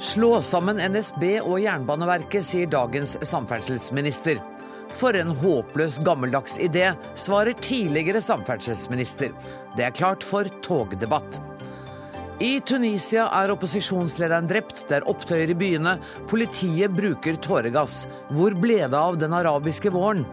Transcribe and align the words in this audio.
Slå 0.00 0.38
sammen 0.40 0.78
NSB 0.80 1.42
og 1.42 1.58
Jernbaneverket, 1.60 2.46
sier 2.48 2.68
dagens 2.72 3.18
samferdselsminister. 3.28 4.38
For 4.96 5.12
en 5.12 5.34
håpløs 5.36 5.98
gammeldags 6.06 6.54
idé, 6.56 6.94
svarer 7.12 7.52
tidligere 7.60 8.22
samferdselsminister. 8.24 9.34
Det 9.76 9.84
er 9.84 9.92
klart 9.92 10.24
for 10.24 10.48
togdebatt. 10.64 11.36
I 12.40 12.62
Tunisia 12.64 13.26
er 13.42 13.52
opposisjonslederen 13.52 14.48
drept. 14.48 14.86
Det 14.88 15.02
er 15.02 15.08
opptøyer 15.12 15.52
i 15.52 15.58
byene. 15.60 15.98
Politiet 16.32 16.96
bruker 16.96 17.36
tåregass. 17.44 18.06
Hvor 18.32 18.56
ble 18.56 18.80
det 18.86 18.96
av 18.96 19.20
den 19.20 19.36
arabiske 19.36 19.92
våren? 19.92 20.24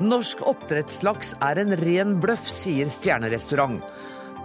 Norsk 0.00 0.40
oppdrettslaks 0.48 1.34
er 1.44 1.60
en 1.60 1.76
ren 1.76 2.16
bløff, 2.24 2.48
sier 2.48 2.88
Stjernerestaurant. 2.88 3.82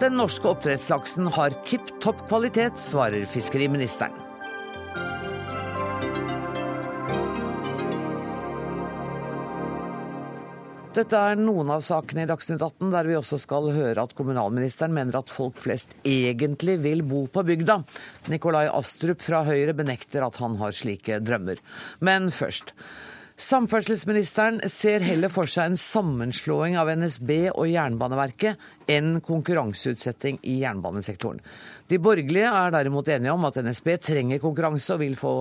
Den 0.02 0.16
norske 0.18 0.50
oppdrettslaksen 0.50 1.28
har 1.36 1.54
tipp 1.62 1.92
topp 2.02 2.24
kvalitet, 2.26 2.80
svarer 2.82 3.22
fiskeriministeren. 3.30 4.16
Dette 10.92 11.20
er 11.22 11.38
noen 11.38 11.70
av 11.72 11.84
sakene 11.86 12.26
i 12.26 12.32
Dagsnytt 12.32 12.64
18, 12.66 12.90
der 12.92 13.12
vi 13.12 13.20
også 13.20 13.38
skal 13.44 13.70
høre 13.76 14.02
at 14.02 14.18
kommunalministeren 14.18 14.92
mener 14.98 15.22
at 15.22 15.30
folk 15.30 15.62
flest 15.62 15.94
egentlig 16.02 16.80
vil 16.82 17.06
bo 17.06 17.28
på 17.30 17.46
bygda. 17.48 17.78
Nikolai 18.34 18.66
Astrup 18.74 19.22
fra 19.22 19.46
Høyre 19.46 19.78
benekter 19.78 20.26
at 20.26 20.42
han 20.42 20.58
har 20.60 20.74
slike 20.76 21.22
drømmer. 21.22 21.62
Men 22.02 22.34
først. 22.34 22.74
Samferdselsministeren 23.42 24.60
ser 24.70 25.02
heller 25.02 25.32
for 25.34 25.50
seg 25.50 25.72
en 25.72 25.78
sammenslåing 25.80 26.76
av 26.78 26.92
NSB 26.94 27.32
og 27.50 27.72
Jernbaneverket 27.72 28.92
enn 28.94 29.16
konkurranseutsetting 29.26 30.38
i 30.46 30.60
jernbanesektoren. 30.60 31.40
De 31.90 31.98
borgerlige 31.98 32.52
er 32.54 32.76
derimot 32.76 33.10
enige 33.10 33.34
om 33.34 33.48
at 33.50 33.58
NSB 33.66 33.96
trenger 34.06 34.44
konkurranse 34.44 34.94
og 34.94 35.02
vil 35.02 35.18
få 35.18 35.32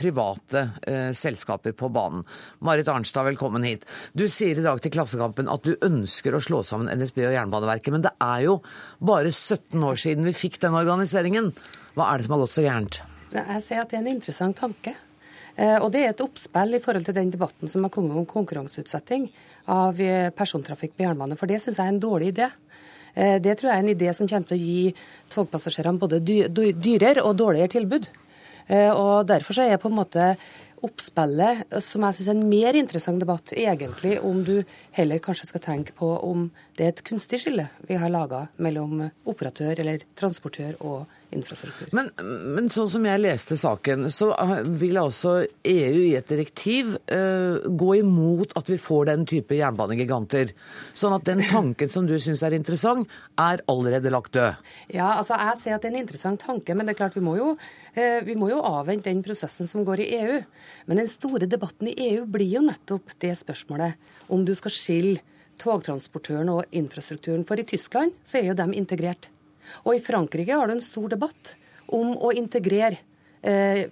private 0.00 0.62
eh, 0.88 1.10
selskaper 1.12 1.76
på 1.76 1.90
banen. 1.92 2.24
Marit 2.64 2.88
Arnstad, 2.88 3.28
velkommen 3.28 3.68
hit. 3.68 3.84
Du 4.16 4.24
sier 4.24 4.56
i 4.56 4.64
dag 4.64 4.80
til 4.80 4.96
Klassekampen 4.96 5.52
at 5.52 5.68
du 5.68 5.76
ønsker 5.84 6.32
å 6.32 6.40
slå 6.40 6.62
sammen 6.64 6.88
NSB 6.96 7.26
og 7.26 7.36
Jernbaneverket, 7.36 7.92
men 7.92 8.08
det 8.08 8.14
er 8.24 8.46
jo 8.46 8.56
bare 9.04 9.28
17 9.36 9.76
år 9.84 10.00
siden 10.00 10.24
vi 10.30 10.36
fikk 10.46 10.62
den 10.64 10.80
organiseringen. 10.80 11.52
Hva 11.92 12.08
er 12.08 12.16
det 12.16 12.30
som 12.30 12.38
har 12.38 12.44
gått 12.46 12.56
så 12.56 12.64
gærent? 12.64 13.02
Jeg 13.36 13.62
ser 13.68 13.84
at 13.84 13.92
det 13.92 14.00
er 14.00 14.06
en 14.06 14.12
interessant 14.16 14.56
tanke. 14.64 14.96
Eh, 15.56 15.76
og 15.78 15.90
det 15.94 16.04
er 16.04 16.12
et 16.12 16.22
oppspill 16.24 16.76
i 16.76 16.82
forhold 16.82 17.08
til 17.08 17.16
den 17.16 17.32
debatten 17.32 17.70
som 17.70 17.84
har 17.84 17.92
kommet 17.94 18.16
om 18.16 18.28
konkurranseutsetting 18.28 19.28
av 19.72 20.00
eh, 20.00 20.30
persontrafikk 20.34 20.96
på 20.96 21.06
jernbane, 21.06 21.38
for 21.40 21.50
det 21.50 21.60
syns 21.62 21.80
jeg 21.80 21.86
er 21.86 21.94
en 21.94 22.02
dårlig 22.02 22.32
idé. 22.34 22.48
Eh, 23.14 23.36
det 23.42 23.58
tror 23.58 23.72
jeg 23.72 23.76
er 23.76 23.84
en 23.84 23.94
idé 23.94 24.14
som 24.16 24.30
kommer 24.30 24.50
til 24.50 24.58
å 24.58 24.64
gi 24.64 24.94
togpassasjerene 25.34 26.00
både 26.00 26.22
dyrere 26.22 27.26
og 27.26 27.38
dårligere 27.40 27.76
tilbud. 27.78 28.10
Og 28.70 29.26
Derfor 29.26 29.56
så 29.56 29.64
er 29.66 29.80
på 29.82 29.88
en 29.90 29.96
måte 29.96 30.24
oppspillet, 30.86 31.64
som 31.82 32.04
jeg 32.06 32.16
syns 32.20 32.28
er 32.28 32.36
en 32.36 32.50
mer 32.52 32.76
interessant 32.78 33.18
debatt, 33.18 33.50
egentlig 33.50 34.12
om 34.22 34.44
du 34.46 34.60
heller 34.94 35.18
kanskje 35.18 35.48
skal 35.48 35.64
tenke 35.64 35.96
på 35.96 36.06
om 36.22 36.44
det 36.78 36.86
er 36.86 36.92
et 36.92 37.02
kunstig 37.08 37.40
skille 37.42 37.66
vi 37.88 37.98
har 37.98 38.12
laga 38.14 38.44
mellom 38.62 39.08
operatør 39.26 39.82
eller 39.82 40.06
transportør 40.14 40.78
og 40.78 41.18
infrastruktur. 41.34 41.88
Men, 41.96 42.10
men, 42.56 42.68
sånn 42.72 42.88
som 42.90 43.06
jeg 43.06 43.22
leste 43.22 43.56
saken, 43.58 44.08
så 44.12 44.30
vil 44.66 44.98
altså 45.00 45.34
EU 45.66 46.02
i 46.04 46.14
et 46.18 46.30
direktiv 46.30 46.94
uh, 47.12 47.60
gå 47.64 47.90
imot 48.00 48.54
at 48.58 48.70
vi 48.70 48.78
får 48.80 49.10
den 49.10 49.26
type 49.28 49.56
jernbanegiganter. 49.58 50.54
Sånn 50.96 51.16
at 51.16 51.26
den 51.28 51.42
tanken 51.46 51.92
som 51.92 52.08
du 52.08 52.16
syns 52.20 52.42
er 52.46 52.56
interessant, 52.56 53.10
er 53.40 53.64
allerede 53.70 54.12
lagt 54.12 54.34
død. 54.36 54.60
Ja, 54.92 55.14
altså 55.16 55.38
jeg 55.38 55.58
ser 55.62 55.76
at 55.76 55.84
det 55.84 55.92
er 55.92 55.96
en 55.96 56.04
interessant 56.04 56.42
tanke, 56.44 56.76
men 56.76 56.88
det 56.88 56.96
er 56.96 57.02
klart 57.02 57.18
vi 57.18 57.24
må 57.24 57.36
jo, 57.38 57.54
uh, 57.56 58.20
vi 58.26 58.38
må 58.38 58.52
jo 58.52 58.62
avvente 58.66 59.10
den 59.10 59.24
prosessen 59.26 59.70
som 59.70 59.86
går 59.86 60.04
i 60.04 60.12
EU. 60.20 60.38
Men 60.90 61.02
den 61.02 61.10
store 61.10 61.50
debatten 61.50 61.90
i 61.90 61.98
EU 62.10 62.24
blir 62.30 62.58
jo 62.58 62.64
nettopp 62.66 63.16
det 63.22 63.36
spørsmålet 63.40 64.30
om 64.30 64.46
du 64.46 64.54
skal 64.58 64.74
skille 64.74 65.18
togtransportøren 65.60 66.50
og 66.52 66.64
infrastrukturen. 66.76 67.44
For 67.46 67.60
i 67.60 67.66
Tyskland 67.68 68.16
så 68.24 68.40
er 68.40 68.50
jo 68.50 68.56
de 68.58 68.72
integrert. 68.78 69.28
Og 69.84 69.96
i 69.96 70.02
Frankrike 70.04 70.56
har 70.56 70.68
du 70.68 70.76
en 70.76 70.84
stor 70.84 71.08
debatt 71.12 71.54
om 71.90 72.12
å 72.16 72.32
integrere 72.36 73.00
eh, 73.42 73.86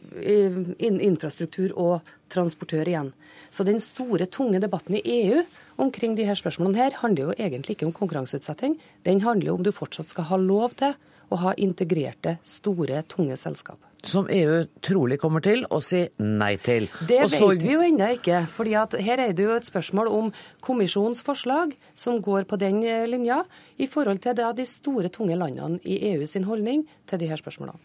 infrastruktur 0.78 1.74
og 1.78 2.12
transportør 2.32 2.88
igjen. 2.88 3.10
Så 3.50 3.64
den 3.64 3.80
store, 3.82 4.28
tunge 4.30 4.60
debatten 4.62 4.98
i 4.98 5.04
EU 5.22 5.42
omkring 5.80 6.14
de 6.18 6.26
her 6.28 6.38
spørsmålene 6.38 6.82
her 6.82 7.00
handler 7.02 7.28
jo 7.30 7.36
egentlig 7.38 7.78
ikke 7.78 7.88
om 7.88 7.96
konkurranseutsetting. 7.96 8.78
Den 9.08 9.24
handler 9.24 9.56
om 9.56 9.64
du 9.64 9.72
fortsatt 9.74 10.12
skal 10.12 10.28
ha 10.30 10.40
lov 10.42 10.76
til 10.78 10.96
å 11.28 11.42
ha 11.42 11.56
integrerte, 11.60 12.38
store, 12.46 13.02
tunge 13.08 13.36
selskap 13.40 13.87
som 14.06 14.28
EU 14.30 14.62
trolig 14.84 15.18
kommer 15.20 15.42
til 15.42 15.64
å 15.74 15.80
si 15.82 16.04
nei 16.22 16.54
til. 16.62 16.86
Det 17.08 17.24
så... 17.32 17.50
vet 17.50 17.64
vi 17.66 17.74
jo 17.74 17.82
ennå 17.82 18.12
ikke. 18.18 18.44
fordi 18.50 18.76
Her 19.02 19.22
er 19.24 19.32
det 19.34 19.44
jo 19.44 19.56
et 19.56 19.66
spørsmål 19.66 20.10
om 20.12 20.30
kommisjonens 20.64 21.22
forslag, 21.24 21.74
som 21.98 22.20
går 22.22 22.46
på 22.48 22.58
den 22.60 22.82
eh, 22.86 23.06
linja, 23.10 23.42
i 23.78 23.86
forhold 23.90 24.22
til 24.22 24.38
de 24.38 24.66
store, 24.66 25.08
tunge 25.08 25.36
landene 25.36 25.80
i 25.84 26.12
EU 26.12 26.26
sin 26.26 26.44
holdning 26.44 26.86
til 27.06 27.18
de 27.18 27.28
her 27.30 27.40
spørsmålene. 27.40 27.78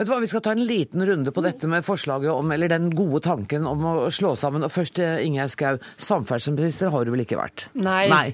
Vet 0.00 0.08
du 0.08 0.14
hva, 0.14 0.20
Vi 0.22 0.28
skal 0.30 0.40
ta 0.40 0.52
en 0.56 0.62
liten 0.64 1.02
runde 1.04 1.32
på 1.36 1.42
dette 1.44 1.68
med 1.68 1.84
forslaget 1.84 2.32
om, 2.32 2.48
eller 2.54 2.70
den 2.72 2.86
gode 2.96 3.20
tanken 3.26 3.66
om 3.68 3.82
å 3.84 3.94
slå 4.08 4.30
sammen. 4.38 4.64
Og 4.64 4.72
først 4.72 4.94
til 4.96 5.26
Ingjerd 5.26 5.52
Schou. 5.52 5.80
Samferdselsminister 6.00 6.88
har 6.94 7.04
du 7.04 7.10
vel 7.12 7.26
ikke 7.26 7.36
vært? 7.36 7.66
Nei. 7.76 8.06
Nei. 8.08 8.30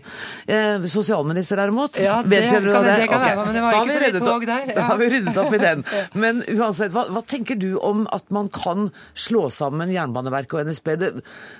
Eh, 0.47 0.87
sosialminister 0.87 1.59
derimot? 1.59 1.99
Ja, 1.99 2.21
det, 2.23 2.45
kan, 2.47 2.63
det, 2.63 2.71
det 2.71 3.09
kan 3.11 3.19
okay. 3.19 3.35
være, 3.35 3.47
men 3.49 3.59
det 3.59 3.65
var 3.65 3.81
ikke 3.81 3.97
så 3.97 4.03
mye 4.05 4.21
tog 4.23 4.47
der. 4.47 4.69
Ja. 4.71 4.77
Da 4.79 4.85
har 4.93 5.01
vi 5.01 5.09
ryddet 5.17 5.41
opp 5.43 5.57
i 5.57 5.61
den. 5.65 5.83
Men 6.15 6.45
uansett, 6.55 6.95
hva, 6.95 7.09
hva, 7.11 7.25
tenker 7.27 7.59
du 7.59 7.73
om 7.83 8.07
at 8.15 8.31
man 8.37 8.53
kan 8.55 8.93
slå 9.19 9.49
sammen 9.51 9.91
Jernbaneverket 9.91 10.61
og 10.61 10.71
NSB? 10.71 10.93
Det, 11.03 11.11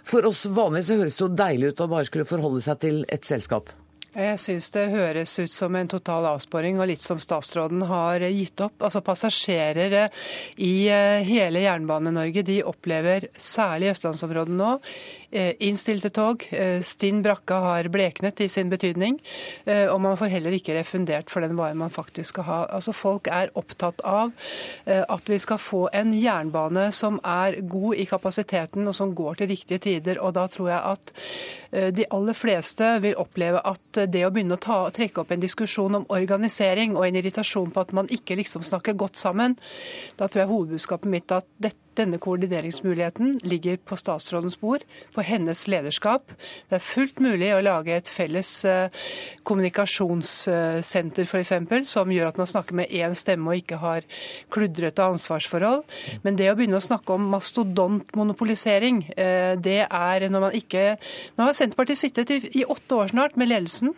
for 0.07 0.31
oss 0.31 0.45
vanlige 0.47 0.87
så 0.93 1.01
høres 1.01 1.19
det 1.19 1.27
jo 1.27 1.33
deilig 1.43 1.73
ut 1.73 1.83
å 1.83 1.91
bare 1.97 2.07
skulle 2.07 2.29
forholde 2.31 2.63
seg 2.63 2.79
til 2.87 3.03
et 3.11 3.27
selskap. 3.27 3.75
Jeg 4.17 4.39
syns 4.41 4.71
det 4.73 4.87
høres 4.95 5.35
ut 5.37 5.53
som 5.53 5.75
en 5.77 5.91
total 5.93 6.25
avsporing, 6.31 6.79
og 6.81 6.89
litt 6.89 7.03
som 7.03 7.19
statsråden 7.21 7.83
har 7.85 8.23
gitt 8.33 8.63
opp. 8.65 8.81
Altså 8.87 9.03
Passasjerer 9.05 9.97
i 10.57 10.89
eh, 10.89 11.27
hele 11.29 11.61
Jernbane-Norge 11.67 12.47
de 12.47 12.63
opplever, 12.65 13.29
særlig 13.37 13.91
i 13.91 13.93
østlandsområdet 13.93 14.57
nå, 14.57 14.71
innstilte 15.31 16.11
tog. 16.11 16.47
Eh, 16.51 16.81
stinn 16.83 17.23
brakke 17.23 17.59
har 17.63 17.89
bleknet 17.93 18.41
i 18.41 18.49
sin 18.49 18.71
betydning. 18.71 19.19
Eh, 19.65 19.87
og 19.91 20.01
man 20.01 20.17
får 20.17 20.33
heller 20.37 20.55
ikke 20.57 20.77
refundert 20.79 21.31
for 21.33 21.45
den 21.45 21.57
varen 21.59 21.81
man 21.81 21.91
faktisk 21.91 22.37
skal 22.37 22.47
ha. 22.49 22.59
Altså 22.77 22.95
Folk 22.97 23.29
er 23.33 23.53
opptatt 23.55 24.01
av 24.07 24.33
at 24.87 25.29
vi 25.29 25.37
skal 25.39 25.59
få 25.61 25.87
en 25.95 26.13
jernbane 26.15 26.89
som 26.95 27.19
er 27.27 27.59
god 27.69 27.99
i 28.01 28.07
kapasiteten 28.09 28.87
og 28.89 28.95
som 28.97 29.13
går 29.15 29.41
til 29.41 29.51
riktige 29.51 29.79
tider. 29.83 30.21
Og 30.23 30.35
da 30.37 30.47
tror 30.51 30.71
jeg 30.71 30.81
at 30.81 31.13
de 31.97 32.07
aller 32.15 32.37
fleste 32.37 32.89
vil 33.05 33.19
oppleve 33.21 33.61
at 33.67 34.01
det 34.11 34.25
å 34.27 34.33
begynne 34.33 34.57
å 34.57 34.63
ta, 34.63 34.79
trekke 34.95 35.23
opp 35.23 35.33
en 35.35 35.43
diskusjon 35.43 36.01
om 36.01 36.07
organisering 36.15 36.97
og 36.97 37.07
en 37.07 37.19
irritasjon 37.21 37.73
på 37.75 37.85
at 37.85 37.95
man 37.97 38.11
ikke 38.13 38.39
liksom 38.41 38.65
snakker 38.67 38.99
godt 38.99 39.21
sammen, 39.21 39.59
da 40.17 40.29
tror 40.29 40.45
jeg 40.45 40.53
hovedbudskapet 40.53 41.13
mitt 41.13 41.37
at 41.37 41.49
dette 41.59 41.86
denne 41.99 42.19
koordineringsmuligheten 42.23 43.39
ligger 43.47 43.79
på 43.83 43.97
statsrådens 43.99 44.59
bord, 44.61 44.85
på 45.15 45.25
hennes 45.25 45.65
lederskap. 45.71 46.33
Det 46.69 46.79
er 46.79 46.85
fullt 46.85 47.21
mulig 47.25 47.53
å 47.55 47.63
lage 47.65 47.95
et 47.97 48.11
felles 48.11 48.51
eh, 48.69 49.07
kommunikasjonssenter 49.47 51.27
f.eks., 51.27 51.55
som 51.91 52.13
gjør 52.13 52.31
at 52.31 52.41
man 52.41 52.51
snakker 52.51 52.79
med 52.81 52.93
én 52.95 53.17
stemme 53.19 53.53
og 53.53 53.63
ikke 53.63 53.81
har 53.83 54.07
kludrete 54.53 55.05
ansvarsforhold. 55.07 55.85
Men 56.27 56.39
det 56.39 56.51
å 56.51 56.57
begynne 56.59 56.81
å 56.81 56.85
snakke 56.85 57.17
om 57.17 57.29
mastodontmonopolisering, 57.35 59.03
eh, 59.17 59.55
det 59.57 59.83
er 59.87 60.29
når 60.31 60.49
man 60.49 60.57
ikke 60.57 60.85
Nå 61.37 61.47
har 61.47 61.55
Senterpartiet 61.57 61.99
sittet 61.99 62.31
i, 62.31 62.65
åtte 62.67 62.97
år 62.97 63.11
snart 63.13 63.37
med 63.39 63.49
ledelsen 63.49 63.93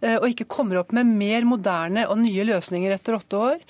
eh, 0.00 0.16
og 0.16 0.28
ikke 0.30 0.48
kommer 0.50 0.80
opp 0.80 0.92
med 0.96 1.08
mer 1.08 1.46
moderne 1.48 2.06
og 2.10 2.18
nye 2.22 2.46
løsninger 2.48 2.92
etter 2.94 3.16
åtte 3.16 3.38
år 3.38 3.62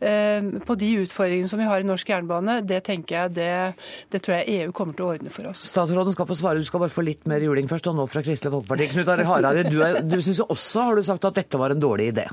på 0.00 0.74
de 0.80 0.88
utfordringene 1.02 1.50
som 1.50 1.60
vi 1.60 1.66
har 1.68 1.82
i 1.82 1.84
norsk 1.84 2.08
jernbane. 2.08 2.54
Det 2.64 2.78
tenker 2.86 3.18
jeg 3.18 3.19
jeg 3.20 3.34
det, 3.36 3.50
det, 4.12 4.20
tror 4.24 4.36
jeg 4.38 4.64
EU 4.64 4.74
kommer 4.76 4.96
til 4.96 5.06
å 5.06 5.10
ordne 5.14 5.32
for 5.34 5.50
oss. 5.50 5.62
Statsråden 5.70 6.14
skal 6.14 6.28
få 6.28 6.36
svare, 6.38 6.62
du 6.62 6.68
skal 6.68 6.84
bare 6.84 6.94
få 6.94 7.04
litt 7.06 7.28
mer 7.30 7.44
juling 7.44 7.68
først. 7.70 7.90
Og 7.90 7.98
nå 7.98 8.06
fra 8.10 8.24
Kristelig 8.26 8.52
Folkeparti. 8.54 8.90
Knut 8.94 9.12
Arild 9.14 9.30
Hareide, 9.30 9.66
du, 9.70 9.78
er, 9.86 10.00
du 10.04 10.18
syns 10.24 10.42
også, 10.46 10.88
har 10.88 11.00
du 11.00 11.06
sagt, 11.06 11.28
at 11.28 11.40
dette 11.40 11.60
var 11.60 11.74
en 11.74 11.82
dårlig 11.82 12.10
idé? 12.14 12.26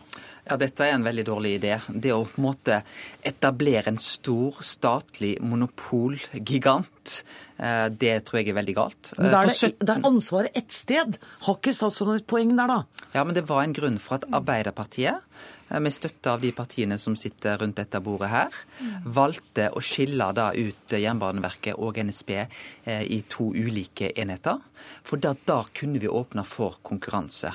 Ja, 0.47 0.55
dette 0.59 0.85
er 0.85 0.95
en 0.95 1.03
veldig 1.03 1.25
dårlig 1.27 1.57
idé. 1.57 1.73
Det 1.87 2.13
å 2.15 2.21
på 2.27 2.39
en 2.39 2.47
måte 2.47 2.79
etablere 3.27 3.91
en 3.91 3.99
stor 3.99 4.61
statlig 4.63 5.33
monopolgigant, 5.43 7.17
eh, 7.59 7.87
det 7.91 8.15
tror 8.27 8.41
jeg 8.41 8.53
er 8.53 8.59
veldig 8.61 8.77
galt. 8.77 9.11
Men 9.17 9.33
da 9.33 9.43
er 9.43 9.51
det, 9.51 9.73
det 9.83 9.97
er 9.97 10.07
ansvaret 10.07 10.57
ett 10.57 10.71
sted. 10.71 11.19
Har 11.47 11.59
ikke 11.59 11.75
statsråden 11.75 12.21
et 12.21 12.29
poeng 12.29 12.55
der, 12.55 12.71
da? 12.71 13.05
Ja, 13.11 13.27
men 13.27 13.35
det 13.35 13.47
var 13.49 13.65
en 13.65 13.75
grunn 13.75 13.99
for 13.99 14.21
at 14.21 14.27
Arbeiderpartiet 14.31 15.19
Eh, 15.19 15.56
med 15.69 15.93
støtte 15.93 16.31
av 16.31 16.41
de 16.43 16.51
partiene 16.55 16.97
som 17.01 17.15
sitter 17.19 17.59
rundt 17.61 17.77
dette 17.79 17.99
bordet 18.03 18.29
her, 18.31 18.57
valgte 19.03 19.67
å 19.75 19.83
skille 19.83 20.29
da 20.35 20.49
ut 20.55 20.95
Jernbaneverket 20.95 21.75
og 21.75 21.99
NSB 21.99 22.31
eh, 22.37 23.03
i 23.03 23.21
to 23.29 23.49
ulike 23.55 24.13
enheter. 24.15 24.61
For 25.03 25.19
da, 25.21 25.35
da 25.47 25.63
kunne 25.75 25.99
vi 26.03 26.07
åpne 26.07 26.45
for 26.47 26.79
konkurranse. 26.87 27.51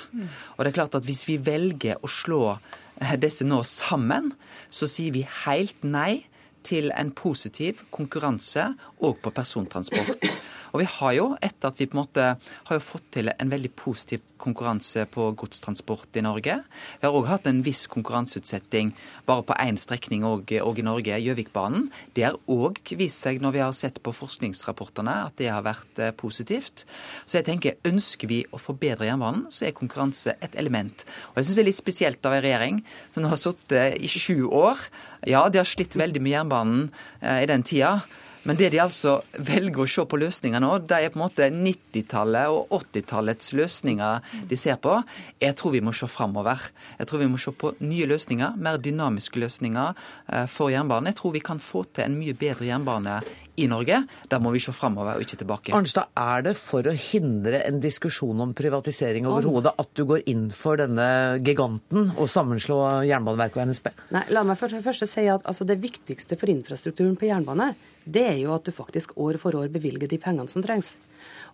Og 0.56 0.64
det 0.64 0.72
er 0.72 0.78
klart 0.82 0.98
at 0.98 1.08
hvis 1.08 1.24
vi 1.28 1.38
velger 1.40 2.02
å 2.02 2.10
slå 2.10 2.42
eh, 2.52 3.16
disse 3.20 3.46
nå 3.48 3.62
sammen, 3.68 4.32
så 4.70 4.90
sier 4.90 5.14
vi 5.16 5.24
helt 5.46 5.80
nei 5.82 6.26
til 6.62 6.92
en 6.94 7.10
positiv 7.10 7.82
konkurranse 7.90 8.68
òg 9.02 9.18
på 9.22 9.32
persontransport. 9.34 10.28
Og 10.72 10.80
vi 10.80 10.88
har 10.88 11.14
jo, 11.16 11.30
etter 11.44 11.68
at 11.68 11.80
vi 11.80 11.88
på 11.88 11.96
en 11.96 12.02
måte 12.02 12.28
har 12.40 12.78
jo 12.78 12.84
fått 12.84 13.08
til 13.18 13.28
en 13.32 13.52
veldig 13.52 13.72
positiv 13.76 14.24
konkurranse 14.42 15.04
på 15.12 15.28
godstransport 15.38 16.18
i 16.18 16.24
Norge. 16.24 16.56
Vi 16.98 17.06
har 17.06 17.14
òg 17.14 17.28
hatt 17.30 17.46
en 17.46 17.60
viss 17.62 17.84
konkurranseutsetting 17.90 18.92
bare 19.28 19.44
på 19.46 19.56
én 19.62 19.78
strekning 19.78 20.24
og 20.26 20.50
i 20.50 20.86
Norge, 20.86 21.20
Gjøvikbanen. 21.22 21.88
Det 22.16 22.26
har 22.26 22.38
òg 22.50 22.80
vist 22.98 23.22
seg 23.22 23.42
når 23.42 23.54
vi 23.56 23.62
har 23.62 23.76
sett 23.76 24.00
på 24.02 24.14
forskningsrapportene 24.16 25.14
at 25.28 25.38
det 25.38 25.52
har 25.52 25.62
vært 25.66 26.02
eh, 26.02 26.14
positivt. 26.16 26.86
Så 27.26 27.38
jeg 27.38 27.48
tenker, 27.50 27.78
ønsker 27.86 28.30
vi 28.30 28.42
å 28.50 28.60
forbedre 28.60 29.06
jernbanen, 29.06 29.46
så 29.54 29.68
er 29.68 29.76
konkurranse 29.76 30.36
et 30.42 30.58
element. 30.58 31.06
Og 31.32 31.40
jeg 31.40 31.48
syns 31.48 31.60
det 31.60 31.64
er 31.64 31.70
litt 31.70 31.82
spesielt 31.82 32.26
av 32.26 32.36
en 32.36 32.44
regjering 32.44 32.82
som 33.12 33.22
nå 33.22 33.30
har 33.32 33.40
sittet 33.40 34.00
i 34.02 34.10
sju 34.10 34.48
år. 34.48 34.80
Ja, 35.28 35.46
de 35.52 35.62
har 35.62 35.68
slitt 35.68 35.94
veldig 35.98 36.22
med 36.24 36.34
jernbanen 36.34 36.84
eh, 37.20 37.44
i 37.44 37.50
den 37.50 37.62
tida. 37.66 38.00
Men 38.48 38.58
det 38.58 38.72
de 38.74 38.80
altså 38.82 39.18
velger 39.38 39.84
å 39.84 39.90
se 39.90 40.04
på 40.08 40.18
løsninger 40.18 40.62
nå, 40.62 40.72
det 40.90 40.98
er 40.98 41.12
på 41.12 41.20
en 41.20 41.24
måte 41.24 41.48
90-tallet 41.54 42.50
og 42.50 42.72
80-tallets 42.80 43.52
løsninger 43.58 44.32
de 44.50 44.58
ser 44.58 44.80
på. 44.82 44.96
Jeg 45.42 45.56
tror 45.58 45.76
vi 45.76 45.84
må 45.84 45.94
se 45.96 46.08
framover. 46.10 46.66
Jeg 46.98 47.10
tror 47.10 47.22
vi 47.22 47.30
må 47.30 47.40
se 47.42 47.54
på 47.54 47.74
nye 47.84 48.08
løsninger, 48.10 48.58
mer 48.62 48.80
dynamiske 48.82 49.42
løsninger 49.42 49.94
eh, 49.94 50.48
for 50.50 50.72
jernbanen. 50.74 51.12
Jeg 51.12 51.20
tror 51.20 51.36
vi 51.36 51.44
kan 51.44 51.62
få 51.62 51.84
til 51.94 52.08
en 52.08 52.18
mye 52.18 52.34
bedre 52.38 52.66
jernbane 52.70 53.20
i 53.60 53.68
Norge. 53.68 53.98
Da 54.32 54.40
må 54.42 54.52
vi 54.54 54.62
se 54.64 54.72
framover 54.74 55.18
og 55.18 55.24
ikke 55.24 55.38
tilbake. 55.42 55.74
Arnstad, 55.76 56.10
er 56.18 56.44
det 56.46 56.54
for 56.58 56.88
å 56.88 56.94
hindre 56.96 57.62
en 57.66 57.80
diskusjon 57.84 58.40
om 58.42 58.54
privatisering 58.56 59.28
overhodet 59.28 59.74
at 59.78 59.92
du 59.98 60.04
går 60.08 60.24
inn 60.32 60.48
for 60.56 60.80
denne 60.80 61.38
giganten 61.44 62.12
og 62.16 62.30
sammenslå 62.32 62.80
Jernbaneverket 63.08 63.60
og 63.60 63.72
NSB? 63.72 63.90
Nei, 64.16 64.26
la 64.32 64.44
meg 64.46 64.60
først, 64.60 64.80
først 64.84 65.06
si 65.10 65.26
at 65.30 65.44
altså, 65.48 65.68
Det 65.68 65.78
viktigste 65.82 66.38
for 66.40 66.50
infrastrukturen 66.52 67.14
på 67.18 67.28
jernbane, 67.28 67.72
det 68.04 68.24
er 68.34 68.38
jo 68.40 68.54
at 68.54 68.66
du 68.66 68.72
faktisk 68.74 69.16
år 69.20 69.38
for 69.42 69.56
år 69.58 69.70
bevilger 69.72 70.10
de 70.10 70.18
pengene 70.20 70.50
som 70.50 70.64
trengs. 70.64 70.94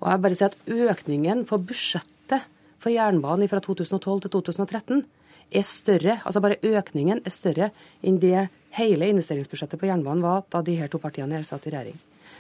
Og 0.01 0.11
jeg 0.11 0.23
bare 0.25 0.39
sier 0.39 0.53
at 0.53 0.71
Økningen 0.71 1.45
på 1.49 1.59
budsjettet 1.61 2.47
for 2.79 2.95
jernbanen 2.95 3.51
fra 3.51 3.61
2012 3.65 4.27
til 4.27 4.35
2013 4.39 5.03
er 5.49 5.65
større, 5.65 6.19
altså 6.25 6.43
bare 6.45 6.61
økningen 6.63 7.23
er 7.25 7.33
større 7.33 7.71
enn 8.05 8.21
det 8.21 8.49
hele 8.77 9.09
investeringsbudsjettet 9.15 9.81
på 9.81 9.89
jernbanen 9.89 10.23
var 10.23 10.45
da 10.53 10.61
de 10.63 10.77
her 10.77 10.91
to 10.93 11.01
partiene 11.01 11.39
her 11.39 11.47
satt 11.49 11.67
i 11.67 11.73
regjering. 11.73 11.97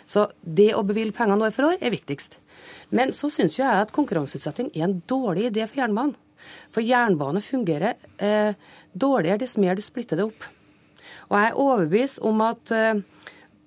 Så 0.09 0.27
det 0.41 0.71
å 0.77 0.85
bevilge 0.87 1.17
pengene 1.17 1.49
år 1.49 1.55
for 1.57 1.69
år 1.69 1.83
er 1.85 1.93
viktigst. 1.93 2.39
Men 2.97 3.13
så 3.13 3.31
syns 3.33 3.59
jo 3.59 3.65
jeg 3.65 3.85
at 3.85 3.93
konkurranseutsetting 3.97 4.71
er 4.75 4.87
en 4.87 5.01
dårlig 5.09 5.49
idé 5.51 5.67
for 5.69 5.81
jernbanen. 5.83 6.17
For 6.73 6.85
jernbane 6.85 7.43
fungerer 7.45 7.97
eh, 8.23 8.55
dårligere 8.93 9.43
dess 9.43 9.59
mer 9.61 9.77
du 9.77 9.83
splitter 9.85 10.17
det 10.17 10.29
opp. 10.29 10.47
Og 11.29 11.37
jeg 11.37 11.51
er 11.51 11.61
overbevist 11.61 12.23
om 12.25 12.41
at 12.45 12.73
eh, 12.73 13.03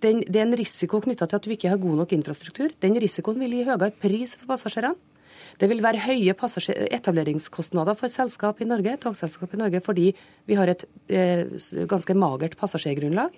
den, 0.04 0.24
det 0.26 0.42
er 0.42 0.48
en 0.48 0.58
risiko 0.58 1.02
knytta 1.04 1.28
til 1.30 1.40
at 1.40 1.46
du 1.46 1.54
ikke 1.54 1.72
har 1.72 1.82
god 1.82 2.02
nok 2.02 2.16
infrastruktur. 2.16 2.74
Den 2.82 2.98
risikoen 3.02 3.40
vil 3.42 3.56
gi 3.58 3.66
høyere 3.68 3.92
pris 4.02 4.36
for 4.38 4.50
passasjerene. 4.52 4.98
Det 5.62 5.68
vil 5.70 5.84
være 5.84 6.02
høye 6.06 6.34
etableringskostnader 6.34 7.98
for 8.00 8.10
selskap 8.10 8.62
i 8.62 8.68
Norge, 8.70 8.98
togselskap 9.04 9.54
i 9.54 9.60
Norge 9.62 9.82
fordi 9.84 10.10
vi 10.48 10.58
har 10.58 10.72
et 10.72 10.86
eh, 11.12 11.46
ganske 11.90 12.16
magert 12.18 12.58
passasjergrunnlag. 12.58 13.36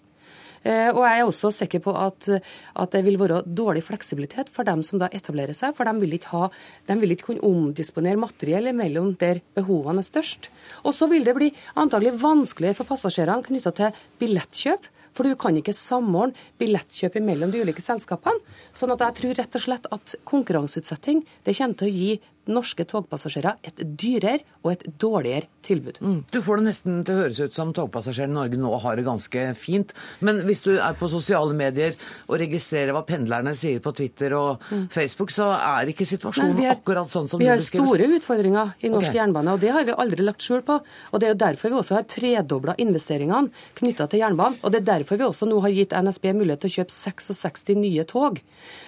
Eh, 0.63 0.89
og 0.94 1.01
jeg 1.04 1.19
er 1.19 1.27
også 1.27 1.51
sikker 1.51 1.81
på 1.83 1.94
at, 2.00 2.30
at, 2.31 2.94
det 2.94 3.01
vil 3.04 3.19
være 3.19 3.42
dårlig 3.44 3.83
fleksibilitet 3.83 4.51
for 4.54 4.63
dem 4.68 4.83
som 4.88 5.01
da 5.01 5.10
etablerer 5.12 5.56
seg. 5.57 5.75
For 5.75 5.88
de 5.88 5.94
vil 6.00 6.15
ikke, 6.15 6.31
ha, 6.31 6.48
de 6.88 6.98
vil 7.01 7.15
ikke 7.15 7.31
kunne 7.31 7.44
omdisponere 7.44 8.19
materiell 8.19 8.71
mellom 8.75 9.12
der 9.19 9.42
behovene 9.57 10.04
er 10.04 10.07
størst. 10.07 10.48
Og 10.88 10.95
så 10.95 11.10
vil 11.12 11.27
det 11.27 11.36
bli 11.36 11.51
antagelig 11.75 12.15
vanskeligere 12.24 12.80
for 12.80 12.94
passasjerene 12.94 13.44
knytta 13.50 13.75
til 13.75 14.04
billettkjøp. 14.24 14.92
For 15.13 15.27
du 15.27 15.38
kan 15.39 15.57
ikke 15.57 15.75
samordne 15.77 16.38
billettkjøp 16.62 17.19
mellom 17.24 17.54
de 17.54 17.62
ulike 17.63 17.83
selskapene. 17.86 18.42
Sånn 18.74 18.94
at 18.95 19.04
jeg 19.06 19.18
tror 19.19 19.39
rett 19.39 19.57
og 19.60 19.65
slett 19.65 19.89
at 19.94 20.15
konkurranseutsetting 20.30 21.24
det 21.45 21.57
kommer 21.57 21.80
til 21.80 21.89
å 21.89 21.94
gi 21.94 22.13
norske 22.51 22.85
togpassasjerer 22.89 23.59
et 23.63 23.81
dyrere 23.83 24.43
og 24.63 24.73
et 24.73 24.85
dårligere 24.99 25.49
tilbud. 25.63 25.99
Mm. 26.03 26.19
Du 26.31 26.39
får 26.43 26.59
det 26.59 26.65
nesten 26.67 27.01
til 27.07 27.15
å 27.15 27.23
høres 27.23 27.39
ut 27.39 27.55
som 27.55 27.71
togpassasjerene 27.75 28.33
i 28.33 28.37
Norge 28.37 28.59
nå 28.59 28.71
har 28.83 28.99
det 28.99 29.05
ganske 29.07 29.45
fint. 29.59 29.93
Men 30.23 30.41
hvis 30.47 30.63
du 30.65 30.73
er 30.75 30.97
på 30.99 31.09
sosiale 31.11 31.55
medier 31.57 31.95
og 32.27 32.37
registrerer 32.41 32.93
hva 32.95 33.03
pendlerne 33.07 33.53
sier 33.57 33.79
på 33.83 33.93
Twitter 33.95 34.35
og 34.37 34.63
mm. 34.69 34.87
Facebook, 34.93 35.31
så 35.35 35.51
er 35.55 35.93
ikke 35.93 36.07
situasjonen 36.07 36.59
Nei, 36.59 36.67
har, 36.69 36.79
akkurat 36.79 37.11
sånn 37.11 37.29
som 37.31 37.41
du 37.41 37.47
beskriver. 37.47 37.83
Vi 37.83 37.93
har 37.93 38.03
store 38.03 38.19
utfordringer 38.19 38.73
i 38.79 38.91
norsk 38.93 39.09
okay. 39.09 39.19
jernbane, 39.21 39.55
og 39.55 39.63
det 39.63 39.71
har 39.75 39.87
vi 39.87 39.97
aldri 40.05 40.27
lagt 40.27 40.43
skjul 40.43 40.63
på. 40.67 40.79
Og 41.11 41.23
Det 41.23 41.29
er 41.29 41.35
jo 41.35 41.41
derfor 41.45 41.73
vi 41.73 41.79
også 41.79 41.97
har 41.99 42.07
tredobla 42.09 42.75
investeringene 42.83 43.51
knytta 43.79 44.09
til 44.11 44.23
jernbanen. 44.23 44.59
Og 44.63 44.73
det 44.73 44.83
er 44.83 44.89
derfor 44.93 45.19
vi 45.19 45.27
også 45.27 45.47
nå 45.49 45.61
har 45.63 45.73
gitt 45.75 45.95
NSB 45.95 46.31
mulighet 46.35 46.65
til 46.65 46.73
å 46.73 46.77
kjøpe 46.79 46.95
66 46.95 47.75
nye 47.79 48.05
tog. 48.09 48.41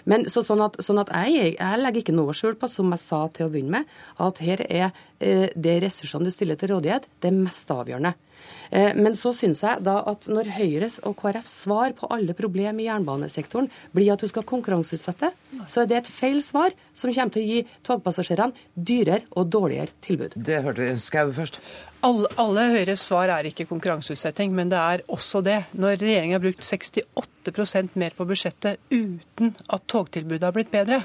Men 0.09 0.27
så, 0.31 0.43
sånn 0.45 0.63
at, 0.65 0.77
sånn 0.83 0.99
at 1.01 1.11
jeg, 1.25 1.55
jeg, 1.55 1.81
legger 1.81 2.03
ikke 2.03 2.15
noe 2.15 2.35
skjul 2.35 2.57
på, 2.59 2.69
som 2.71 2.91
jeg 2.93 3.01
sa 3.01 3.21
til 3.35 3.44
å 3.47 3.53
begynne 3.53 3.80
med, 3.80 3.95
at 4.21 4.42
her 4.45 4.65
er 4.68 4.88
eh, 5.19 5.50
det 5.56 5.80
ressursene 5.86 6.27
du 6.27 6.33
stiller 6.33 6.59
til 6.59 6.75
rådighet, 6.75 7.09
det 7.21 7.31
er 7.31 7.44
mest 7.44 7.71
avgjørende. 7.71 8.15
Eh, 8.69 8.94
men 8.95 9.15
så 9.18 9.31
syns 9.36 9.62
jeg 9.63 9.83
da 9.86 10.00
at 10.09 10.27
når 10.31 10.51
Høyres 10.57 11.00
og 11.06 11.18
KrFs 11.19 11.56
svar 11.65 11.95
på 11.97 12.09
alle 12.13 12.36
problemer 12.38 12.83
i 12.83 12.88
jernbanesektoren 12.89 13.69
blir 13.95 14.13
at 14.13 14.24
du 14.24 14.30
skal 14.31 14.45
konkurranseutsette, 14.47 15.31
så 15.65 15.83
er 15.83 15.89
det 15.89 16.00
et 16.01 16.12
feil 16.12 16.42
svar 16.45 16.75
som 16.94 17.13
kommer 17.13 17.33
til 17.36 17.45
å 17.45 17.50
gi 17.50 17.65
togpassasjerene 17.86 18.68
dyrere 18.75 19.25
og 19.36 19.50
dårligere 19.53 19.94
tilbud. 20.06 20.38
Det 20.38 20.62
hørte 20.65 20.86
vi 20.86 20.95
Skau 21.01 21.31
først. 21.36 21.62
Alle, 22.06 22.30
alle 22.38 22.68
Høyres 22.75 23.01
svar 23.01 23.31
er 23.33 23.48
ikke 23.50 23.65
konkurranseutsetting, 23.69 24.51
men 24.53 24.69
det 24.69 24.77
er 24.77 25.03
også 25.09 25.41
det. 25.45 25.57
Når 25.74 25.98
regjeringa 26.03 26.38
har 26.38 26.44
brukt 26.44 26.62
68% 26.62 27.98
mer 27.98 28.13
på 28.18 28.27
budsjettet 28.30 28.81
uten 28.94 29.56
at 29.65 29.88
togtilbudet 29.89 30.45
har 30.45 30.53
blitt 30.53 30.74
bedre, 30.74 31.01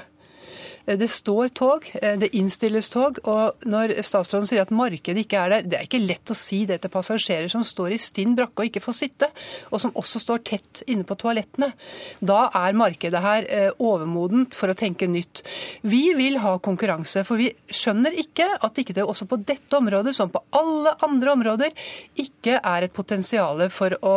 det 0.99 1.07
står 1.11 1.47
tog, 1.47 1.85
eh, 2.01 2.17
det 2.19 2.31
innstilles 2.35 2.89
tog. 2.89 3.19
Og 3.29 3.65
når 3.69 3.93
statsråden 4.05 4.47
sier 4.49 4.63
at 4.63 4.73
markedet 4.75 5.25
ikke 5.25 5.39
er 5.39 5.53
der, 5.55 5.67
det 5.67 5.77
er 5.77 5.87
ikke 5.87 6.01
lett 6.03 6.31
å 6.33 6.37
si 6.37 6.63
det 6.69 6.81
til 6.81 6.93
passasjerer 6.93 7.49
som 7.51 7.63
står 7.67 7.95
i 7.95 7.99
stinn 8.01 8.35
brakke 8.37 8.63
og 8.63 8.69
ikke 8.69 8.83
får 8.83 8.97
sitte, 8.97 9.29
og 9.71 9.81
som 9.83 9.93
også 9.97 10.21
står 10.23 10.43
tett 10.47 10.83
inne 10.91 11.05
på 11.07 11.17
toalettene. 11.19 11.71
Da 12.19 12.49
er 12.63 12.77
markedet 12.77 13.21
her 13.23 13.47
eh, 13.49 13.69
overmodent 13.79 14.57
for 14.57 14.71
å 14.71 14.77
tenke 14.77 15.09
nytt. 15.11 15.43
Vi 15.81 16.03
vil 16.17 16.39
ha 16.43 16.57
konkurranse, 16.63 17.25
for 17.27 17.41
vi 17.41 17.51
skjønner 17.69 18.15
ikke 18.23 18.47
at 18.61 18.81
ikke 18.81 18.95
det 18.97 19.05
også 19.05 19.27
på 19.29 19.39
dette 19.45 19.77
området, 19.77 20.15
som 20.15 20.31
på 20.33 20.43
alle 20.57 20.95
andre 21.05 21.35
områder, 21.35 21.75
ikke 22.19 22.57
er 22.57 22.87
et 22.87 22.95
potensial 22.95 23.61
for 23.73 23.93
å, 24.05 24.13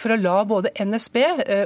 for 0.00 0.12
å 0.12 0.18
la 0.20 0.36
både 0.48 0.72
NSB 0.80 1.16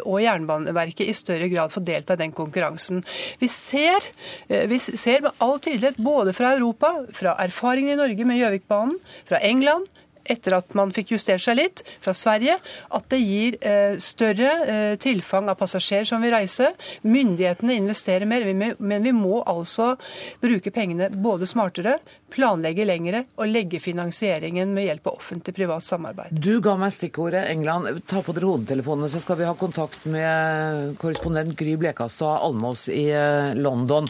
og 0.04 0.18
Jernbaneverket 0.22 1.08
i 1.08 1.16
større 1.16 1.48
grad 1.52 1.72
få 1.72 1.82
delta 1.84 2.14
i 2.14 2.20
den 2.20 2.34
konkurransen. 2.36 3.02
Vi 3.38 3.48
ser 3.48 4.03
eh, 4.48 4.64
vi 4.70 4.78
ser 4.82 5.24
med 5.26 5.44
all 5.44 5.58
tydelighet 5.58 6.00
både 6.02 6.34
fra 6.36 6.54
Europa, 6.56 6.94
fra 7.14 7.36
erfaringen 7.44 7.94
i 7.94 8.00
Norge 8.00 8.28
med 8.28 8.40
Gjøvikbanen, 8.40 8.96
fra 9.28 9.42
England, 9.44 9.90
etter 10.30 10.56
at 10.56 10.74
man 10.76 10.92
fikk 10.94 11.14
justert 11.14 11.44
seg 11.44 11.58
litt, 11.58 11.82
fra 12.04 12.14
Sverige, 12.16 12.56
at 12.96 13.08
det 13.12 13.20
gir 13.20 13.58
eh, 13.60 13.96
større 14.02 14.52
eh, 14.64 14.94
tilfang 15.00 15.50
av 15.52 15.58
passasjerer 15.60 16.08
som 16.08 16.24
vil 16.24 16.34
reise. 16.34 16.72
Myndighetene 17.04 17.76
investerer 17.80 18.28
mer, 18.28 18.46
men 18.54 19.04
vi 19.04 19.14
må 19.16 19.42
altså 19.42 19.94
bruke 20.42 20.72
pengene 20.74 21.10
både 21.12 21.48
smartere, 21.50 21.98
planlegge 22.32 22.86
lengre 22.86 23.24
og 23.38 23.48
legge 23.48 23.80
finansieringen 23.82 24.72
med 24.74 24.88
hjelp 24.88 25.08
av 25.10 25.20
offentlig-privat 25.20 25.84
samarbeid. 25.84 26.34
Du 26.34 26.58
ga 26.64 26.74
meg 26.80 26.94
stikkordet 26.94 27.44
England. 27.52 28.02
Ta 28.10 28.22
på 28.24 28.34
dere 28.36 28.50
hodetelefonene, 28.50 29.10
så 29.12 29.22
skal 29.22 29.38
vi 29.40 29.48
ha 29.48 29.54
kontakt 29.58 30.06
med 30.10 30.96
korrespondent 31.00 31.56
Gry 31.58 31.76
Blekastad 31.80 32.42
Almås 32.44 32.88
i 32.92 33.06
eh, 33.14 33.54
London. 33.54 34.08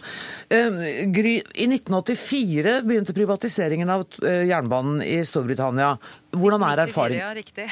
Eh, 0.49 1.05
Gry, 1.13 1.37
i 1.53 1.69
1984 1.69 2.81
begynte 2.85 3.15
privatiseringen 3.15 3.93
av 3.93 4.05
eh, 4.25 4.45
jernbanen 4.49 5.01
i 5.05 5.19
Storbritannia. 5.25 5.95
Hvordan 6.35 6.65
er, 6.67 6.85
erfaring... 6.87 7.21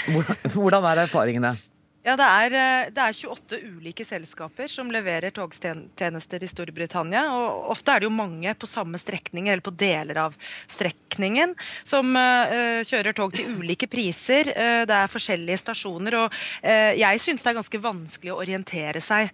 Hvordan 0.56 0.92
er 0.92 1.06
erfaringene? 1.08 1.56
Ja, 2.04 2.18
det 2.20 2.26
er, 2.28 2.54
eh, 2.60 2.90
det 2.92 3.00
er, 3.00 3.16
28 3.16 3.58
ulike 3.64 4.04
selskaper 4.04 4.68
som 4.68 4.90
leverer 4.92 5.32
togtjenester 5.32 6.44
i 6.44 6.50
Storbritannia. 6.52 7.22
og 7.32 7.70
Ofte 7.72 7.94
er 7.94 8.02
det 8.04 8.10
jo 8.10 8.18
mange 8.18 8.52
på 8.60 8.68
samme 8.68 9.00
strekning 9.00 9.48
eller 9.48 9.64
på 9.64 9.72
deler 9.72 10.20
av 10.26 10.36
strekningen 10.68 11.54
som 11.88 12.10
uh, 12.18 12.82
kjører 12.84 13.16
tog 13.16 13.32
til 13.38 13.54
ulike 13.56 13.88
priser. 13.88 14.50
Uh, 14.52 14.84
det 14.90 14.98
er 14.98 15.14
forskjellige 15.14 15.62
stasjoner. 15.62 16.18
og 16.26 16.36
uh, 16.66 16.92
Jeg 17.00 17.22
syns 17.24 17.46
det 17.46 17.54
er 17.54 17.58
ganske 17.62 17.82
vanskelig 17.86 18.34
å 18.34 18.40
orientere 18.42 19.00
seg 19.04 19.32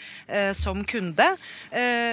som 0.54 0.84
kunde. 0.86 1.26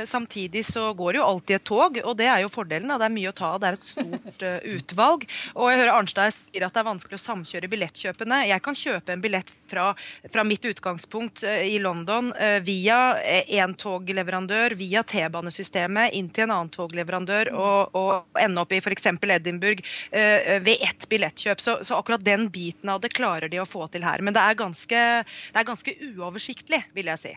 Samtidig 0.09 0.63
så 0.67 0.89
går 0.97 1.13
det 1.13 1.19
jo 1.19 1.27
alltid 1.27 1.57
et 1.57 1.65
tog, 1.69 1.99
og 2.01 2.15
det 2.19 2.29
er 2.31 2.41
jo 2.43 2.53
fordelen. 2.53 2.89
Da. 2.89 2.99
Det 3.01 3.09
er 3.09 3.15
mye 3.17 3.31
å 3.31 3.37
ta 3.37 3.51
av, 3.55 3.61
det 3.61 3.69
er 3.69 3.77
et 3.77 3.91
stort 3.91 4.45
utvalg. 4.73 5.27
Og 5.55 5.71
jeg 5.71 5.81
hører 5.83 5.93
Arnstad 5.95 6.37
sier 6.37 6.67
at 6.67 6.77
det 6.77 6.83
er 6.83 6.89
vanskelig 6.89 7.19
å 7.19 7.25
samkjøre 7.25 7.71
billettkjøpene. 7.73 8.41
Jeg 8.51 8.65
kan 8.65 8.79
kjøpe 8.79 9.15
en 9.15 9.25
billett 9.25 9.53
fra, 9.71 9.91
fra 10.33 10.46
mitt 10.49 10.65
utgangspunkt 10.65 11.43
eh, 11.43 11.63
i 11.75 11.79
London 11.79 12.33
eh, 12.33 12.61
via 12.65 13.19
én 13.23 13.71
eh, 13.71 13.77
togleverandør, 13.77 14.75
via 14.79 15.03
T-banesystemet, 15.07 16.15
inn 16.17 16.29
til 16.35 16.47
en 16.47 16.55
annen 16.55 16.73
togleverandør 16.75 17.51
og, 17.55 17.97
og 17.97 18.41
ende 18.41 18.63
opp 18.63 18.75
i 18.75 18.81
f.eks. 18.81 19.09
Edinburgh 19.37 19.83
ved 20.13 20.83
ett 20.85 21.05
billettkjøp. 21.11 21.61
Så, 21.61 21.73
så, 21.85 21.99
akkurat 21.99 22.23
den 22.25 22.47
biten 22.53 22.89
av 22.93 23.01
det 23.03 23.11
klarer 23.17 23.51
de 23.53 23.59
å 23.61 23.67
få 23.69 23.89
til 23.93 24.05
her. 24.07 24.23
Men 24.25 24.37
det 24.37 24.43
er 24.43 24.59
ganske, 24.59 25.01
det 25.27 25.61
er 25.61 25.67
ganske 25.67 25.95
uoversiktlig, 26.13 26.81
vil 26.97 27.11
jeg 27.11 27.23
si. 27.23 27.33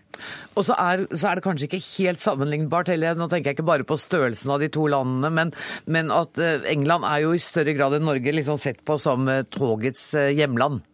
Og 0.53 0.67
så 0.67 0.77
er, 0.79 1.05
så 1.11 1.31
er, 1.31 1.39
det 1.39 1.45
kanskje 1.45 1.67
ikke 1.67 1.81
helt 1.83 2.23
sammenlignbart 2.23 2.91
heller. 2.93 3.17
Nå 3.17 3.29
tenker 3.31 3.51
jeg 3.51 3.59
ikke 3.59 3.69
bare 3.71 3.87
på 3.87 3.97
størrelsen 3.99 4.53
av 4.53 4.63
de 4.63 4.69
to 4.73 4.85
landene, 4.91 5.33
men, 5.33 5.53
men 5.89 6.13
at 6.13 6.39
England 6.69 7.07
er 7.09 7.25
jo 7.25 7.33
i 7.35 7.41
større 7.43 7.75
grad 7.77 7.97
enn 7.97 8.07
Norge 8.07 8.35
liksom 8.37 8.61
sett 8.61 8.85
på 8.87 8.99
som 9.01 9.27
togets 9.55 10.11
hjemland. 10.15 10.85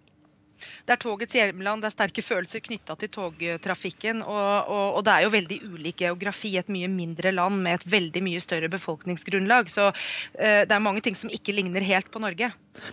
Det 0.85 0.93
er 0.93 1.01
togets 1.01 1.33
hjemland, 1.33 1.81
det 1.81 1.89
er 1.89 1.95
sterke 1.95 2.21
følelser 2.21 2.61
knytta 2.61 2.93
til 3.01 3.09
togtrafikken. 3.15 4.21
Og, 4.21 4.69
og, 4.69 4.85
og, 4.99 5.01
det 5.07 5.15
er 5.15 5.25
jo 5.25 5.31
veldig 5.33 5.57
ulik 5.73 6.03
geografi. 6.03 6.51
Et 6.59 6.69
mye 6.69 6.89
mindre 6.91 7.33
land 7.33 7.57
med 7.65 7.79
et 7.79 7.87
veldig 7.95 8.21
mye 8.25 8.43
større 8.43 8.69
befolkningsgrunnlag. 8.69 9.71
Så 9.73 9.89
uh, 9.89 10.61
det 10.69 10.69
er 10.69 10.85
mange 10.85 11.01
ting 11.05 11.17
som 11.17 11.33
ikke 11.33 11.55
ligner 11.57 11.85
helt 11.85 12.11
på 12.13 12.21
Norge. 12.21 12.51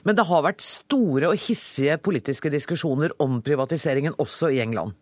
Men 0.09 0.17
det 0.17 0.25
har 0.25 0.47
vært 0.49 0.65
store 0.65 1.35
og 1.35 1.45
hissige 1.45 1.99
politiske 2.01 2.53
diskusjoner 2.53 3.13
om 3.21 3.43
privatiseringen 3.45 4.17
også 4.23 4.55
i 4.57 4.63
England? 4.65 4.97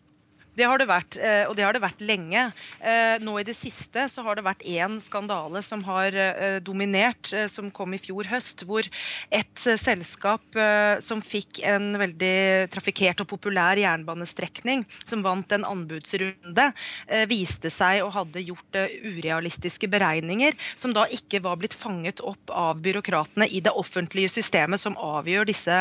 Det 0.59 0.66
har 0.66 0.80
det 0.80 0.88
vært, 0.90 1.16
eh, 1.16 1.45
og 1.47 1.54
det 1.57 1.64
har 1.64 1.76
det 1.76 1.83
vært 1.83 2.02
lenge. 2.02 2.42
Eh, 2.83 3.16
nå 3.23 3.37
i 3.38 3.47
det 3.47 3.54
siste 3.54 4.07
så 4.11 4.25
har 4.26 4.37
det 4.37 4.45
vært 4.47 4.64
én 4.66 4.99
skandale 5.02 5.62
som 5.62 5.83
har 5.87 6.14
eh, 6.14 6.59
dominert, 6.64 7.30
som 7.52 7.71
kom 7.71 7.95
i 7.95 8.00
fjor 8.02 8.26
høst. 8.30 8.64
Hvor 8.66 8.87
et 9.30 9.62
selskap 9.80 10.59
som 11.04 11.21
fikk 11.25 11.61
en 11.66 11.92
veldig 11.99 12.69
trafikkert 12.73 13.23
og 13.23 13.28
populær 13.30 13.78
jernbanestrekning, 13.78 14.85
som 15.09 15.23
vant 15.25 15.52
en 15.54 15.66
anbudsrunde, 15.69 16.66
viste 17.30 17.71
seg 17.73 18.02
å 18.04 18.11
hadde 18.12 18.42
gjort 18.45 18.78
urealistiske 18.80 19.88
beregninger, 19.90 20.57
som 20.80 20.95
da 20.97 21.07
ikke 21.12 21.42
var 21.45 21.61
blitt 21.61 21.76
fanget 21.76 22.23
opp 22.26 22.52
av 22.52 22.83
byråkratene 22.85 23.49
i 23.49 23.62
det 23.64 23.75
offentlige 23.76 24.33
systemet 24.33 24.83
som 24.83 24.99
avgjør 24.99 25.49
disse 25.50 25.76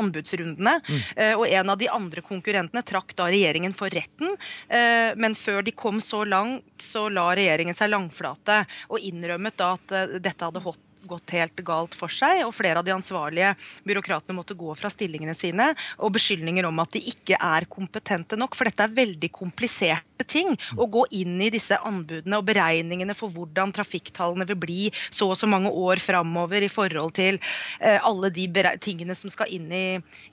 anbudsrundene. 0.00 0.78
Mm. 0.88 1.02
Eh, 1.16 1.34
og 1.38 1.46
en 1.48 1.74
av 1.74 1.80
de 1.80 1.90
andre 1.92 2.24
konkurrentene 2.24 2.84
trakk 2.86 3.14
da 3.18 3.28
regjeringen 3.32 3.76
for 3.76 3.92
retten. 3.94 4.36
Eh, 4.68 5.12
men 5.16 5.36
før 5.38 5.62
de 5.66 5.74
kom 5.74 6.00
så 6.04 6.24
langt, 6.28 6.66
så 6.82 7.08
la 7.12 7.30
regjeringen 7.36 7.76
seg 7.76 7.92
langflate 7.92 8.64
og 8.88 9.02
innrømmet 9.02 9.58
da 9.60 9.74
at 9.78 9.94
eh, 9.94 10.18
dette 10.22 10.50
hadde 10.50 10.64
holdt 10.64 10.82
gått 11.08 11.34
helt 11.36 11.60
galt 11.66 11.94
for 11.96 12.12
seg, 12.12 12.42
og 12.46 12.54
flere 12.56 12.80
av 12.80 12.86
de 12.86 12.94
ansvarlige 12.94 13.54
byråkratene 13.86 14.36
måtte 14.36 14.56
gå 14.58 14.74
fra 14.78 14.90
stillingene 14.92 15.36
sine. 15.38 15.70
Og 15.98 16.14
beskyldninger 16.16 16.66
om 16.68 16.82
at 16.82 16.94
de 16.96 17.02
ikke 17.12 17.38
er 17.38 17.68
kompetente 17.70 18.38
nok. 18.40 18.56
For 18.56 18.68
dette 18.68 18.86
er 18.86 18.96
veldig 18.96 19.30
kompliserte 19.34 20.26
ting. 20.30 20.54
Å 20.78 20.88
gå 20.90 21.06
inn 21.20 21.36
i 21.42 21.50
disse 21.54 21.78
anbudene 21.84 22.40
og 22.40 22.48
beregningene 22.48 23.16
for 23.16 23.32
hvordan 23.34 23.74
trafikktallene 23.74 24.46
vil 24.48 24.60
bli 24.60 24.80
så 25.10 25.30
og 25.34 25.38
så 25.40 25.48
mange 25.50 25.70
år 25.70 26.02
framover 26.02 26.64
i 26.64 26.70
forhold 26.72 27.14
til 27.18 27.40
eh, 27.80 27.98
alle 27.98 28.30
de 28.34 28.46
tingene 28.82 29.16
som 29.18 29.32
skal 29.32 29.50
inn 29.52 29.70
i, 29.74 29.86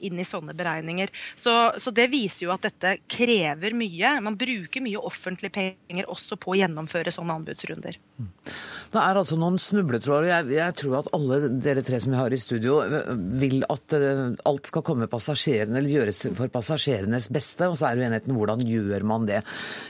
inn 0.06 0.20
i 0.20 0.28
sånne 0.28 0.56
beregninger. 0.58 1.12
Så, 1.36 1.54
så, 1.82 1.94
det 1.96 2.10
viser 2.14 2.48
jo 2.48 2.54
at 2.56 2.66
dette 2.68 2.98
krever 3.12 3.76
mye. 3.78 4.16
Man 4.24 4.38
bruker 4.40 4.84
mye 4.84 5.02
offentlige 5.02 5.56
penger 5.58 6.10
også 6.12 6.38
på 6.42 6.54
å 6.54 6.60
gjennomføre 6.62 7.14
sånne 7.14 7.40
anbudsrunder. 7.42 7.98
Det 8.92 9.00
er 9.00 9.18
altså 9.18 9.38
noen 9.40 9.58
snubletråder. 9.62 10.30
Jeg, 10.30 10.52
jeg 10.62 10.78
tror 10.82 10.98
at 11.02 11.10
alle 11.16 11.40
dere 11.64 11.84
tre 11.86 12.00
som 12.02 12.14
vi 12.14 12.20
har 12.20 12.34
i 12.34 12.40
studio, 12.40 12.80
vil 13.42 13.66
at 13.72 13.96
eh, 13.98 14.24
alt 14.48 14.70
skal 14.70 14.84
komme 14.86 15.10
passasjerene, 15.12 15.78
eller 15.80 15.92
gjøres 15.92 16.24
for 16.38 16.52
passasjerenes 16.54 17.30
beste. 17.34 17.70
Og 17.70 17.78
så 17.80 17.90
er 17.90 18.02
uenigheten 18.02 18.36
hvordan 18.38 18.64
gjør 18.66 19.06
man 19.08 19.28
det. 19.30 19.42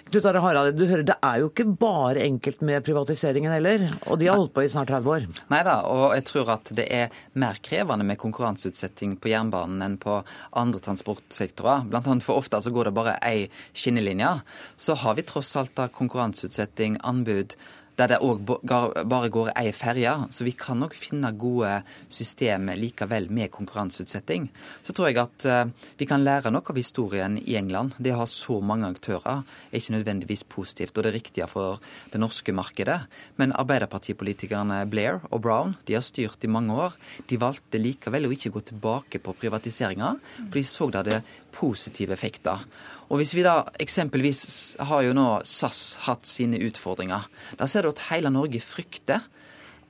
Knut 0.09 0.29
Are 0.29 0.43
Harald, 0.43 0.77
du 0.79 0.85
hører 0.89 1.05
det 1.07 1.17
er 1.25 1.41
jo 1.41 1.49
ikke 1.51 1.67
bare 1.81 2.25
enkelt 2.25 2.63
med 2.65 2.85
privatiseringen 2.87 3.53
heller. 3.53 3.87
Og 4.07 4.19
de 4.21 4.29
har 4.29 4.39
holdt 4.39 4.55
på 4.55 4.65
i 4.65 4.71
snart 4.71 4.91
30 4.91 5.11
år. 5.15 5.27
Nei 5.51 5.61
da, 5.67 5.77
og 5.89 6.15
jeg 6.17 6.27
tror 6.29 6.53
at 6.57 6.71
det 6.77 6.87
er 6.93 7.21
mer 7.41 7.59
krevende 7.63 8.07
med 8.07 8.19
konkurranseutsetting 8.21 9.17
på 9.21 9.31
jernbanen 9.33 9.83
enn 9.85 9.99
på 10.01 10.21
andre 10.57 10.81
transportsektorer. 10.83 11.87
Blant 11.91 12.09
annet 12.11 12.25
for 12.25 12.41
ofte 12.41 12.61
så 12.61 12.73
går 12.73 12.89
det 12.89 12.97
bare 12.97 13.17
ei 13.25 13.45
skinnelinje. 13.73 14.33
Så 14.77 14.97
har 15.03 15.17
vi 15.17 15.27
tross 15.27 15.53
alt 15.59 15.75
da 15.77 15.87
konkurranseutsetting, 15.91 16.99
anbud 17.07 17.55
der 18.01 18.15
det 18.15 18.19
òg 18.25 18.41
bare 18.41 19.29
går 19.31 19.51
ei 19.59 19.71
ferje. 19.75 20.13
Så 20.33 20.45
vi 20.47 20.53
kan 20.57 20.79
nok 20.81 20.95
finne 20.97 21.31
gode 21.37 21.81
systemer 22.11 22.79
likevel 22.79 23.29
med 23.33 23.51
konkurranseutsetting. 23.53 24.47
Så 24.85 24.95
tror 24.95 25.11
jeg 25.11 25.19
at 25.21 25.45
uh, 25.45 25.89
vi 25.99 26.07
kan 26.09 26.23
lære 26.25 26.51
noe 26.53 26.65
av 26.65 26.79
historien 26.79 27.37
i 27.41 27.57
England. 27.59 27.95
Det 28.01 28.13
å 28.15 28.23
ha 28.23 28.27
så 28.29 28.59
mange 28.65 28.89
aktører 28.89 29.43
er 29.43 29.77
ikke 29.77 29.97
nødvendigvis 29.97 30.45
positivt, 30.49 30.97
og 30.97 31.05
det 31.05 31.13
riktige 31.15 31.49
for 31.51 31.81
det 32.11 32.21
norske 32.21 32.55
markedet. 32.55 32.99
Men 33.37 33.53
Arbeiderpartipolitikerne 33.53 34.83
Blair 34.89 35.21
og 35.29 35.43
Brown 35.45 35.75
de 35.85 35.97
har 35.97 36.05
styrt 36.05 36.43
i 36.45 36.51
mange 36.51 36.75
år. 36.75 36.97
De 37.29 37.39
valgte 37.41 37.81
likevel 37.81 38.27
å 38.27 38.33
ikke 38.33 38.53
gå 38.55 38.65
tilbake 38.71 39.21
på 39.21 39.35
privatiseringa, 39.43 40.15
for 40.41 40.57
de 40.57 40.65
så 40.67 40.89
det 40.89 41.03
hadde 41.03 41.21
positive 41.51 42.15
effekter. 42.15 42.65
Og 43.11 43.19
hvis 43.19 43.33
vi 43.35 43.43
da 43.43 43.65
eksempelvis 43.83 44.77
har 44.87 45.03
jo 45.03 45.15
nå 45.15 45.27
SAS 45.43 45.99
hatt 46.07 46.27
sine 46.29 46.61
utfordringer. 46.63 47.25
Da 47.59 47.67
ser 47.67 47.83
du 47.83 47.91
at 47.91 48.05
hele 48.07 48.31
Norge 48.31 48.61
frykter 48.63 49.25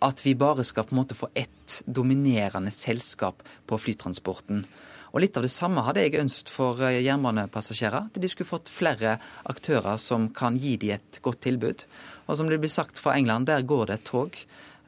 at 0.02 0.24
vi 0.26 0.34
bare 0.34 0.66
skal 0.66 0.88
på 0.88 0.96
en 0.96 1.02
måte 1.04 1.18
få 1.18 1.30
ett 1.38 1.84
dominerende 1.86 2.74
selskap 2.74 3.44
på 3.70 3.78
flytransporten. 3.78 4.64
Og 5.12 5.22
Litt 5.22 5.38
av 5.38 5.46
det 5.46 5.52
samme 5.54 5.84
hadde 5.86 6.02
jeg 6.06 6.18
ønsket 6.22 6.50
for 6.50 6.82
eh, 6.88 7.02
jernbanepassasjerer. 7.04 8.08
At 8.10 8.18
de 8.24 8.30
skulle 8.32 8.50
fått 8.50 8.72
flere 8.72 9.18
aktører 9.52 10.00
som 10.02 10.30
kan 10.34 10.58
gi 10.58 10.78
dem 10.82 10.96
et 10.96 11.22
godt 11.22 11.44
tilbud. 11.46 11.86
Og 12.26 12.40
som 12.40 12.50
det 12.50 12.62
blir 12.64 12.72
sagt 12.72 12.98
fra 12.98 13.18
England, 13.20 13.52
der 13.52 13.68
går 13.68 13.92
det 13.92 14.00
et 14.00 14.08
tog. 14.08 14.40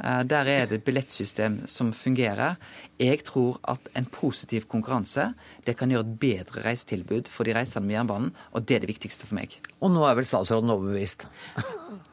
Eh, 0.01 0.23
der 0.25 0.49
er 0.49 0.65
det 0.67 0.79
et 0.79 0.85
billettsystem 0.85 1.61
som 1.69 1.93
fungerer. 1.93 2.57
Jeg 2.99 3.23
tror 3.27 3.59
at 3.69 3.89
en 3.97 4.05
positiv 4.05 4.65
konkurranse 4.71 5.29
det 5.65 5.77
kan 5.77 5.91
gjøre 5.91 6.07
et 6.07 6.19
bedre 6.19 6.65
reisetilbud 6.65 7.29
for 7.29 7.47
de 7.47 7.53
reisende 7.55 7.87
med 7.87 7.97
jernbanen, 7.97 8.31
og 8.51 8.67
det 8.67 8.77
er 8.77 8.85
det 8.85 8.93
viktigste 8.93 9.29
for 9.29 9.37
meg. 9.37 9.59
Og 9.81 9.93
nå 9.93 10.05
er 10.07 10.17
vel 10.17 10.27
statsråden 10.27 10.73
overbevist? 10.73 11.27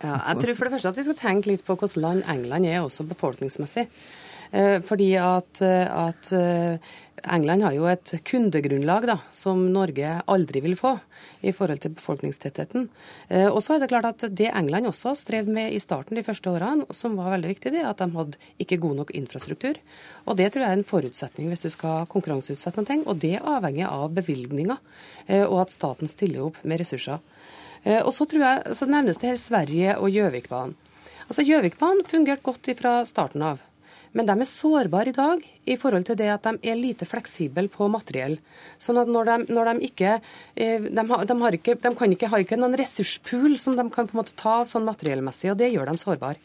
ja, 0.05 0.17
jeg 0.29 0.43
tror 0.43 0.55
for 0.55 0.69
det 0.69 0.75
første 0.77 0.93
at 0.93 1.01
vi 1.01 1.07
skal 1.09 1.21
tenke 1.21 1.53
litt 1.53 1.65
på 1.67 1.77
hvordan 1.77 2.05
land 2.05 2.27
England 2.29 2.69
er 2.69 2.83
også 2.85 3.09
befolkningsmessig. 3.09 3.89
Eh, 4.50 4.80
fordi 4.83 5.12
at, 5.21 5.62
eh, 5.62 5.87
at 5.87 6.33
England 7.25 7.62
har 7.62 7.75
jo 7.75 7.87
et 7.90 8.12
kundegrunnlag 8.26 9.07
da, 9.09 9.16
som 9.35 9.62
Norge 9.73 10.12
aldri 10.30 10.62
vil 10.64 10.76
få 10.78 10.95
i 11.47 11.52
forhold 11.57 11.83
til 11.83 11.95
befolkningstettheten. 11.97 12.88
Eh, 13.28 13.49
og 13.49 13.61
så 13.64 13.75
er 13.75 13.83
det 13.83 13.90
klart 13.92 14.09
at 14.09 14.26
Det 14.37 14.50
England 14.54 14.88
også 14.88 15.14
strevd 15.19 15.49
med 15.52 15.75
i 15.75 15.80
starten 15.80 16.16
de 16.16 16.25
første 16.25 16.50
årene, 16.50 16.87
som 16.95 17.16
var 17.16 17.33
veldig 17.35 17.52
viktig, 17.54 17.73
det 17.73 17.83
er 17.83 17.90
at 17.90 18.00
de 18.00 18.11
hadde 18.16 18.38
ikke 18.61 18.80
god 18.80 18.97
nok 19.02 19.14
infrastruktur. 19.14 19.76
Og 20.26 20.37
Det 20.37 20.52
tror 20.52 20.64
jeg 20.64 20.71
er 20.71 20.78
en 20.78 20.85
forutsetning 20.85 21.49
hvis 21.49 21.62
du 21.62 21.71
skal 21.71 22.07
konkurranseutsette 22.07 22.80
noe. 22.80 23.04
Og 23.07 23.19
det 23.19 23.40
avhenger 23.40 23.88
av 23.88 24.12
bevilgninger, 24.14 24.78
eh, 25.28 25.45
og 25.45 25.62
at 25.62 25.71
staten 25.71 26.09
stiller 26.09 26.47
opp 26.49 26.62
med 26.64 26.80
ressurser. 26.80 27.21
Eh, 27.85 28.02
og 28.02 28.12
så, 28.12 28.26
tror 28.28 28.40
jeg, 28.40 28.76
så 28.76 28.87
nevnes 28.87 29.19
det 29.19 29.28
her 29.28 29.37
Sverige 29.37 29.99
og 29.99 30.11
Gjøvikbanen. 30.11 30.76
Altså 31.30 31.45
Gjøvikbanen 31.47 32.04
fungerte 32.11 32.42
godt 32.42 32.66
fra 32.76 33.04
starten 33.07 33.42
av. 33.42 33.61
Men 34.17 34.26
de 34.26 34.35
er 34.35 34.49
sårbare 34.49 35.12
i 35.12 35.14
dag 35.14 35.43
i 35.71 35.76
forhold 35.79 36.09
til 36.09 36.19
det 36.19 36.31
at 36.33 36.47
de 36.47 36.71
er 36.71 36.79
lite 36.79 37.07
fleksible 37.07 37.69
på 37.71 37.87
materiell. 37.93 38.38
Sånn 38.83 38.99
at 38.99 39.11
når 39.11 39.29
de, 39.29 39.37
når 39.55 39.71
de 39.71 39.90
ikke 39.90 40.17
eh, 40.17 40.81
de, 40.83 41.05
de, 41.05 41.37
har 41.43 41.59
ikke, 41.59 41.76
de 41.79 41.93
kan 41.99 42.17
ikke, 42.17 42.31
har 42.33 42.43
ikke 42.43 42.59
noen 42.59 42.75
ressurspool 42.81 43.55
som 43.61 43.79
de 43.79 43.87
kan 43.95 44.09
på 44.11 44.17
en 44.17 44.23
måte 44.23 44.35
ta 44.38 44.61
av 44.62 44.71
sånn 44.71 44.88
materiellmessig, 44.88 45.52
og 45.52 45.61
det 45.61 45.71
gjør 45.71 45.93
dem 45.93 46.00
sårbare. 46.00 46.43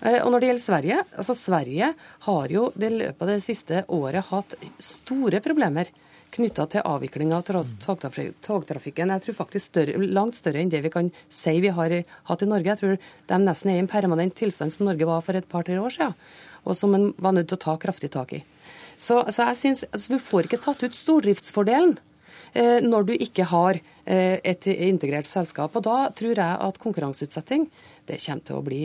Eh, 0.00 0.22
og 0.22 0.32
når 0.32 0.40
det 0.40 0.50
gjelder 0.50 0.64
Sverige, 0.64 1.02
altså 1.12 1.36
Sverige 1.36 1.90
har 2.28 2.56
jo 2.56 2.70
i 2.78 2.94
løpet 2.96 3.26
av 3.26 3.34
det 3.34 3.44
siste 3.44 3.84
året 3.92 4.32
hatt 4.32 4.56
store 4.80 5.44
problemer 5.44 5.92
knytta 6.34 6.64
til 6.66 6.82
avvikling 6.88 7.30
av 7.36 7.44
togtrafikken. 7.46 9.12
Jeg 9.12 9.22
tror 9.22 9.36
faktisk 9.38 9.68
større, 9.68 10.00
langt 10.02 10.34
større 10.34 10.64
enn 10.64 10.72
det 10.72 10.80
vi 10.82 10.90
kan 10.90 11.12
si 11.30 11.52
vi 11.62 11.70
har 11.76 11.94
hatt 12.30 12.42
i 12.42 12.48
Norge. 12.50 12.72
Jeg 12.72 12.80
tror 12.80 12.96
de 13.30 13.38
nesten 13.44 13.70
er 13.70 13.78
i 13.78 13.84
en 13.84 13.90
permanent 13.90 14.34
tilstand 14.34 14.74
som 14.74 14.88
Norge 14.88 15.06
var 15.06 15.22
for 15.22 15.38
et 15.38 15.46
par-tre 15.46 15.78
år 15.78 15.94
siden 15.94 16.18
og 16.64 16.76
som 16.78 16.94
en 16.96 17.12
var 17.20 17.36
nødt 17.36 17.50
til 17.52 17.58
å 17.58 17.64
ta 17.66 17.76
kraftig 17.80 18.10
tak 18.14 18.34
i. 18.36 18.42
Så, 18.96 19.20
så 19.34 19.48
jeg 19.50 19.60
synes, 19.60 19.84
altså, 19.90 20.12
Vi 20.14 20.20
får 20.22 20.46
ikke 20.46 20.62
tatt 20.62 20.84
ut 20.84 20.94
stordriftsfordelen 20.94 21.96
eh, 22.54 22.78
når 22.84 23.08
du 23.08 23.14
ikke 23.16 23.48
har 23.50 23.80
eh, 23.80 24.38
et 24.44 24.68
integrert 24.70 25.30
selskap. 25.30 25.74
Og 25.74 25.82
Da 25.86 26.10
tror 26.14 26.38
jeg 26.38 26.60
at 26.68 26.78
konkurranseutsetting 26.82 27.66
det 28.06 28.20
kommer 28.20 28.44
til 28.44 28.60
å 28.60 28.62
bli, 28.62 28.84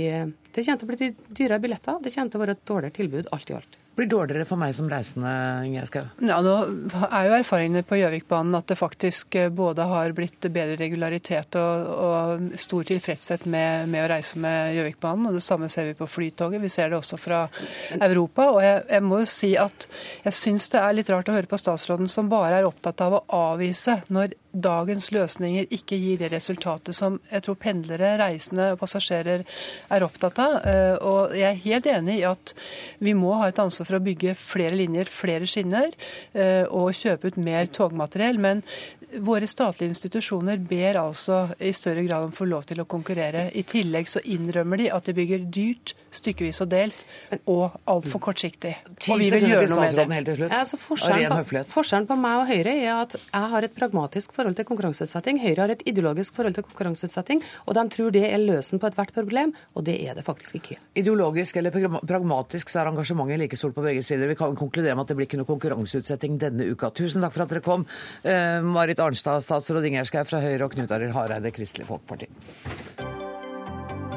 det 0.55 0.63
kommer 0.63 0.79
til 0.79 0.87
å 0.87 0.93
bli 0.95 1.11
dyrere 1.35 1.61
billetter. 1.61 2.01
Det 2.01 2.13
kommer 2.15 2.31
til 2.31 2.39
å 2.39 2.43
være 2.45 2.57
et 2.57 2.65
dårligere 2.65 2.97
tilbud 3.01 3.31
alt 3.35 3.51
i 3.51 3.59
alt 3.59 3.79
blir 3.99 4.09
dårligere 4.09 4.47
for 4.47 4.59
meg 4.61 4.73
som 4.75 4.89
reisende? 4.91 5.31
Ja, 6.23 6.39
nå 6.45 6.55
er 7.09 7.27
jo 7.27 7.35
erfaringene 7.37 7.83
på 7.87 7.99
Gjøvikbanen 7.99 8.57
at 8.57 8.69
det 8.71 8.79
faktisk 8.79 9.35
eh, 9.39 9.51
både 9.53 9.85
har 9.89 10.15
blitt 10.17 10.47
bedre 10.47 10.77
regularitet 10.79 11.57
og, 11.59 11.91
og 11.93 12.59
stor 12.59 12.87
tilfredshet 12.89 13.45
med, 13.49 13.89
med, 13.91 14.05
å 14.05 14.11
reise 14.13 14.39
med 14.41 14.75
Gjøvikbanen. 14.77 15.29
Og 15.29 15.37
det 15.37 15.43
samme 15.45 15.69
ser 15.71 15.91
vi 15.91 15.97
på 15.99 16.09
Flytoget. 16.09 16.63
Vi 16.63 16.71
ser 16.73 16.91
det 16.91 16.99
også 16.99 17.19
fra 17.19 17.45
Europa. 17.99 18.49
Og 18.55 18.61
jeg, 18.63 18.83
jeg 18.89 19.05
må 19.05 19.21
jo 19.23 19.31
si 19.37 19.53
at 19.59 19.89
jeg 20.25 20.37
syns 20.39 20.69
det 20.73 20.83
er 20.83 20.97
litt 20.97 21.11
rart 21.13 21.31
å 21.31 21.35
høre 21.35 21.49
på 21.49 21.59
statsråden 21.59 22.09
som 22.11 22.31
bare 22.31 22.61
er 22.61 22.69
opptatt 22.69 23.03
av 23.05 23.19
å 23.19 23.25
avvise 23.51 23.99
når 24.13 24.35
dagens 24.51 25.09
løsninger 25.13 25.69
ikke 25.75 25.97
gir 25.99 26.19
det 26.21 26.31
resultatet 26.33 26.97
som 26.97 27.19
jeg 27.29 27.45
tror 27.45 27.57
pendlere, 27.61 28.15
reisende 28.21 28.71
og 28.73 28.79
passasjerer 28.81 29.43
er 29.45 30.05
opptatt 30.05 30.41
av. 30.41 30.55
Eh, 30.65 30.95
og 31.05 31.35
jeg 31.37 31.49
er 31.49 31.63
helt 31.65 31.89
enig 31.91 32.19
i 32.19 32.27
at 32.29 32.53
vi 33.03 33.13
må 33.17 33.35
ha 33.39 33.49
et 33.49 33.61
ansvar 33.61 33.89
for 33.89 33.99
å 33.99 34.03
bygge 34.05 34.35
flere 34.39 34.77
linjer, 34.77 35.11
flere 35.11 35.49
skinner, 35.49 35.93
eh, 36.33 36.65
og 36.65 36.95
kjøpe 36.97 37.29
ut 37.29 37.41
mer 37.41 37.69
togmateriell. 37.73 38.41
Men 38.41 38.63
Våre 39.09 39.47
statlige 39.49 39.89
institusjoner 39.89 40.59
ber 40.69 40.99
altså 41.01 41.39
i 41.65 41.71
større 41.73 42.03
grad 42.05 42.27
om 42.27 42.33
å 42.33 42.35
få 42.35 42.45
lov 42.45 42.67
til 42.69 42.83
å 42.83 42.85
konkurrere. 42.89 43.47
I 43.57 43.63
tillegg 43.65 44.09
så 44.09 44.21
innrømmer 44.21 44.77
de 44.83 44.89
at 44.93 45.07
de 45.09 45.15
bygger 45.17 45.47
dyrt, 45.49 45.95
stykkevis 46.13 46.61
og 46.61 46.69
delt 46.69 47.05
og 47.49 47.79
altfor 47.89 48.21
kortsiktig. 48.27 48.75
Og 49.09 49.21
vi 49.21 49.31
vil 49.33 49.47
gjøre 49.49 49.71
noe 49.71 50.05
med 50.09 50.29
det. 50.29 50.35
Ja. 50.43 50.49
Altså, 50.59 50.77
forskjellen, 50.81 51.33
på, 51.33 51.63
forskjellen, 51.73 52.05
på, 52.09 52.19
meg 52.21 52.43
og 52.43 52.51
Høyre 52.51 52.75
er 52.75 52.91
at 52.99 53.17
jeg 53.17 53.51
har 53.55 53.65
et 53.65 53.75
pragmatisk 53.77 54.37
forhold 54.39 54.59
til 54.59 54.67
konkurranseutsetting. 54.69 55.41
Høyre 55.43 55.65
har 55.65 55.75
et 55.75 55.85
ideologisk 55.89 56.35
forhold 56.39 56.57
til 56.57 56.67
konkurranseutsetting, 56.67 57.43
og 57.67 57.77
de 57.77 57.85
tror 57.95 58.15
det 58.15 58.25
er 58.27 58.43
løsen 58.43 58.81
på 58.81 58.91
ethvert 58.91 59.15
problem, 59.15 59.55
og 59.75 59.87
det 59.87 59.97
er 60.03 60.19
det 60.19 60.25
faktisk 60.27 60.59
ikke. 60.61 60.79
Ideologisk 60.99 61.61
eller 61.61 61.75
pragmatisk 62.07 62.71
så 62.71 62.83
er 62.83 62.91
engasjementet 62.91 63.43
like 63.45 63.59
stort 63.59 63.77
på 63.77 63.85
begge 63.85 64.03
sider. 64.05 64.27
Vi 64.27 64.37
kan 64.39 64.57
konkludere 64.59 64.97
med 64.97 65.07
at 65.07 65.13
det 65.13 65.19
blir 65.19 65.29
ikke 65.29 65.39
noe 65.39 65.49
konkurranseutsetting 65.49 66.39
denne 66.41 66.67
uka. 66.73 66.91
Tusen 66.95 67.23
takk 67.23 67.35
for 67.35 67.45
at 67.45 67.53
dere 67.55 67.65
kom. 67.65 67.87
Marit 68.23 68.89
Marit 68.89 68.99
Arnstad, 68.99 69.43
statsråd 69.43 69.85
Ingjerd 69.85 70.25
fra 70.25 70.39
Høyre 70.41 70.65
og 70.65 70.73
Knut 70.73 70.91
Arild 70.91 71.13
Hareide, 71.13 71.51
Kristelig 71.55 71.85
Folkeparti. 71.87 72.27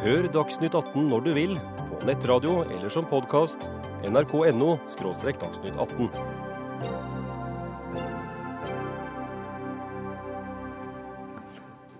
Hør 0.03 0.31
Dagsnytt 0.33 0.75
18 0.75 1.11
når 1.11 1.27
du 1.27 1.33
vil, 1.37 1.59
på 1.91 2.07
nettradio 2.09 2.63
eller 2.65 2.89
som 2.91 3.05
podkast. 3.07 3.69
nrk.no– 4.03 4.79
dagsnytt 5.45 5.77
18. 5.77 6.52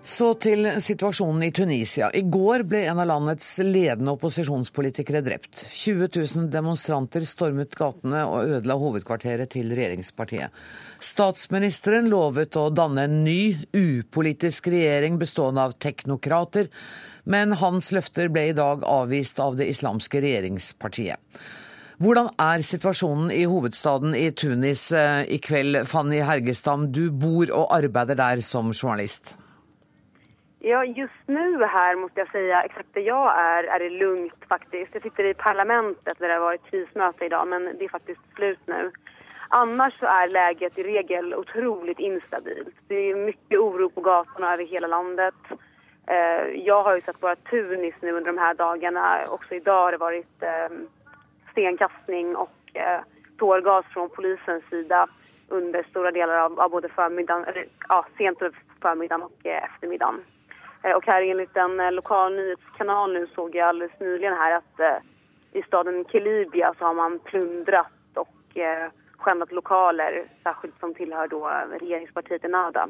Så 0.03 0.33
til 0.35 0.65
situasjonen 0.83 1.45
i 1.47 1.51
Tunisia. 1.55 2.09
I 2.11 2.25
går 2.27 2.65
ble 2.67 2.81
en 2.91 2.99
av 2.99 3.07
landets 3.07 3.47
ledende 3.63 4.11
opposisjonspolitikere 4.17 5.21
drept. 5.23 5.61
20 5.71 6.09
000 6.17 6.49
demonstranter 6.51 7.23
stormet 7.23 7.71
gatene 7.79 8.25
og 8.27 8.49
ødela 8.57 8.75
hovedkvarteret 8.81 9.53
til 9.53 9.69
regjeringspartiet. 9.71 10.51
Statsministeren 10.99 12.09
lovet 12.11 12.57
å 12.59 12.65
danne 12.75 13.05
en 13.07 13.21
ny, 13.23 13.55
upolitisk 13.71 14.67
regjering 14.73 15.15
bestående 15.21 15.63
av 15.69 15.77
teknokrater, 15.79 16.67
men 17.23 17.55
hans 17.61 17.93
løfter 17.95 18.27
ble 18.27 18.49
i 18.49 18.57
dag 18.57 18.83
avvist 18.83 19.39
av 19.39 19.55
det 19.55 19.69
islamske 19.71 20.19
regjeringspartiet. 20.19 21.39
Hvordan 22.03 22.27
er 22.43 22.65
situasjonen 22.67 23.31
i 23.31 23.45
hovedstaden 23.47 24.17
i 24.19 24.25
Tunis 24.35 24.89
eh, 24.91 25.23
i 25.31 25.39
kveld, 25.39 25.85
Fanny 25.87 26.19
Hergestam? 26.27 26.89
Du 26.91 27.07
bor 27.07 27.47
og 27.55 27.71
arbeider 27.71 28.19
der 28.19 28.43
som 28.43 28.73
journalist. 28.75 29.37
Ja, 30.65 30.85
just 30.85 31.27
nu 31.27 31.63
här 31.65 31.95
måste 31.95 32.19
jag 32.19 32.31
säga, 32.31 32.61
exakt 32.61 32.93
där 32.93 33.01
jag 33.01 33.39
är, 33.39 33.63
är 33.63 33.79
det 33.79 33.89
lugnt 33.89 34.45
faktiskt. 34.49 34.93
Jag 34.93 35.03
sitter 35.03 35.23
i 35.23 35.33
parlamentet 35.33 36.19
där 36.19 36.27
det 36.27 36.33
har 36.33 36.41
varit 36.41 36.65
krismöte 36.65 37.25
idag, 37.25 37.47
men 37.47 37.63
det 37.63 37.85
är 37.85 37.89
faktiskt 37.89 38.21
slut 38.35 38.59
nu. 38.65 38.91
Annars 39.47 39.99
så 39.99 40.05
är 40.05 40.27
i 40.79 40.83
regel 40.83 41.35
otroligt 41.35 41.99
instabilt. 41.99 42.75
Det 42.87 42.95
är 42.95 43.15
mycket 43.15 43.59
oro 43.59 43.89
på 43.89 44.01
gatorna 44.01 44.53
över 44.53 44.65
hela 44.65 44.87
landet. 44.87 45.35
Jeg 46.07 46.57
jag 46.65 46.83
har 46.83 46.95
ju 46.95 47.01
sett 47.01 47.19
bara 47.19 47.35
Tunis 47.35 47.95
nu 48.01 48.11
under 48.11 48.31
de 48.31 48.37
här 48.37 48.53
dagarna. 48.53 49.27
Också 49.27 49.55
idag 49.55 49.81
har 49.81 49.91
det 49.91 49.97
varit 49.97 50.43
eh, 50.43 50.69
stenkastning 51.51 52.35
och 52.35 52.59
eh, 52.73 53.01
tårgas 53.37 53.85
från 53.85 54.09
polisens 54.09 54.63
sida 54.69 55.07
under 55.47 55.83
stora 55.83 56.11
delar 56.11 56.37
av, 56.37 56.69
både 56.71 56.89
förmiddagen, 56.89 57.43
eller, 57.45 57.65
ja, 57.89 58.05
sent 58.17 58.39
på 58.39 58.49
förmiddagen 58.81 59.23
och 59.23 59.45
eftermiddagen. 59.45 60.21
Och 60.83 61.05
här 61.05 61.21
enligt 61.21 61.57
en 61.57 61.95
lokal 61.95 62.35
nyhetskanal 62.35 63.13
nu 63.13 63.27
såg 63.35 63.55
jag 63.55 63.67
alldeles 63.67 63.99
nyligen 63.99 64.33
här 64.33 64.57
att 64.57 65.03
i 65.51 65.61
staden 65.61 66.05
Kelibia 66.11 66.73
så 66.79 66.85
har 66.85 66.93
man 66.93 67.19
plundrat 67.19 67.87
och 68.15 68.57
skändat 69.17 69.51
lokaler, 69.51 70.25
särskilt 70.43 70.79
som 70.79 70.93
tillhör 70.93 71.27
då 71.27 71.51
regeringspartiet 71.79 72.45
Enada. 72.45 72.89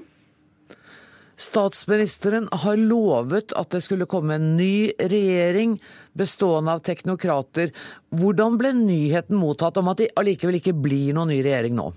Statsministeren 1.35 2.47
har 2.51 2.77
lovet 2.77 3.53
at 3.53 3.69
det 3.69 3.81
skulle 3.81 4.05
komme 4.05 4.35
en 4.35 4.57
ny 4.57 4.91
regjering 4.99 5.81
bestående 6.13 6.73
av 6.73 6.79
teknokrater. 6.79 7.71
Hvordan 8.09 8.57
ble 8.57 8.73
nyheten 8.77 9.37
mottatt 9.41 9.77
om 9.81 9.89
at 9.89 9.97
det 9.97 10.11
allikevel 10.15 10.59
ikke 10.61 10.75
blir 10.77 11.13
noen 11.17 11.33
ny 11.33 11.41
regjering 11.43 11.75
nå? 11.79 11.89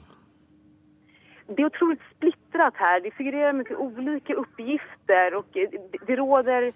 Det 1.53 1.63
er 1.63 1.69
utrolig 1.69 1.99
splittret 2.57 2.79
her. 2.79 3.01
Det 3.01 3.13
figurerer 3.17 3.53
mye 3.53 3.77
ulike 3.77 4.37
oppgifter. 4.37 5.35
og 5.37 5.45
Det 6.07 6.19
råder 6.19 6.73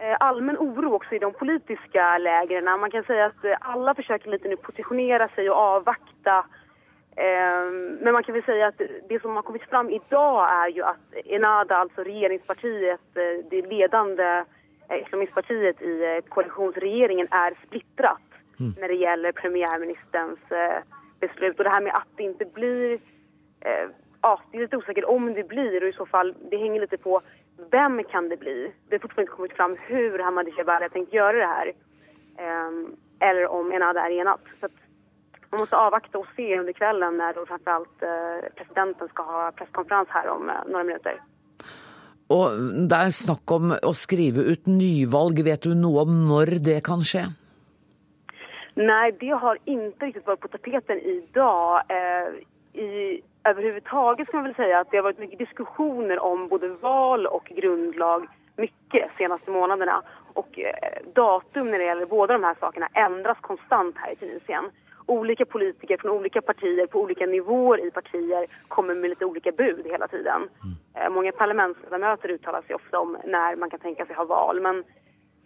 eh, 0.00 0.16
allmän 0.20 0.58
oro 0.58 0.94
også 0.94 1.14
i 1.14 1.18
de 1.18 1.32
politiske 1.32 2.18
lägren. 2.18 2.80
Man 2.80 2.90
kan 2.90 3.04
si 3.04 3.12
at 3.12 3.58
alle 3.62 3.94
forsøker 3.94 4.30
litt 4.30 4.46
å 4.46 4.62
posisjonere 4.62 5.28
seg 5.34 5.50
og 5.50 5.56
avvakta 5.56 6.44
Ehm, 7.16 7.98
men 8.02 8.12
man 8.12 8.22
kan 8.22 8.34
väl 8.34 8.42
säga 8.42 8.66
att 8.66 8.80
det 9.08 9.22
som 9.22 9.36
har 9.36 9.42
kommit 9.42 9.62
fram 9.62 9.90
idag 9.90 10.48
är 10.52 10.68
ju 10.68 10.82
att 10.82 11.14
Enada, 11.24 11.76
alltså 11.76 12.02
regeringspartiet, 12.02 13.00
eh, 13.14 13.44
det 13.50 13.62
ledande 13.62 14.44
eh, 14.88 15.02
islamistpartiet 15.02 15.82
i 15.82 16.04
eh, 16.04 16.28
koalitionsregeringen 16.28 17.28
är 17.30 17.56
splittrat 17.66 18.28
mm. 18.60 18.74
när 18.80 18.88
det 18.88 18.94
gäller 18.94 19.32
premiärministerns 19.32 20.38
beslut. 21.20 21.58
Och 21.58 21.64
det 21.64 21.70
här 21.70 21.80
med 21.80 21.94
att 21.94 22.08
det 22.16 22.22
inte 22.22 22.44
blir, 22.44 22.98
ja, 24.26 24.40
det 24.50 24.56
är 24.58 24.62
lite 24.62 24.76
osäkert 24.76 25.04
om 25.04 25.34
det 25.34 25.48
blir 25.54 25.82
och 25.82 25.88
i 25.88 25.92
så 25.92 26.06
fall, 26.06 26.34
det 26.50 26.56
hänger 26.56 26.80
lite 26.80 26.98
på 26.98 27.20
vem 27.70 28.04
kan 28.12 28.28
det 28.28 28.36
bli? 28.36 28.72
Det 28.88 28.94
har 28.94 29.00
fortfarande 29.00 29.22
inte 29.22 29.36
kommit 29.36 29.56
fram 29.56 29.76
hur 29.80 30.18
Hamadi 30.18 30.52
Jebari 30.58 30.82
har 30.82 30.88
tänkt 30.88 31.12
göra 31.12 31.36
det 31.44 31.52
här. 31.56 31.68
Um, 32.68 32.96
eller 33.20 33.46
om 33.46 33.72
Enada 33.72 34.00
är 34.06 34.10
enat. 34.10 34.40
Så 34.60 34.66
att 34.66 34.78
man 35.50 35.60
måste 35.60 35.76
avvakta 35.76 36.18
och 36.18 36.26
se 36.36 36.58
under 36.58 36.72
kvällen 36.72 37.16
när 37.16 37.34
då 37.34 37.46
framförallt 37.46 38.02
eh, 38.02 38.52
presidenten 38.56 39.08
skal 39.08 39.24
ha 39.24 39.52
presskonferens 39.52 40.08
her 40.08 40.28
om 40.28 40.50
eh, 40.50 40.54
några 40.66 40.84
minuter. 40.84 41.22
Og 42.28 42.58
Det 42.90 42.98
er 42.98 43.12
snakk 43.14 43.52
om 43.54 43.70
å 43.70 43.92
skrive 43.94 44.42
ut 44.50 44.66
nyvalg. 44.66 45.44
Vet 45.46 45.62
du 45.62 45.76
noe 45.78 46.02
om 46.02 46.16
når 46.26 46.58
det 46.68 46.80
kan 46.88 47.04
skje? 47.06 47.22
Nei, 48.76 49.12
det 49.20 49.30
har 49.42 49.60
ikke 49.62 50.08
riktig 50.08 50.24
vært 50.26 50.42
på 50.42 50.50
tapeten 50.52 50.98
i 50.98 51.20
dag. 51.38 51.86
Eh, 51.88 52.42
I 52.76 52.88
överhuvudtaget 53.50 54.28
skal 54.28 54.42
man 54.42 54.48
vel 54.50 54.56
si 54.58 54.72
at 54.72 54.90
det 54.90 55.00
har 55.00 55.08
vært 55.08 55.22
mye 55.22 55.40
diskusjoner 55.40 56.22
om 56.22 56.48
både 56.48 56.72
valg 56.82 57.30
og 57.30 57.50
grunnlag 57.58 58.26
mye 58.56 58.72
de 58.94 59.04
seneste 59.18 59.52
månedene. 59.52 60.00
Og 60.36 60.58
datum 61.16 61.70
når 61.70 61.78
det 61.78 61.88
gjelder 61.90 62.10
både 62.10 62.36
de 62.36 62.44
her 62.44 62.58
sakene 62.60 62.90
endres 63.06 63.40
konstant 63.46 63.98
her 64.02 64.12
i 64.12 64.20
Tunisien 64.20 64.70
olika 65.06 65.44
politiker 65.44 65.96
från 65.96 66.10
olika 66.10 66.42
partier 66.42 66.86
på 66.86 67.00
olika 67.00 67.26
nivåer 67.26 67.86
i 67.86 67.90
partier 67.90 68.46
kommer 68.68 68.94
med 68.94 69.10
lite 69.10 69.24
olika 69.24 69.52
bud 69.52 69.86
hela 69.86 70.08
tiden. 70.08 70.48
Mm. 70.96 71.12
Många 71.12 71.32
parlamentsledamöter 71.32 72.28
uttalar 72.28 72.62
sig 72.62 72.74
ofta 72.74 72.98
om 72.98 73.16
när 73.24 73.56
man 73.56 73.70
kan 73.70 73.80
tänka 73.80 74.06
sig 74.06 74.16
ha 74.16 74.24
val. 74.24 74.60
Men 74.60 74.84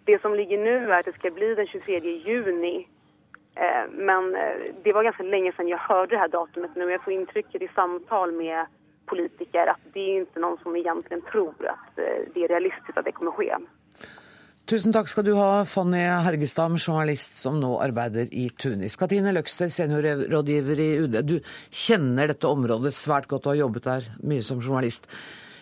det 0.04 0.22
som 0.22 0.34
ligger 0.34 0.58
nu 0.58 0.92
är 0.92 0.98
att 0.98 1.04
det 1.06 1.12
ska 1.12 1.30
bli 1.30 1.54
den 1.54 1.66
23 1.66 1.98
juni. 1.98 2.88
Eh, 3.54 3.90
men 3.92 4.34
eh, 4.34 4.74
det 4.82 4.92
var 4.92 5.04
ganska 5.04 5.22
länge 5.22 5.52
sedan 5.52 5.68
jag 5.68 5.78
hörde 5.78 6.14
det 6.14 6.18
här 6.18 6.28
datumet 6.28 6.70
nu. 6.76 6.90
Jag 6.90 7.04
får 7.04 7.12
intrycket 7.12 7.62
i 7.62 7.68
samtal 7.74 8.32
med 8.32 8.66
politiker 9.06 9.66
att 9.66 9.80
det 9.92 10.00
är 10.00 10.20
inte 10.20 10.40
någon 10.40 10.58
som 10.62 10.76
egentligen 10.76 11.22
tror 11.22 11.54
att 11.66 11.96
det 12.34 12.44
är 12.44 12.48
realistiskt 12.48 12.98
att 12.98 13.04
det 13.04 13.12
kommer 13.12 13.30
ske. 13.30 13.56
Tusen 14.70 14.92
takk 14.94 15.08
skal 15.10 15.24
du 15.26 15.32
ha, 15.34 15.64
Fanny 15.66 15.98
Hergestam, 15.98 16.76
journalist 16.78 17.40
som 17.40 17.56
nå 17.58 17.72
arbeider 17.82 18.28
i 18.30 18.44
Tunis. 18.54 18.94
Katine 18.96 19.32
Løkster, 19.34 19.66
seniorrådgiver 19.66 20.80
i 20.80 20.90
UD. 21.02 21.16
Du 21.26 21.40
kjenner 21.74 22.30
dette 22.30 22.46
området 22.46 22.94
svært 22.94 23.26
godt 23.26 23.48
og 23.48 23.56
har 23.56 23.64
jobbet 23.64 23.88
der 23.88 24.06
mye 24.22 24.44
som 24.46 24.60
journalist. 24.62 25.10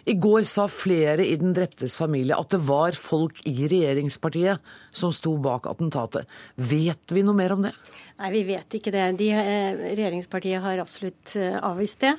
I 0.09 0.14
går 0.16 0.47
sa 0.49 0.64
flere 0.73 1.25
i 1.27 1.37
den 1.37 1.53
dreptes 1.57 1.99
familie 2.01 2.37
at 2.38 2.49
det 2.55 2.62
var 2.64 2.97
folk 2.97 3.42
i 3.49 3.68
regjeringspartiet 3.68 4.62
som 4.94 5.12
sto 5.12 5.35
bak 5.44 5.68
attentatet. 5.68 6.25
Vet 6.57 7.12
vi 7.12 7.25
noe 7.27 7.37
mer 7.37 7.53
om 7.53 7.66
det? 7.66 7.75
Nei, 8.18 8.31
vi 8.33 8.40
vet 8.49 8.75
ikke 8.79 8.92
det. 8.94 9.05
De, 9.21 9.29
eh, 9.37 9.77
regjeringspartiet 9.92 10.64
har 10.64 10.81
absolutt 10.81 11.37
eh, 11.37 11.59
avvist 11.61 12.01
det. 12.03 12.14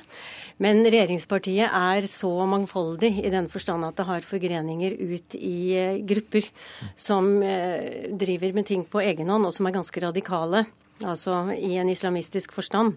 Men 0.62 0.84
regjeringspartiet 0.86 1.66
er 1.66 2.06
så 2.08 2.30
mangfoldig 2.48 3.10
i 3.24 3.32
den 3.32 3.50
forstand 3.52 3.84
at 3.88 3.98
det 3.98 4.06
har 4.08 4.28
forgreninger 4.28 4.94
ut 4.94 5.36
i 5.36 5.56
eh, 5.74 5.98
grupper 6.06 6.46
som 6.94 7.28
driver 7.42 8.54
med 8.54 8.70
ting 8.70 8.86
på 8.86 9.02
egen 9.02 9.28
hånd, 9.32 9.48
og 9.48 9.56
som 9.56 9.66
er 9.66 9.76
ganske 9.76 10.02
radikale 10.06 10.64
altså 11.06 11.42
i 11.54 11.76
en 11.80 11.88
islamistisk 11.90 12.52
forstand, 12.52 12.96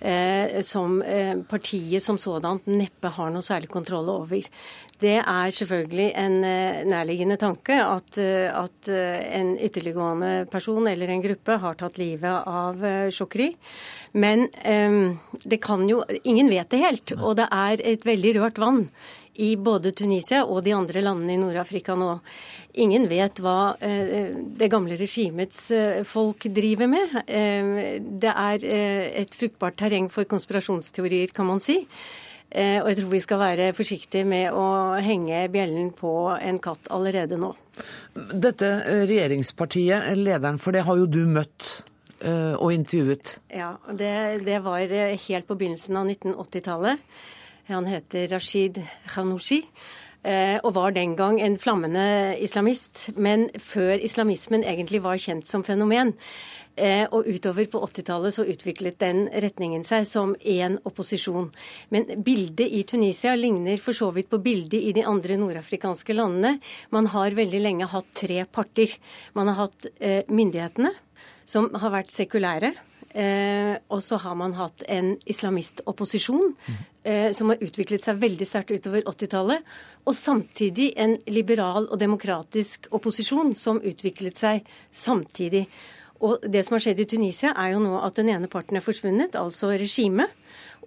eh, 0.00 0.60
som 0.62 1.00
eh, 1.02 1.36
partiet 1.48 2.02
som 2.02 2.18
sådant 2.20 2.66
neppe 2.70 3.12
har 3.16 3.32
noe 3.34 3.44
særlig 3.44 3.70
kontroll 3.72 4.10
over. 4.12 4.48
Det 5.00 5.16
er 5.20 5.50
selvfølgelig 5.52 6.06
en 6.16 6.36
eh, 6.46 6.84
nærliggende 6.88 7.36
tanke 7.40 7.76
at, 7.82 8.18
eh, 8.22 8.48
at 8.48 8.88
eh, 8.88 9.24
en 9.40 9.54
ytterliggående 9.58 10.46
person 10.50 10.86
eller 10.88 11.10
en 11.10 11.24
gruppe 11.24 11.58
har 11.60 11.76
tatt 11.80 11.98
livet 11.98 12.46
av 12.46 12.84
eh, 12.84 13.10
sjokkeri. 13.12 13.50
Men 14.14 14.46
det 15.42 15.56
kan 15.58 15.88
jo 15.90 16.04
Ingen 16.22 16.46
vet 16.46 16.70
det 16.70 16.78
helt. 16.78 17.12
Og 17.18 17.34
det 17.34 17.48
er 17.50 17.80
et 17.82 18.04
veldig 18.06 18.36
rørt 18.36 18.60
vann 18.62 18.84
i 19.34 19.54
både 19.56 19.92
Tunisia 19.96 20.44
og 20.46 20.62
de 20.64 20.74
andre 20.76 21.02
landene 21.02 21.34
i 21.34 21.40
Nord-Afrika 21.40 21.96
nå. 21.98 22.10
Ingen 22.82 23.06
vet 23.10 23.40
hva 23.42 23.74
eh, 23.82 24.34
det 24.58 24.68
gamle 24.70 24.98
regimets 24.98 25.68
eh, 25.74 26.02
folk 26.06 26.46
driver 26.54 26.90
med. 26.90 27.16
Eh, 27.26 28.02
det 28.02 28.34
er 28.34 28.66
et 29.24 29.34
fruktbart 29.34 29.78
terreng 29.80 30.10
for 30.12 30.28
konspirasjonsteorier, 30.30 31.34
kan 31.34 31.50
man 31.50 31.62
si. 31.64 31.80
Og 32.54 32.86
jeg 32.86 32.96
tror 33.00 33.08
vi 33.10 33.18
skal 33.18 33.38
være 33.40 33.64
forsiktige 33.74 34.26
med 34.30 34.54
å 34.54 34.94
henge 35.02 35.40
bjellen 35.50 35.88
på 35.98 36.12
en 36.36 36.60
katt 36.62 36.86
allerede 36.94 37.34
nå. 37.40 37.48
Dette 38.14 38.68
regjeringspartiet, 39.08 40.12
lederen 40.20 40.60
for 40.62 40.76
det, 40.76 40.84
har 40.86 41.00
jo 41.00 41.08
du 41.10 41.24
møtt 41.26 41.72
og 42.22 42.68
intervjuet. 42.70 43.32
Ja, 43.50 43.72
det, 43.90 44.12
det 44.46 44.60
var 44.62 44.86
helt 44.86 45.48
på 45.48 45.56
begynnelsen 45.58 45.98
av 45.98 46.12
1980-tallet. 46.12 47.02
Han 47.70 47.86
heter 47.88 48.28
Rashid 48.28 48.82
Khanoushi 49.08 49.62
eh, 50.22 50.58
og 50.60 50.74
var 50.76 50.92
den 50.92 51.14
gang 51.16 51.38
en 51.40 51.56
flammende 51.60 52.36
islamist, 52.44 53.08
men 53.16 53.46
før 53.56 53.96
islamismen 53.96 54.66
egentlig 54.68 55.00
var 55.04 55.20
kjent 55.20 55.48
som 55.48 55.64
fenomen. 55.64 56.12
Eh, 56.76 57.04
og 57.14 57.28
utover 57.30 57.68
på 57.70 57.78
80-tallet 57.86 58.34
så 58.34 58.44
utviklet 58.50 58.98
den 58.98 59.28
retningen 59.30 59.84
seg 59.86 60.04
som 60.10 60.34
én 60.42 60.76
opposisjon. 60.84 61.52
Men 61.94 62.08
bildet 62.26 62.66
i 62.66 62.82
Tunisia 62.82 63.36
ligner 63.38 63.78
for 63.80 63.94
så 63.94 64.10
vidt 64.12 64.32
på 64.32 64.42
bildet 64.42 64.80
i 64.82 64.94
de 64.96 65.04
andre 65.06 65.38
nordafrikanske 65.38 66.16
landene. 66.16 66.58
Man 66.90 67.06
har 67.14 67.38
veldig 67.38 67.62
lenge 67.62 67.88
hatt 67.94 68.10
tre 68.18 68.42
parter. 68.44 68.92
Man 69.38 69.52
har 69.52 69.62
hatt 69.66 69.86
eh, 70.00 70.26
myndighetene, 70.28 70.90
som 71.46 71.70
har 71.78 71.94
vært 71.94 72.12
sekulære. 72.12 72.74
Eh, 73.14 73.76
og 73.94 74.00
så 74.02 74.18
har 74.18 74.34
man 74.34 74.56
hatt 74.58 74.82
en 74.90 75.12
islamistopposisjon 75.30 76.48
eh, 77.06 77.30
som 77.30 77.52
har 77.52 77.62
utviklet 77.62 78.02
seg 78.02 78.18
veldig 78.18 78.48
sterkt 78.48 78.74
utover 78.74 79.06
80-tallet. 79.06 79.62
Og 80.04 80.16
samtidig 80.18 80.90
en 80.98 81.14
liberal 81.30 81.86
og 81.86 82.00
demokratisk 82.02 82.88
opposisjon 82.94 83.54
som 83.54 83.78
utviklet 83.78 84.40
seg 84.40 84.66
samtidig. 84.90 85.68
Og 86.24 86.42
det 86.48 86.64
som 86.64 86.76
har 86.76 86.84
skjedd 86.86 87.04
i 87.04 87.08
Tunisia, 87.10 87.52
er 87.54 87.74
jo 87.74 87.82
nå 87.84 87.98
at 88.02 88.18
den 88.18 88.30
ene 88.32 88.50
parten 88.50 88.78
er 88.78 88.84
forsvunnet, 88.84 89.36
altså 89.38 89.72
regimet. 89.74 90.32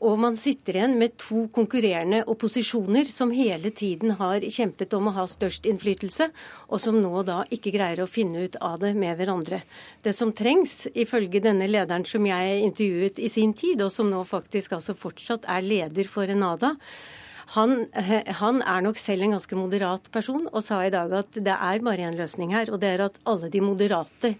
Og 0.01 0.19
man 0.21 0.37
sitter 0.37 0.77
igjen 0.77 0.95
med 0.99 1.15
to 1.21 1.47
konkurrerende 1.53 2.23
opposisjoner 2.29 3.07
som 3.09 3.33
hele 3.33 3.71
tiden 3.75 4.15
har 4.19 4.45
kjempet 4.45 4.93
om 4.97 5.09
å 5.09 5.15
ha 5.17 5.25
størst 5.29 5.67
innflytelse, 5.69 6.29
og 6.69 6.81
som 6.81 6.99
nå 7.01 7.23
da 7.27 7.41
ikke 7.53 7.73
greier 7.75 8.03
å 8.03 8.09
finne 8.09 8.45
ut 8.45 8.57
av 8.61 8.79
det 8.83 8.93
med 8.97 9.17
hverandre. 9.17 9.61
Det 10.03 10.13
som 10.15 10.33
trengs, 10.35 10.85
ifølge 10.93 11.41
denne 11.43 11.69
lederen 11.69 12.05
som 12.07 12.25
jeg 12.27 12.63
intervjuet 12.67 13.21
i 13.21 13.31
sin 13.31 13.55
tid, 13.57 13.81
og 13.81 13.93
som 13.93 14.11
nå 14.11 14.23
faktisk 14.27 14.77
altså 14.77 14.97
fortsatt 14.97 15.47
er 15.49 15.65
leder 15.65 16.11
for 16.11 16.29
Enada, 16.29 16.75
han, 17.55 17.85
han, 18.41 18.57
er 18.59 18.81
nok 18.83 18.97
selv 18.99 19.23
en 19.23 19.37
ganske 19.37 19.55
moderat 19.55 20.09
person, 20.11 20.49
og 20.51 20.63
sa 20.65 20.81
i 20.83 20.91
dag 20.91 21.13
at 21.15 21.37
det 21.39 21.53
er 21.53 21.85
bare 21.85 22.09
én 22.09 22.17
løsning 22.19 22.51
her, 22.51 22.67
og 22.73 22.81
det 22.81 22.89
er 22.91 23.05
at 23.05 23.19
alle 23.23 23.47
de 23.53 23.61
moderate 23.63 24.33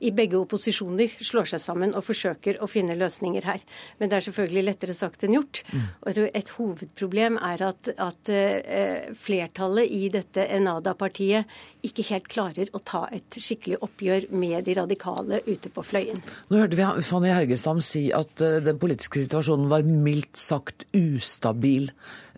i 0.00 0.10
begge 0.16 0.38
opposisjoner 0.40 1.12
slår 1.20 1.50
seg 1.52 1.62
sammen 1.62 1.92
og 1.96 2.04
forsøker 2.06 2.60
å 2.62 2.68
finne 2.70 2.96
løsninger 2.98 3.44
her. 3.46 3.64
Men 4.00 4.10
det 4.10 4.18
er 4.18 4.26
selvfølgelig 4.28 4.66
lettere 4.66 4.96
sagt 4.96 5.26
enn 5.26 5.36
gjort. 5.36 5.62
Mm. 5.70 5.86
Og 6.00 6.10
jeg 6.10 6.16
tror 6.16 6.28
Et 6.40 6.52
hovedproblem 6.56 7.36
er 7.44 7.62
at, 7.66 7.90
at 8.00 8.30
uh, 8.32 9.10
flertallet 9.16 9.92
i 9.92 10.08
dette 10.12 10.46
Enada-partiet 10.56 11.50
ikke 11.86 12.06
helt 12.10 12.30
klarer 12.32 12.70
å 12.72 12.80
ta 12.84 13.02
et 13.12 13.36
skikkelig 13.40 13.80
oppgjør 13.84 14.30
med 14.32 14.64
de 14.64 14.76
radikale 14.78 15.42
ute 15.46 15.72
på 15.72 15.84
fløyen. 15.84 16.22
Nå 16.48 16.62
hørte 16.62 16.78
vi 16.78 16.88
Fanny 17.06 17.32
Hergestam 17.32 17.82
si 17.84 18.08
at 18.16 18.40
uh, 18.40 18.60
den 18.64 18.80
politiske 18.80 19.20
situasjonen 19.26 19.68
var 19.72 19.84
mildt 19.84 20.40
sagt 20.40 20.86
ustabil. 20.96 21.90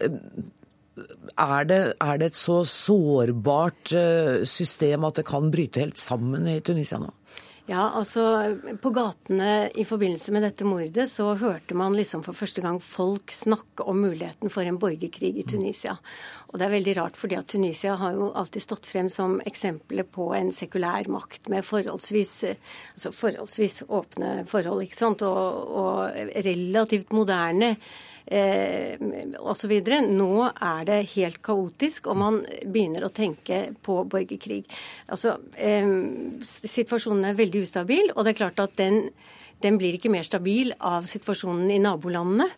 Uh, 0.02 0.18
er 1.40 1.64
det, 1.64 1.80
er 2.04 2.18
det, 2.20 2.26
et 2.28 2.36
så 2.36 2.58
sårbart 2.68 3.94
system 4.46 5.06
at 5.08 5.16
det 5.16 5.24
kan 5.24 5.48
bryte 5.50 5.80
helt 5.80 5.96
sammen 5.98 6.44
i 6.50 6.58
Tunisia 6.60 6.98
nå? 7.00 7.08
Ja, 7.72 7.86
altså 7.96 8.22
På 8.82 8.90
gatene 8.92 9.70
i 9.80 9.84
forbindelse 9.88 10.32
med 10.34 10.44
dette 10.44 10.66
mordet 10.68 11.06
så 11.08 11.30
hørte 11.40 11.76
man 11.78 11.96
liksom 11.96 12.24
for 12.24 12.36
første 12.36 12.60
gang 12.64 12.80
folk 12.84 13.32
snakke 13.32 13.86
om 13.88 14.02
muligheten 14.04 14.52
for 14.52 14.66
en 14.68 14.80
borgerkrig 14.82 15.30
i 15.40 15.46
Tunisia. 15.48 15.96
Og 16.52 16.60
det 16.60 16.66
er 16.66 16.74
veldig 16.74 16.94
rart, 16.98 17.16
fordi 17.16 17.36
at 17.38 17.48
Tunisia 17.48 17.94
har 17.96 18.12
jo 18.12 18.28
alltid 18.36 18.64
stått 18.66 18.88
frem 18.88 19.08
som 19.12 19.38
eksempelet 19.48 20.10
på 20.12 20.28
en 20.36 20.52
sekulær 20.52 21.08
makt 21.12 21.48
med 21.48 21.64
forholdsvis, 21.64 22.32
altså 22.92 23.12
forholdsvis 23.16 23.78
åpne 23.88 24.34
forhold, 24.48 24.84
ikke 24.84 24.98
sant, 24.98 25.24
og, 25.24 25.72
og 25.80 26.34
relativt 26.44 27.14
moderne 27.16 27.70
eh, 28.26 29.00
osv. 29.40 29.72
Nå 30.12 30.32
er 30.52 30.84
det 30.90 31.00
helt 31.14 31.40
kaotisk, 31.44 32.10
og 32.12 32.20
man 32.20 32.40
begynner 32.66 33.08
å 33.08 33.14
tenke 33.16 33.64
på 33.80 34.02
borgerkrig. 34.04 34.66
Altså, 35.08 35.38
eh, 35.56 35.88
situasjonen 36.44 37.30
er 37.30 37.40
veldig 37.40 37.64
ustabil, 37.64 38.12
og 38.12 38.26
det 38.26 38.34
er 38.34 38.42
klart 38.44 38.60
at 38.60 38.76
den, 38.76 39.06
den 39.64 39.80
blir 39.80 39.96
ikke 39.96 40.12
mer 40.12 40.28
stabil 40.28 40.76
av 40.78 41.08
situasjonen 41.08 41.72
i 41.72 41.80
nabolandene. 41.80 42.52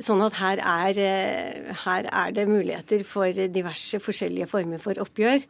Sånn 0.00 0.22
at 0.24 0.38
her 0.40 0.56
er, 0.56 0.96
eh, 0.96 1.72
her 1.84 2.08
er, 2.08 2.32
det 2.32 2.48
muligheter 2.48 3.04
for 3.04 3.28
diverse 3.28 4.00
forskjellige 4.00 4.48
former 4.48 4.80
for 4.80 4.96
oppgjør. 4.96 5.44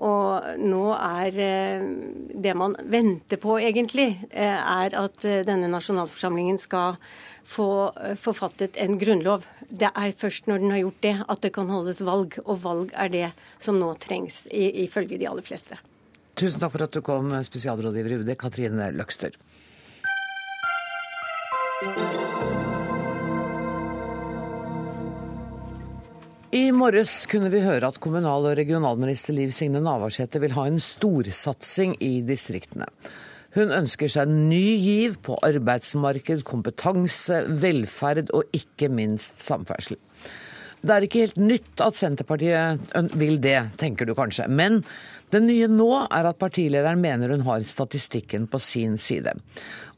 Og 0.00 0.60
nå 0.62 0.84
er 0.94 1.34
eh, 1.34 1.82
det 2.30 2.54
man 2.56 2.76
venter 2.86 3.40
på, 3.42 3.58
egentlig, 3.58 4.14
eh, 4.30 4.54
er 4.54 4.94
at 4.94 5.26
denne 5.46 5.68
nasjonalforsamlingen 5.72 6.60
skal 6.62 7.00
få 7.50 7.90
forfattet 8.20 8.78
en 8.78 8.94
grunnlov. 9.00 9.48
Det 9.66 9.90
er 9.90 10.14
først 10.14 10.46
når 10.46 10.62
den 10.62 10.70
har 10.70 10.84
gjort 10.84 11.02
det, 11.02 11.16
at 11.26 11.40
det 11.42 11.52
kan 11.56 11.72
holdes 11.72 12.04
valg. 12.06 12.38
Og 12.46 12.62
valg 12.62 12.94
er 12.94 13.10
det 13.10 13.28
som 13.58 13.80
nå 13.80 13.90
trengs, 13.98 14.44
ifølge 14.54 15.18
de 15.18 15.26
aller 15.26 15.42
fleste. 15.42 15.80
Tusen 16.38 16.62
takk 16.62 16.76
for 16.76 16.86
at 16.86 16.94
du 16.94 17.02
kom, 17.02 17.34
spesialrådgiver 17.42 18.14
i 18.14 18.20
UD, 18.22 18.36
Katrine 18.38 18.92
Løkstør. 18.94 19.34
I 26.50 26.72
morges 26.74 27.28
kunne 27.30 27.46
vi 27.46 27.60
høre 27.62 27.86
at 27.92 28.00
kommunal- 28.02 28.48
og 28.50 28.56
regionalminister 28.58 29.36
Liv 29.36 29.52
Signe 29.54 29.78
Navarsete 29.78 30.40
vil 30.42 30.56
ha 30.56 30.64
en 30.66 30.80
storsatsing 30.82 31.92
i 32.02 32.24
distriktene. 32.26 32.88
Hun 33.54 33.70
ønsker 33.70 34.10
seg 34.10 34.32
ny 34.34 34.64
giv 34.82 35.14
på 35.22 35.36
arbeidsmarked, 35.46 36.42
kompetanse, 36.42 37.44
velferd 37.62 38.32
og 38.34 38.50
ikke 38.56 38.88
minst 38.90 39.38
samferdsel. 39.44 39.94
Det 40.82 40.96
er 40.96 41.06
ikke 41.06 41.22
helt 41.22 41.38
nytt 41.38 41.84
at 41.86 42.00
Senterpartiet 42.00 42.98
vil 43.20 43.38
det, 43.38 43.60
tenker 43.78 44.10
du 44.10 44.16
kanskje. 44.18 44.48
Men 44.50 44.80
det 45.30 45.44
nye 45.44 45.68
nå 45.70 45.88
er 46.08 46.32
at 46.32 46.40
partilederen 46.42 46.98
mener 46.98 47.30
hun 47.30 47.46
har 47.46 47.62
statistikken 47.62 48.48
på 48.50 48.58
sin 48.58 48.98
side. 48.98 49.36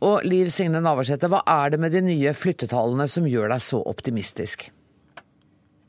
Og 0.04 0.20
Liv 0.28 0.52
Signe 0.52 0.84
Navarsete, 0.84 1.32
hva 1.32 1.40
er 1.48 1.72
det 1.72 1.80
med 1.80 1.96
de 1.96 2.04
nye 2.12 2.36
flyttetallene 2.36 3.08
som 3.08 3.24
gjør 3.24 3.54
deg 3.54 3.64
så 3.64 3.80
optimistisk? 3.88 4.68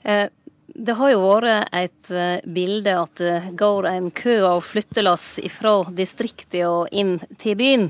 Eh, 0.03 0.27
det 0.73 0.97
har 0.97 1.13
jo 1.13 1.21
vært 1.21 1.73
eit 1.75 2.11
eh, 2.11 2.41
bilde 2.49 2.97
at 2.97 3.21
det 3.21 3.53
går 3.59 3.87
en 3.91 4.11
kø 4.11 4.39
av 4.55 4.61
flyttelass 4.65 5.37
ifra 5.45 5.83
distriktet 5.93 6.65
og 6.65 6.87
inn 6.91 7.19
til 7.37 7.57
byen. 7.59 7.89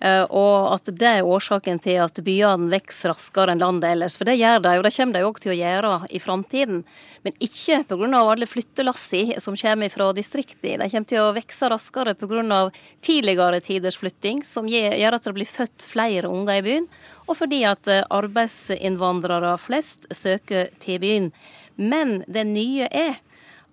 Eh, 0.00 0.22
og 0.32 0.70
at 0.72 0.88
det 0.96 1.08
er 1.08 1.26
årsaken 1.28 1.80
til 1.84 1.98
at 2.00 2.16
byene 2.24 2.70
vokser 2.72 3.12
raskere 3.12 3.52
enn 3.52 3.60
landet 3.60 3.90
ellers. 3.92 4.16
For 4.16 4.28
det 4.28 4.38
gjør 4.40 4.62
de, 4.64 4.72
og 4.78 4.86
det 4.86 4.92
kommer 4.96 5.16
de 5.16 5.24
òg 5.28 5.40
til 5.42 5.52
å 5.52 5.58
gjøre 5.58 5.92
i 6.08 6.20
framtiden. 6.24 6.82
Men 7.20 7.36
ikke 7.44 7.82
pga. 7.84 8.08
alle 8.20 8.48
flyttelassene 8.48 9.40
som 9.44 9.56
kommer 9.60 9.92
fra 9.92 10.10
distriktet. 10.16 10.80
De 10.80 10.88
kommer 10.88 11.08
til 11.08 11.20
å 11.20 11.34
vokse 11.36 11.68
raskere 11.68 12.16
pga. 12.16 12.70
tidligere 13.04 13.60
tiders 13.60 14.00
flytting, 14.00 14.42
som 14.44 14.68
gjør 14.68 15.14
at 15.14 15.24
det 15.24 15.36
blir 15.36 15.48
født 15.48 15.84
flere 15.84 16.28
unger 16.28 16.54
i 16.56 16.62
byen. 16.64 16.88
Og 17.28 17.36
fordi 17.36 17.64
at 17.68 17.86
eh, 17.88 18.04
arbeidsinnvandrere 18.08 19.58
flest 19.60 20.08
søker 20.16 20.72
til 20.80 20.98
byen. 20.98 21.32
Men 21.80 22.20
det 22.28 22.44
nye 22.44 22.88
er 22.92 23.16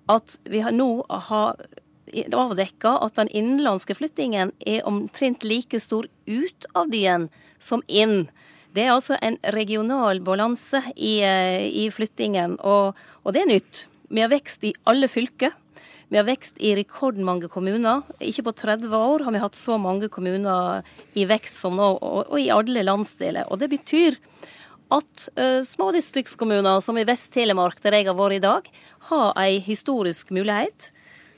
at 0.08 0.38
vi 0.48 0.63
har 0.63 0.72
nå 0.72 1.04
har 1.28 1.60
avdekka 2.15 2.93
at 3.04 3.17
den 3.20 3.30
innenlandske 3.36 3.98
flyttingen 3.98 4.54
er 4.65 4.86
omtrent 4.88 5.43
like 5.43 5.80
stor 5.84 6.08
ut 6.26 6.67
av 6.74 6.88
byen 6.93 7.28
som 7.60 7.84
inn. 7.88 8.30
Det 8.72 8.86
er 8.86 8.93
altså 8.93 9.17
en 9.22 9.38
regional 9.56 10.22
balanse 10.24 10.82
i, 10.96 11.20
eh, 11.26 11.67
i 11.67 11.89
flyttingen, 11.91 12.58
og, 12.62 12.96
og, 13.24 13.34
det 13.34 13.41
er 13.41 13.52
nytt. 13.52 13.88
Vi 14.10 14.22
har 14.22 14.32
vekst 14.32 14.63
i 14.63 14.74
alle 14.86 15.10
fylker. 15.12 15.52
Vi 16.08 16.15
har 16.15 16.24
vekst 16.24 16.56
i 16.63 16.72
rekordmange 16.78 17.50
kommuner. 17.52 18.06
Ikke 18.24 18.46
på 18.48 18.54
30 18.56 18.93
år 18.96 19.26
har 19.26 19.34
vi 19.36 19.41
hatt 19.43 19.58
så 19.60 19.76
mange 19.82 20.08
kommuner 20.08 20.86
i 21.20 21.26
vekst 21.28 21.60
som 21.60 21.76
nå, 21.76 21.89
og, 21.98 22.30
og 22.30 22.39
i 22.39 22.52
alle 22.54 22.86
landsdeler. 22.86 23.50
Og 23.52 23.60
det 23.60 23.72
betyr 23.74 24.15
at 24.93 25.30
uh, 25.39 25.63
små 25.67 25.89
distriktskommuner 25.95 26.80
som 26.84 26.97
i 26.97 27.06
Vest-Telemark, 27.08 27.82
der 27.84 27.97
jeg 27.97 28.08
har 28.08 28.17
vært 28.17 28.38
i 28.38 28.43
dag, 28.43 28.69
har 29.10 29.34
ei 29.41 29.60
historisk 29.63 30.32
mulighet 30.36 30.91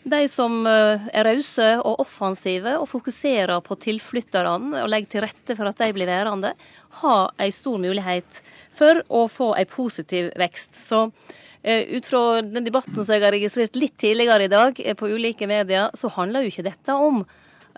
De 0.10 0.22
som 0.32 0.62
uh, 0.64 1.10
er 1.12 1.28
rause 1.28 1.68
og 1.82 2.00
offensive 2.06 2.78
og 2.80 2.88
fokuserer 2.90 3.60
på 3.66 3.76
tilflytterne 3.84 4.84
og 4.84 4.90
legger 4.92 5.12
til 5.12 5.26
rette 5.26 5.58
for 5.58 5.70
at 5.70 5.82
de 5.82 5.92
blir 5.94 6.10
værende, 6.10 6.54
har 7.02 7.34
en 7.38 7.52
stor 7.54 7.78
mulighet 7.82 8.42
for 8.76 9.04
å 9.10 9.26
få 9.28 9.52
en 9.60 9.70
positiv 9.70 10.32
vekst. 10.40 10.80
Så 10.80 11.08
uh, 11.10 11.84
ut 11.98 12.08
fra 12.08 12.24
den 12.46 12.66
debatten 12.66 13.02
som 13.02 13.14
jeg 13.16 13.26
har 13.26 13.36
registrert 13.36 13.76
litt 13.76 13.98
tidligere 14.00 14.48
i 14.48 14.54
dag 14.54 14.82
på 14.98 15.12
ulike 15.12 15.50
medier, 15.50 15.92
så 15.94 16.12
handler 16.16 16.46
jo 16.46 16.54
ikke 16.54 16.70
dette 16.72 16.96
om 16.96 17.26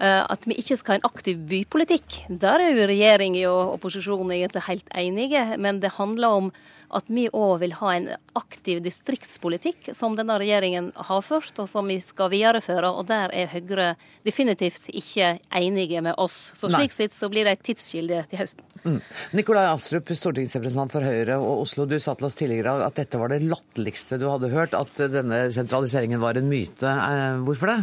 at 0.01 0.45
vi 0.49 0.55
ikke 0.57 0.75
skal 0.79 0.95
ha 0.95 0.99
en 0.99 1.09
aktiv 1.11 1.41
bypolitikk. 1.49 2.23
Der 2.41 2.63
er 2.63 2.71
jo 2.73 2.87
regjeringen 2.89 3.43
og 3.51 3.75
opposisjonen 3.75 4.33
egentlig 4.33 4.63
helt 4.65 4.87
enige, 4.97 5.43
men 5.61 5.81
det 5.83 5.93
handler 5.99 6.39
om 6.41 6.53
at 6.95 7.07
vi 7.11 7.27
òg 7.31 7.61
vil 7.61 7.75
ha 7.79 7.93
en 7.95 8.07
aktiv 8.37 8.81
distriktspolitikk, 8.83 9.91
som 9.95 10.15
denne 10.17 10.37
regjeringen 10.41 10.91
har 10.95 11.21
ført, 11.25 11.53
og 11.61 11.69
som 11.71 11.87
vi 11.87 11.99
skal 12.03 12.31
videreføre. 12.33 12.91
Og 12.91 13.07
der 13.09 13.31
er 13.35 13.51
Høyre 13.51 13.93
definitivt 14.27 14.89
ikke 14.89 15.37
enige 15.57 16.03
med 16.03 16.17
oss. 16.21 16.51
Så 16.59 16.71
slik 16.71 16.95
sett 16.95 17.15
så 17.15 17.31
blir 17.31 17.47
det 17.47 17.57
et 17.57 17.65
tidskilde 17.71 18.25
til 18.31 18.43
høsten. 18.43 18.67
Mm. 18.81 18.99
Nikolai 19.37 19.67
Astrup, 19.69 20.09
stortingsrepresentant 20.17 20.93
for 20.93 21.05
Høyre 21.05 21.37
og 21.39 21.65
Oslo. 21.67 21.85
Du 21.85 21.97
sa 22.01 22.15
til 22.17 22.27
oss 22.27 22.37
tidligere 22.39 22.79
at 22.85 22.97
dette 22.99 23.19
var 23.21 23.31
det 23.33 23.43
latterligste 23.45 24.19
du 24.21 24.27
hadde 24.31 24.51
hørt, 24.53 24.75
at 24.77 25.03
denne 25.13 25.45
sentraliseringen 25.53 26.21
var 26.23 26.39
en 26.39 26.49
myte. 26.51 26.91
Eh, 26.91 27.41
hvorfor 27.45 27.71
det? 27.71 27.81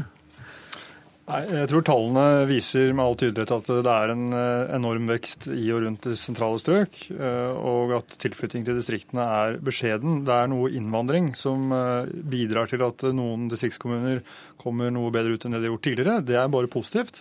Nei, 1.29 1.43
jeg 1.53 1.69
tror 1.69 1.83
tallene 1.85 2.47
viser 2.49 2.95
med 2.97 3.05
all 3.05 3.17
tydelighet 3.21 3.51
at 3.53 3.67
det 3.85 3.93
er 3.93 4.13
en 4.15 4.31
eh, 4.33 4.71
enorm 4.79 5.11
vekst 5.11 5.45
i 5.53 5.67
og 5.77 5.83
rundt 5.85 6.07
sentrale 6.17 6.57
strøk, 6.63 7.03
eh, 7.13 7.51
og 7.53 7.93
at 7.99 8.15
tilflytting 8.23 8.65
til 8.65 8.79
distriktene 8.79 9.27
er 9.43 9.59
beskjeden. 9.61 10.23
Det 10.25 10.33
er 10.33 10.49
noe 10.49 10.71
innvandring 10.73 11.35
som 11.37 11.69
eh, 11.77 12.09
bidrar 12.33 12.73
til 12.73 12.81
at 12.87 13.05
noen 13.13 13.45
distriktskommuner 13.53 14.23
kommer 14.57 14.89
noe 14.95 15.13
bedre 15.13 15.37
ut 15.37 15.45
enn 15.45 15.53
det 15.53 15.61
de 15.61 15.69
har 15.69 15.75
gjort 15.75 15.87
tidligere. 15.91 16.25
Det 16.25 16.39
er 16.41 16.49
bare 16.55 16.73
positivt. 16.73 17.21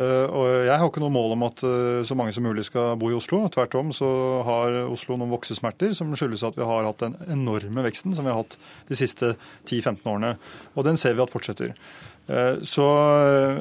Og 0.00 0.44
Jeg 0.46 0.78
har 0.78 0.86
ikke 0.86 1.00
noe 1.02 1.12
mål 1.12 1.32
om 1.34 1.42
at 1.48 1.62
så 2.06 2.14
mange 2.16 2.30
som 2.32 2.44
mulig 2.46 2.62
skal 2.64 2.94
bo 2.96 3.08
i 3.10 3.16
Oslo. 3.16 3.40
Tvert 3.50 3.74
om 3.76 3.88
så 3.92 4.06
har 4.46 4.76
Oslo 4.86 5.16
noen 5.18 5.32
voksesmerter 5.34 5.90
som 5.98 6.14
skyldes 6.14 6.44
at 6.46 6.56
vi 6.56 6.64
har 6.64 6.86
hatt 6.86 7.02
den 7.02 7.16
enorme 7.26 7.82
veksten 7.84 8.14
som 8.14 8.24
vi 8.24 8.30
har 8.30 8.38
hatt 8.38 8.54
de 8.88 8.96
siste 8.96 9.32
10-15 9.66 10.06
årene. 10.06 10.30
Og 10.78 10.86
den 10.86 10.96
ser 10.96 11.18
vi 11.18 11.24
at 11.26 11.34
fortsetter. 11.34 11.74
Eh, 12.30 12.60
så, 12.62 12.84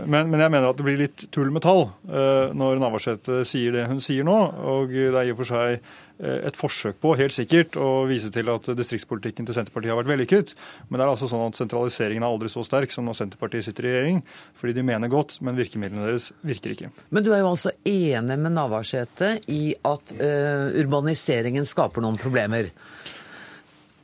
men, 0.06 0.30
men, 0.30 0.44
jeg 0.44 0.54
mener 0.54 0.70
at 0.70 0.78
det 0.78 0.86
blir 0.86 1.00
litt 1.00 1.26
tull 1.34 1.50
med 1.54 1.64
tall 1.66 1.88
eh, 2.06 2.52
når 2.54 2.78
Navarsete 2.82 3.42
sier 3.48 3.74
det 3.74 3.88
hun 3.90 4.02
sier 4.04 4.28
nå. 4.28 4.38
Og 4.76 4.94
det 4.94 5.10
er 5.10 5.30
i 5.30 5.34
og 5.34 5.40
for 5.40 5.50
seg 5.50 5.80
eh, 5.80 6.38
et 6.46 6.60
forsøk 6.60 7.00
på, 7.02 7.16
helt 7.18 7.34
sikkert, 7.34 7.80
å 7.82 8.06
vise 8.10 8.30
til 8.34 8.52
at 8.54 8.70
distriktspolitikken 8.78 9.48
til 9.48 9.58
Senterpartiet 9.58 9.94
har 9.94 10.02
vært 10.02 10.12
vellykket. 10.12 10.54
Men 10.90 11.00
det 11.00 11.08
er 11.08 11.14
altså 11.16 11.32
sånn 11.32 11.48
at 11.48 11.58
sentraliseringen 11.58 12.26
er 12.26 12.30
aldri 12.30 12.52
så 12.54 12.66
sterk 12.68 12.94
som 12.94 13.10
når 13.10 13.18
Senterpartiet 13.24 13.66
sitter 13.66 13.90
i 13.90 13.96
regjering. 13.96 14.24
Fordi 14.60 14.78
de 14.78 14.86
mener 14.92 15.14
godt, 15.14 15.40
men 15.46 15.58
virkemidlene 15.58 16.06
deres 16.06 16.30
virker 16.46 16.76
ikke. 16.76 16.94
Men 17.10 17.26
du 17.26 17.34
er 17.34 17.42
jo 17.42 17.54
altså 17.56 17.74
enig 17.90 18.38
med 18.38 18.54
Navarsete 18.54 19.38
i 19.50 19.72
at 19.88 20.14
uh, 20.20 20.70
urbaniseringen 20.78 21.66
skaper 21.68 22.04
noen 22.06 22.20
problemer? 22.22 22.70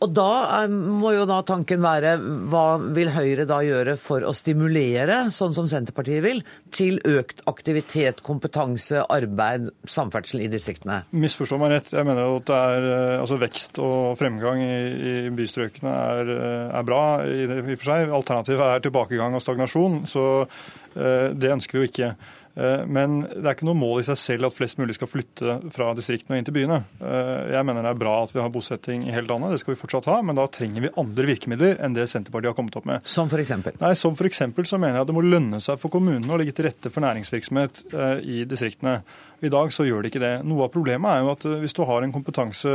Og 0.04 0.12
da 0.12 0.66
må 0.70 1.14
jo 1.16 1.24
da 1.30 1.40
tanken 1.48 1.82
være 1.84 2.16
hva 2.52 2.66
vil 2.96 3.12
Høyre 3.16 3.46
da 3.48 3.62
gjøre 3.64 3.96
for 4.00 4.26
å 4.28 4.34
stimulere, 4.36 5.30
sånn 5.34 5.56
som 5.56 5.70
Senterpartiet 5.72 6.24
vil, 6.26 6.42
til 6.76 7.00
økt 7.08 7.44
aktivitet, 7.50 8.22
kompetanse, 8.26 9.06
arbeid, 9.12 9.70
samferdsel 9.88 10.46
i 10.46 10.52
distriktene? 10.52 11.02
Misforstå 11.16 11.60
meg 11.62 11.76
rett. 11.78 11.94
Jeg 11.96 12.08
mener 12.08 12.38
at 12.42 12.54
er, 12.58 12.90
eh, 12.92 13.18
altså 13.22 13.40
vekst 13.42 13.80
og 13.84 14.18
fremgang 14.20 14.64
i, 14.66 14.80
i 15.12 15.16
bystrøkene 15.36 15.98
er, 16.16 16.34
eh, 16.36 16.80
er 16.82 16.88
bra 16.88 17.04
i, 17.24 17.46
i 17.46 17.62
og 17.64 17.76
for 17.80 17.92
seg. 17.92 18.16
Alternativet 18.20 18.66
er 18.68 18.84
tilbakegang 18.84 19.38
og 19.38 19.44
stagnasjon, 19.44 20.02
så 20.12 20.26
eh, 20.44 21.32
det 21.32 21.56
ønsker 21.56 21.80
vi 21.80 21.86
jo 21.86 21.94
ikke. 21.94 22.16
Eh, 22.56 22.86
men 22.88 23.20
det 23.26 23.44
er 23.44 23.56
ikke 23.56 23.68
noe 23.68 23.78
mål 23.78 24.02
i 24.02 24.08
seg 24.08 24.20
selv 24.20 24.50
at 24.50 24.56
flest 24.56 24.80
mulig 24.80 24.96
skal 24.96 25.10
flytte 25.12 25.58
fra 25.76 25.90
distriktene 25.98 26.38
og 26.38 26.42
inn 26.42 26.48
til 26.48 26.56
byene. 26.56 26.80
Eh, 27.04 27.52
jeg 27.56 27.68
mener 27.68 27.84
det 27.84 27.92
er 27.92 28.02
bra 28.06 28.16
at 28.24 28.32
vi 28.36 28.42
har 28.44 28.54
bosetting 28.54 29.06
i 29.08 29.14
hele 29.16 29.28
landet, 29.30 29.56
det 29.56 29.62
skal 29.64 29.76
vi 29.76 29.82
fortsatt 29.82 30.10
ha, 30.12 30.22
men 30.26 30.40
da 30.40 30.48
trenger 30.48 30.88
vi 30.88 30.94
andre 31.02 31.28
virkemidler 31.32 31.84
enn 31.84 31.98
det 31.98 32.08
Senterpartiet 32.12 32.54
har 32.54 32.58
kommet 32.58 32.80
opp 32.80 32.88
med. 32.90 33.06
Som 33.10 33.32
f.eks.? 33.32 33.56
Nei, 33.82 33.94
som 34.00 34.16
f.eks. 34.16 34.44
så 34.72 34.80
mener 34.80 35.00
jeg 35.00 35.08
at 35.08 35.12
det 35.12 35.18
må 35.18 35.26
lønne 35.26 35.62
seg 35.64 35.82
for 35.82 35.94
kommunene 35.94 36.32
å 36.32 36.40
legge 36.40 36.56
til 36.56 36.70
rette 36.70 36.92
for 36.94 37.06
næringsvirksomhet 37.06 37.86
eh, 37.92 38.18
i 38.24 38.44
distriktene. 38.50 39.02
I 39.46 39.52
dag 39.54 39.72
så 39.74 39.86
gjør 39.86 40.04
det 40.04 40.12
ikke 40.12 40.24
det. 40.24 40.34
Noe 40.48 40.66
av 40.66 40.74
problemet 40.74 41.12
er 41.12 41.24
jo 41.24 41.32
at 41.34 41.46
hvis 41.62 41.76
du 41.78 41.84
har 41.88 42.06
en 42.06 42.14
kompetanse, 42.16 42.72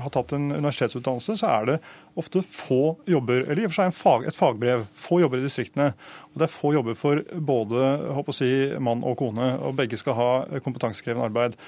har 0.00 0.12
tatt 0.14 0.34
en 0.36 0.50
universitetsutdannelse, 0.54 1.36
så 1.40 1.50
er 1.50 1.68
det 1.68 1.78
ofte 2.20 2.44
få 2.46 2.94
jobber, 3.10 3.42
eller 3.44 3.64
i 3.64 3.66
og 3.66 3.72
for 3.72 3.80
seg 3.82 3.96
fag, 3.96 4.28
et 4.28 4.38
fagbrev, 4.38 4.84
få 4.98 5.20
jobber 5.24 5.42
i 5.42 5.46
distriktene. 5.46 5.90
Og 6.32 6.40
det 6.40 6.46
er 6.48 6.54
få 6.54 6.74
jobber 6.76 6.96
for 6.98 7.22
både 7.34 7.88
håper 8.16 8.34
å 8.34 8.38
si, 8.38 8.52
mann 8.82 9.04
og 9.06 9.18
kone, 9.20 9.50
og 9.60 9.76
begge 9.78 9.98
skal 10.00 10.18
ha 10.18 10.30
kompetansekrevende 10.64 11.28
arbeid. 11.30 11.58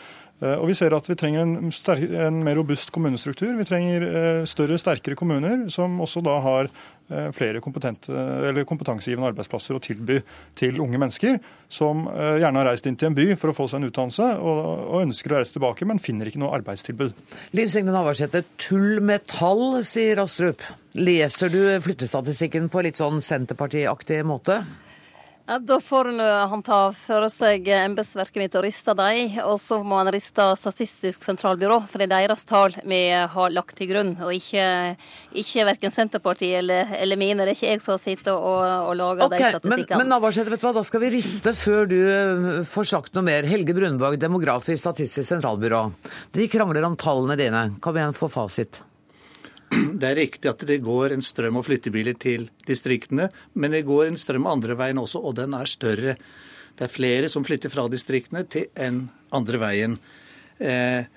Eh, 0.43 0.57
og 0.59 0.69
Vi 0.69 0.77
ser 0.77 0.93
at 0.97 1.07
vi 1.09 1.17
trenger 1.17 1.45
en, 1.45 1.71
en, 1.71 2.43
mer 2.45 2.59
robust 2.59 2.93
kommunestruktur. 2.93 3.55
Vi 3.57 3.69
trenger 3.69 4.05
eh, 4.05 4.43
større, 4.49 4.79
sterkere 4.81 5.17
kommuner, 5.17 5.67
som 5.73 5.97
også 6.05 6.21
da 6.25 6.37
har 6.45 6.69
eh, 6.69 7.31
flere 7.37 7.63
kompetansegivende 7.65 9.31
arbeidsplasser 9.33 9.79
å 9.79 9.83
tilby 9.83 10.21
til 10.59 10.81
unge 10.85 11.01
mennesker, 11.01 11.41
som 11.73 12.05
gjerne 12.07 12.61
har 12.61 12.69
reist 12.71 12.87
inn 12.87 12.99
til 12.99 13.11
en 13.11 13.17
by 13.17 13.31
for 13.35 13.51
å 13.51 13.57
få 13.57 13.67
seg 13.71 13.81
en 13.81 13.89
utdannelse, 13.89 14.31
og, 14.39 14.63
og 14.87 15.07
ønsker 15.07 15.33
å 15.33 15.41
reise 15.41 15.57
tilbake, 15.57 15.89
men 15.89 16.03
finner 16.03 16.29
ikke 16.29 16.43
noe 16.45 16.55
arbeidstilbud. 16.61 17.17
Liv 17.57 17.73
Signe 17.73 17.95
Navarsete, 17.95 18.45
tull 18.61 19.01
med 19.05 19.27
tall, 19.31 19.81
sier 19.89 20.21
Astrup. 20.23 20.63
Leser 20.97 21.51
du 21.53 21.63
flyttestatistikken 21.85 22.71
på 22.73 22.85
litt 22.87 23.01
sånn 23.01 23.25
Senterparti-aktig 23.25 24.23
måte? 24.29 24.63
Ja, 25.47 25.59
Da 25.59 25.81
får 25.81 26.09
han 26.51 26.63
ta 26.67 26.81
for 26.93 27.29
seg 27.31 27.69
embetsverket 27.71 28.41
mitt 28.41 28.55
og 28.59 28.65
riste 28.67 28.95
dem. 28.99 29.37
Og 29.45 29.61
så 29.63 29.79
må 29.87 30.01
han 30.01 30.11
riste 30.15 30.47
Statistisk 30.59 31.23
sentralbyrå, 31.23 31.79
for 31.87 32.03
det 32.03 32.09
er 32.09 32.27
deres 32.27 32.43
tall 32.49 32.75
vi 32.83 33.01
har 33.15 33.55
lagt 33.55 33.77
til 33.79 33.93
grunn. 33.93 34.15
Og 34.27 34.35
ikke, 34.35 34.97
ikke 35.39 35.69
verken 35.69 35.95
Senterpartiet 35.95 36.59
eller, 36.65 36.91
eller, 36.99 37.21
mine. 37.21 37.47
Det 37.47 37.55
er 37.55 37.59
ikke 37.61 37.71
jeg 37.71 37.85
som 37.85 38.01
sitter 38.03 38.35
og, 38.35 38.65
og 38.91 38.99
lager 38.99 39.29
okay, 39.29 39.39
de 39.39 39.53
statistikkene. 39.55 40.01
Men, 40.01 40.05
men 40.09 40.15
Navarsete, 40.17 40.51
vet 40.51 40.65
du 40.65 40.67
hva, 40.67 40.75
da 40.81 40.85
skal 40.87 41.05
vi 41.05 41.13
riste 41.15 41.55
før 41.55 41.87
du 41.95 41.97
eh, 42.03 42.51
får 42.67 42.91
sagt 42.97 43.15
noe 43.15 43.27
mer. 43.31 43.47
Helge 43.47 43.77
Brunborg, 43.77 44.19
demograf 44.19 44.67
i 44.73 44.79
Statistisk 44.81 45.31
sentralbyrå. 45.31 45.87
De 46.35 46.51
krangler 46.51 46.91
om 46.91 46.99
tallene 46.99 47.39
dine. 47.39 47.69
Kan 47.83 47.95
vi 47.95 48.03
igjen 48.03 48.19
få 48.19 48.33
fasit? 48.33 48.83
Det 50.01 50.09
er 50.11 50.19
riktig 50.19 50.51
at 50.51 50.63
det 50.69 50.83
går 50.85 51.15
en 51.15 51.25
strøm 51.25 51.59
av 51.59 51.67
flyttebiler 51.67 52.17
til 52.21 52.49
distriktene, 52.69 53.31
men 53.55 53.75
det 53.75 53.87
går 53.89 54.11
en 54.11 54.21
strøm 54.21 54.47
andre 54.51 54.77
veien 54.79 55.01
også, 55.01 55.23
og 55.23 55.37
den 55.39 55.57
er 55.57 55.71
større. 55.71 56.17
Det 56.77 56.85
er 56.87 56.93
flere 56.93 57.31
som 57.33 57.45
flytter 57.47 57.73
fra 57.73 57.87
distriktene 57.89 58.45
til 58.53 58.69
enn 58.77 59.07
andre 59.35 59.61
veien. 59.63 59.97
Eh, 60.61 61.09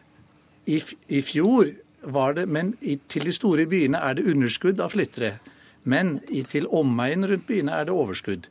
i, 0.70 1.22
fjor 1.26 1.72
var 2.02 2.36
det 2.38 2.46
Men 2.48 2.74
til 2.80 3.26
de 3.26 3.34
store 3.34 3.66
byene 3.68 4.00
er 4.00 4.16
det 4.16 4.28
underskudd 4.30 4.80
av 4.80 4.94
flyttere. 4.94 5.40
Men 5.84 6.20
til 6.48 6.68
omegnen 6.68 7.28
rundt 7.30 7.48
byene 7.48 7.76
er 7.76 7.88
det 7.88 7.96
overskudd. 7.96 8.48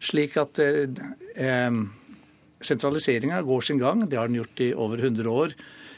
Slik 0.00 0.36
at 0.40 0.60
eh, 0.62 0.88
eh, 1.36 1.80
sentraliseringa 2.60 3.42
går 3.42 3.60
sin 3.68 3.80
gang. 3.82 4.06
Det 4.08 4.18
har 4.18 4.28
den 4.28 4.40
gjort 4.40 4.64
i 4.64 4.72
over 4.72 5.02
100 5.02 5.28
år. 5.28 5.56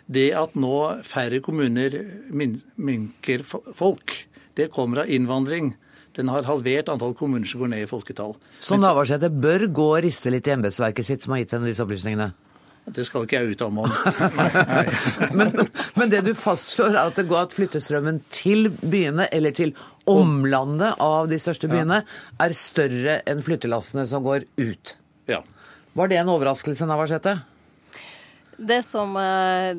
Det 0.09 0.31
at 0.37 0.57
nå 0.57 0.75
færre 1.05 1.43
kommuner 1.45 1.99
minker 2.33 3.45
folk, 3.45 4.15
det 4.57 4.71
kommer 4.73 5.05
av 5.05 5.13
innvandring. 5.13 5.75
Den 6.17 6.31
har 6.33 6.49
halvert 6.49 6.89
antall 6.91 7.13
kommuner 7.15 7.47
som 7.47 7.61
går 7.63 7.73
ned 7.75 7.85
i 7.85 7.91
folketall. 7.91 8.33
Så 8.65 8.79
Navarsete 8.81 9.29
bør 9.31 9.69
gå 9.71 9.89
og 9.93 10.05
riste 10.07 10.33
litt 10.33 10.49
i 10.49 10.55
embetsverket 10.57 11.07
sitt 11.07 11.25
som 11.25 11.37
har 11.37 11.45
gitt 11.45 11.53
henne 11.55 11.69
disse 11.69 11.85
opplysningene? 11.85 12.33
Det 12.89 13.05
skal 13.05 13.27
ikke 13.27 13.43
jeg 13.43 13.53
uttale 13.53 13.75
meg 13.77 13.85
om. 13.85 13.93
men, 15.39 15.53
men, 15.99 16.13
det 16.13 16.23
du 16.25 16.33
fastslår, 16.33 16.95
er 16.95 17.11
at 17.11 17.21
det 17.21 17.27
går 17.29 17.43
at 17.45 17.57
flyttestrømmen 17.57 18.23
til 18.33 18.71
byene, 18.81 19.29
eller 19.35 19.53
til 19.57 19.75
omlandet 20.09 20.97
av 21.05 21.29
de 21.29 21.37
største 21.43 21.69
byene, 21.69 22.01
er 22.41 22.57
større 22.57 23.21
enn 23.29 23.45
flyttelassene 23.45 24.07
som 24.09 24.25
går 24.25 24.49
ut? 24.57 24.97
Ja. 25.29 25.43
Var 25.99 26.11
det 26.11 26.23
en 26.23 26.33
overraskelse, 26.33 26.89
Navarsete? 26.89 27.37
Det 28.61 28.83
som 28.83 29.17
eh, 29.17 29.77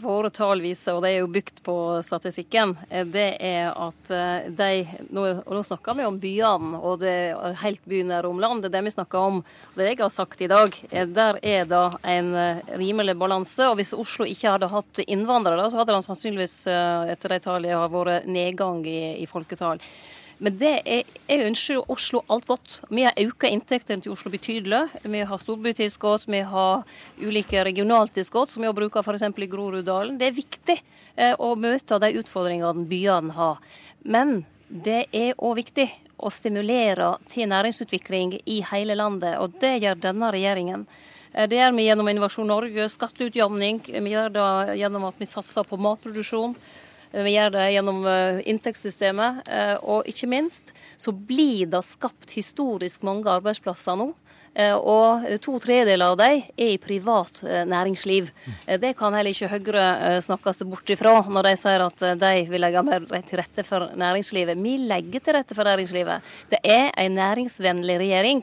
våre 0.00 0.28
tall 0.30 0.60
viser, 0.62 0.94
og 0.94 1.02
det 1.02 1.08
er 1.10 1.16
jo 1.24 1.30
bygd 1.34 1.56
på 1.66 1.74
statistikken, 2.06 2.76
eh, 2.86 3.02
det 3.02 3.32
er 3.42 3.72
at 3.74 4.12
eh, 4.14 4.46
de 4.54 4.84
nå, 5.10 5.24
nå 5.50 5.62
snakker 5.66 5.98
vi 5.98 6.06
om 6.06 6.20
byene 6.22 6.78
og 6.78 7.00
det 7.02 7.14
er 7.34 7.56
helt 7.64 7.82
bynære 7.90 8.30
omland. 8.30 8.62
Det 8.62 8.70
er 8.70 8.76
det 8.76 8.84
vi 8.86 8.92
snakker 8.94 9.18
om, 9.32 9.40
det 9.74 9.88
jeg 9.88 9.98
har 9.98 10.14
sagt 10.14 10.44
i 10.46 10.50
dag, 10.52 10.78
eh, 10.92 11.08
der 11.10 11.40
er 11.42 11.66
det 11.66 11.82
en 12.14 12.30
rimelig 12.78 13.16
balanse. 13.18 13.66
Og 13.66 13.80
hvis 13.80 13.90
Oslo 13.98 14.28
ikke 14.30 14.54
hadde 14.54 14.70
hatt 14.70 15.02
innvandrere, 15.08 15.66
så 15.66 15.82
hadde 15.82 15.98
det 15.98 16.06
sannsynligvis 16.06 16.56
etter 16.70 17.34
de 17.34 17.42
tallene 17.42 17.82
vært 17.90 18.30
nedgang 18.30 18.86
i, 18.86 19.00
i 19.24 19.26
folketall. 19.26 19.82
Men 20.40 20.56
det 20.56 20.72
er, 20.88 21.08
jeg 21.28 21.44
ønsker 21.50 21.90
Oslo 21.92 22.22
alt 22.32 22.46
godt. 22.48 22.78
Vi 22.88 23.04
har 23.04 23.18
økt 23.20 23.44
inntektene 23.44 24.00
til 24.00 24.14
Oslo 24.14 24.32
betydelig. 24.32 24.86
Vi 25.04 25.20
har 25.28 25.42
storbytilskudd, 25.42 26.24
vi 26.32 26.40
har 26.48 26.86
ulike 27.20 27.64
regionaltilskudd, 27.68 28.48
som 28.48 28.64
vi 28.64 28.72
bruker 28.76 29.04
f.eks. 29.04 29.26
i 29.28 29.50
Groruddalen. 29.52 30.16
Det 30.20 30.30
er 30.30 30.38
viktig 30.38 30.78
eh, 30.78 31.34
å 31.36 31.52
møte 31.60 32.00
de 32.00 32.14
utfordringene 32.22 32.86
byene 32.88 33.36
har. 33.36 33.60
Men 34.00 34.40
det 34.70 35.10
er 35.12 35.36
òg 35.36 35.58
viktig 35.60 35.88
å 36.20 36.32
stimulere 36.32 37.14
til 37.28 37.48
næringsutvikling 37.52 38.38
i 38.48 38.60
hele 38.70 38.96
landet, 38.96 39.36
og 39.40 39.60
det 39.60 39.76
gjør 39.82 40.00
denne 40.08 40.32
regjeringen. 40.32 40.88
Eh, 41.34 41.48
det 41.52 41.60
gjør 41.60 41.76
vi 41.76 41.88
gjennom 41.90 42.08
Innovasjon 42.14 42.48
Norge, 42.48 42.88
skatteutjamning. 42.96 43.84
Vi 43.92 44.16
gjør 44.16 44.32
det 44.40 44.80
gjennom 44.80 45.04
at 45.10 45.20
vi 45.20 45.28
satser 45.28 45.68
på 45.68 45.76
matproduksjon. 45.84 46.56
Eh, 47.12 47.24
vi 47.26 47.34
gjør 47.36 47.54
det 47.56 47.68
gjennom 47.74 48.00
eh, 48.06 48.40
inntektssystemet. 48.50 49.44
Og 49.82 50.08
ikke 50.10 50.30
minst 50.30 50.74
så 51.00 51.12
blir 51.12 51.70
det 51.70 51.84
skapt 51.88 52.34
historisk 52.36 53.06
mange 53.06 53.30
arbeidsplasser 53.30 53.98
nå. 54.00 54.12
Og 54.82 55.22
to 55.44 55.52
tredeler 55.62 56.10
av 56.10 56.16
dem 56.18 56.40
er 56.58 56.72
i 56.74 56.78
privat 56.82 57.36
næringsliv. 57.70 58.32
Det 58.82 58.90
kan 58.98 59.14
heller 59.14 59.30
ikke 59.30 59.46
Høyre 59.52 60.16
snakke 60.26 60.50
seg 60.58 60.66
bort 60.72 60.90
ifra 60.90 61.12
når 61.22 61.46
de 61.46 61.52
sier 61.60 61.84
at 61.84 62.02
de 62.18 62.32
vil 62.50 62.64
legge 62.64 62.82
mer 62.82 63.06
til 63.28 63.38
rette 63.38 63.62
for 63.64 63.94
næringslivet. 63.94 64.58
Vi 64.58 64.74
legger 64.90 65.22
til 65.22 65.38
rette 65.38 65.54
for 65.54 65.70
næringslivet. 65.70 66.26
Det 66.50 66.58
er 66.66 66.90
en 66.98 67.14
næringsvennlig 67.20 68.00
regjering. 68.02 68.42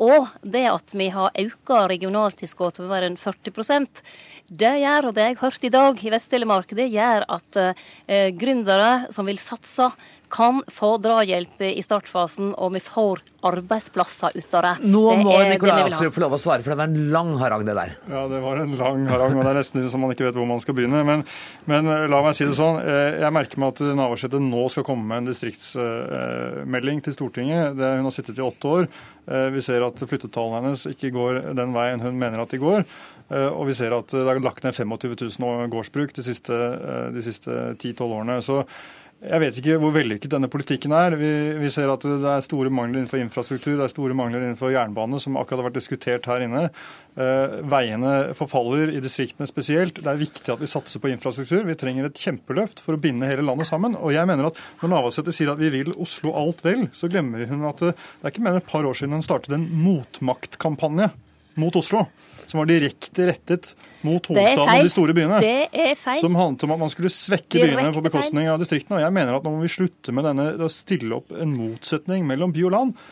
Og 0.00 0.28
det 0.46 0.66
at 0.70 0.94
vi 0.94 1.08
har 1.12 1.32
auka 1.34 1.86
regionaltilskuddet 1.90 2.84
med 2.84 2.92
mer 2.92 3.06
enn 3.08 3.18
40 3.18 3.88
det 4.50 4.72
gjør, 4.82 5.10
og 5.10 5.14
det 5.14 5.26
jeg 5.28 5.40
hørt 5.40 5.66
i 5.66 5.70
dag 5.70 6.00
i 6.02 6.10
Vest-Telemark, 6.10 6.72
det 6.74 6.88
gjør 6.90 7.26
at 7.30 7.58
eh, 7.62 8.30
gründere 8.34 9.10
som 9.14 9.28
vil 9.30 9.38
satse, 9.38 9.90
kan 10.30 10.60
få 10.70 10.94
drahjelp 11.02 11.62
i 11.66 11.82
startfasen, 11.82 12.52
og 12.54 12.76
vi 12.76 12.80
får 12.84 13.22
arbeidsplasser 13.46 14.36
ut 14.36 14.56
av 14.58 14.62
det. 14.66 14.72
Nå 14.92 15.02
må 15.18 15.34
Nikolai 15.48 15.88
Astrup 15.88 16.14
få 16.14 16.22
lov 16.22 16.36
å 16.36 16.40
svare, 16.40 16.62
for 16.62 16.72
det 16.72 16.78
var 16.78 16.90
en 16.90 17.10
lang 17.10 17.32
harang, 17.40 17.64
det 17.66 17.74
der. 17.74 17.94
Ja, 18.06 18.24
det 18.30 18.40
var 18.44 18.60
en 18.62 18.76
lang 18.78 19.06
harang, 19.10 19.34
og 19.34 19.42
det 19.42 19.52
er 19.52 19.58
nesten 19.58 19.86
så 19.90 20.00
man 20.00 20.14
ikke 20.14 20.28
vet 20.28 20.38
hvor 20.38 20.48
man 20.48 20.62
skal 20.62 20.76
begynne. 20.78 21.02
Men, 21.06 21.24
men 21.70 21.90
eh, 21.90 22.06
la 22.10 22.22
meg 22.24 22.38
si 22.38 22.46
det 22.46 22.56
sånn. 22.58 22.78
Eh, 22.84 23.20
jeg 23.24 23.36
merker 23.36 23.62
meg 23.62 23.74
at 23.74 23.84
Navarsete 23.98 24.42
nå 24.44 24.66
skal 24.72 24.86
komme 24.86 25.08
med 25.10 25.24
en 25.24 25.30
distriktsmelding 25.32 27.02
til 27.06 27.16
Stortinget. 27.16 27.78
Det, 27.78 27.94
hun 27.98 28.06
har 28.06 28.14
sittet 28.14 28.38
i 28.38 28.46
åtte 28.46 28.74
år. 28.76 28.90
Eh, 29.26 29.48
vi 29.56 29.64
ser 29.66 29.86
at 29.86 29.98
flyttetallene 30.04 30.62
hennes 30.62 30.86
ikke 30.94 31.14
går 31.16 31.42
den 31.58 31.74
veien 31.74 32.06
hun 32.06 32.18
mener 32.18 32.44
at 32.44 32.54
de 32.54 32.62
går. 32.62 32.86
Eh, 33.30 33.50
og 33.50 33.68
vi 33.70 33.76
ser 33.78 33.94
at 33.94 34.10
det 34.10 34.24
er 34.26 34.42
lagt 34.42 34.64
ned 34.66 34.74
25 34.74 35.14
000 35.38 35.70
gårdsbruk 35.70 36.16
de 36.16 36.26
siste, 36.26 36.54
eh, 36.54 37.10
de 37.14 37.22
siste 37.24 37.60
10-12 37.78 38.02
årene. 38.08 38.40
Så 38.42 38.64
jeg 39.20 39.36
vet 39.42 39.56
ikke 39.60 39.74
hvor 39.76 39.92
vellykket 39.92 40.32
denne 40.32 40.48
politikken 40.48 40.94
er. 40.96 41.12
Vi, 41.20 41.28
vi, 41.60 41.68
ser 41.72 41.90
at 41.92 42.00
det 42.06 42.24
er 42.24 42.40
store 42.40 42.70
mangler 42.72 43.02
innenfor 43.02 43.20
infrastruktur, 43.20 43.74
det 43.76 43.84
er 43.84 43.92
store 43.92 44.16
mangler 44.16 44.40
innenfor 44.46 44.72
jernbane, 44.72 45.20
som 45.20 45.36
akkurat 45.36 45.60
har 45.60 45.68
vært 45.68 45.76
diskutert 45.76 46.28
her 46.30 46.46
inne. 46.46 46.62
Eh, 47.20 47.58
veiene 47.68 48.14
forfaller 48.38 48.94
i 48.94 49.02
distriktene 49.04 49.48
spesielt. 49.48 50.00
Det 50.00 50.08
er 50.08 50.22
viktig 50.22 50.54
at 50.54 50.64
vi 50.64 50.70
satser 50.72 51.04
på 51.04 51.12
infrastruktur. 51.12 51.66
Vi 51.68 51.76
trenger 51.78 52.08
et 52.08 52.22
kjempeløft 52.22 52.80
for 52.80 52.96
å 52.96 53.02
binde 53.02 53.28
hele 53.28 53.44
landet 53.44 53.68
sammen. 53.68 53.98
Og 54.00 54.16
jeg 54.16 54.24
mener 54.30 54.48
at 54.48 54.64
Når 54.80 54.94
Navarsete 54.94 55.36
sier 55.36 55.52
at 55.52 55.60
vi 55.60 55.68
vil 55.74 55.92
Oslo 56.00 56.32
alt 56.40 56.64
vel, 56.64 56.88
så 56.96 57.10
glemmer 57.12 57.44
hun 57.50 57.68
at 57.68 57.84
det 57.84 57.92
er 57.92 58.32
ikke 58.32 58.46
mer 58.46 58.56
enn 58.56 58.64
et 58.64 58.72
par 58.72 58.88
år 58.88 58.96
siden 58.96 59.18
hun 59.18 59.26
startet 59.26 59.52
en 59.52 59.68
motmaktkampanje 59.84 61.12
mot 61.60 61.76
Oslo 61.76 62.06
som 62.50 62.60
var 62.60 62.68
direkte 62.70 63.28
rettet 63.30 63.72
mot 64.06 64.26
hovedstaden 64.30 64.80
og 64.80 64.88
de 64.88 64.92
store 64.92 65.14
byene. 65.16 65.40
Det 65.44 65.68
er 65.70 65.94
feil. 65.98 66.20
Som 66.22 66.38
handlet 66.38 66.66
om 66.66 66.74
at 66.74 66.82
man 66.82 66.92
skulle 66.92 67.12
svekke 67.14 67.54
direkte 67.56 67.78
byene 67.78 67.94
på 67.96 68.04
bekostning 68.04 68.50
av 68.50 68.60
distriktene. 68.62 68.98
Og 68.98 69.04
jeg 69.06 69.16
mener 69.16 69.38
at 69.38 69.46
nå 69.46 69.54
må 69.54 69.62
vi 69.64 69.72
slutte 69.72 70.14
med 70.16 70.26
denne, 70.26 70.50
å 70.58 70.70
stille 70.72 71.20
opp 71.20 71.34
en 71.34 71.56
motsetning 71.56 72.26
mellom 72.28 72.54
by 72.56 72.66
og 72.68 72.74
land. 72.76 73.02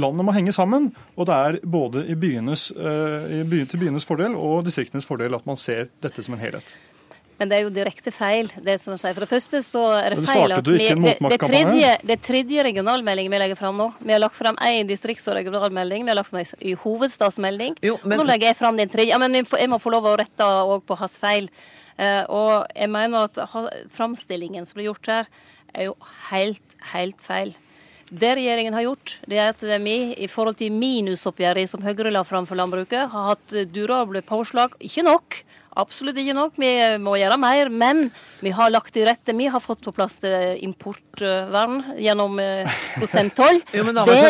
Landet 0.00 0.24
må 0.24 0.32
henge 0.32 0.54
sammen, 0.56 0.90
og 1.16 1.28
det 1.28 1.40
er 1.48 1.58
både 1.68 2.06
i 2.08 2.16
byenes, 2.16 2.70
uh, 2.78 3.28
i 3.28 3.42
by, 3.48 3.66
til 3.68 3.82
byenes 3.84 4.08
fordel 4.08 4.36
og 4.38 4.62
distriktenes 4.68 5.08
fordel 5.08 5.36
at 5.36 5.44
man 5.48 5.60
ser 5.60 5.90
dette 6.04 6.24
som 6.24 6.38
en 6.38 6.42
helhet. 6.42 6.78
Men 7.38 7.50
det 7.50 7.58
er 7.58 7.62
jo 7.62 7.70
direkte 7.70 8.10
feil, 8.10 8.48
det 8.66 8.74
som 8.82 8.96
sier. 8.98 9.14
For 9.14 9.22
det 9.22 9.30
første 9.30 9.60
så 9.62 9.82
er 10.00 10.14
det, 10.14 10.22
det 10.24 10.30
feil 10.30 10.54
at 10.56 10.66
vi, 10.66 10.88
det, 10.90 11.12
det, 11.22 11.38
tredje, 11.38 11.90
det 12.10 12.16
tredje 12.26 12.64
regionalmeldingen 12.66 13.34
vi 13.34 13.40
legger 13.44 13.58
fram 13.60 13.78
nå. 13.78 13.92
Vi 14.02 14.14
har 14.14 14.22
lagt 14.24 14.34
fram 14.38 14.58
én 14.66 14.88
distrikts- 14.88 15.28
og 15.30 15.38
regionalmelding, 15.38 16.02
vi 16.02 16.10
har 16.10 16.18
lagt 16.18 16.32
fram 16.32 16.42
ei 16.42 16.74
hovedstadsmelding. 16.82 17.78
Jo, 17.86 17.94
men... 18.02 18.18
Nå 18.18 18.26
legger 18.26 18.50
jeg 18.50 18.58
fram 18.58 18.80
den 18.80 18.90
tredje. 18.90 19.12
Ja, 19.14 19.20
men 19.22 19.38
jeg 19.38 19.70
må 19.70 19.78
få 19.82 19.94
lov 19.94 20.10
å 20.10 20.16
rette 20.18 20.48
òg 20.48 20.82
på 20.88 20.98
hans 20.98 21.14
feil. 21.22 21.46
Uh, 21.98 22.24
og 22.26 22.52
jeg 22.74 22.90
mener 22.94 23.30
at 23.30 23.38
framstillingen 23.94 24.66
som 24.66 24.78
blir 24.78 24.90
gjort 24.90 25.10
her, 25.10 25.32
er 25.78 25.90
jo 25.90 25.96
helt, 26.32 26.78
helt 26.94 27.22
feil. 27.22 27.54
Det 28.08 28.30
regjeringen 28.38 28.72
har 28.72 28.86
gjort, 28.86 29.18
det 29.28 29.36
er 29.36 29.50
at 29.52 29.62
vi 29.84 29.96
i 30.16 30.28
forhold 30.32 30.56
til 30.58 30.72
minusoppgjøret 30.72 31.68
som 31.68 31.82
Høyre 31.84 32.10
la 32.14 32.22
fram 32.24 32.46
for 32.48 32.56
landbruket, 32.56 33.10
har 33.12 33.26
hatt 33.34 33.56
durable 33.74 34.22
påslag. 34.24 34.74
Ikke 34.80 35.04
nok, 35.04 35.42
absolutt 35.80 36.18
ikke 36.20 36.34
nok. 36.36 36.56
Vi 36.60 36.70
må 37.02 37.16
gjøre 37.20 37.38
mer. 37.40 37.70
Men 37.70 38.08
vi 38.44 38.52
har 38.54 38.72
lagt 38.72 38.92
til 38.94 39.06
rette. 39.08 39.34
Vi 39.36 39.48
har 39.50 39.62
fått 39.62 39.84
på 39.86 39.94
plass 39.96 40.18
eh, 40.26 40.56
importvern 40.64 41.80
gjennom 41.98 42.38
eh, 42.42 42.78
prosenttoll. 42.96 43.60
det, 43.72 43.84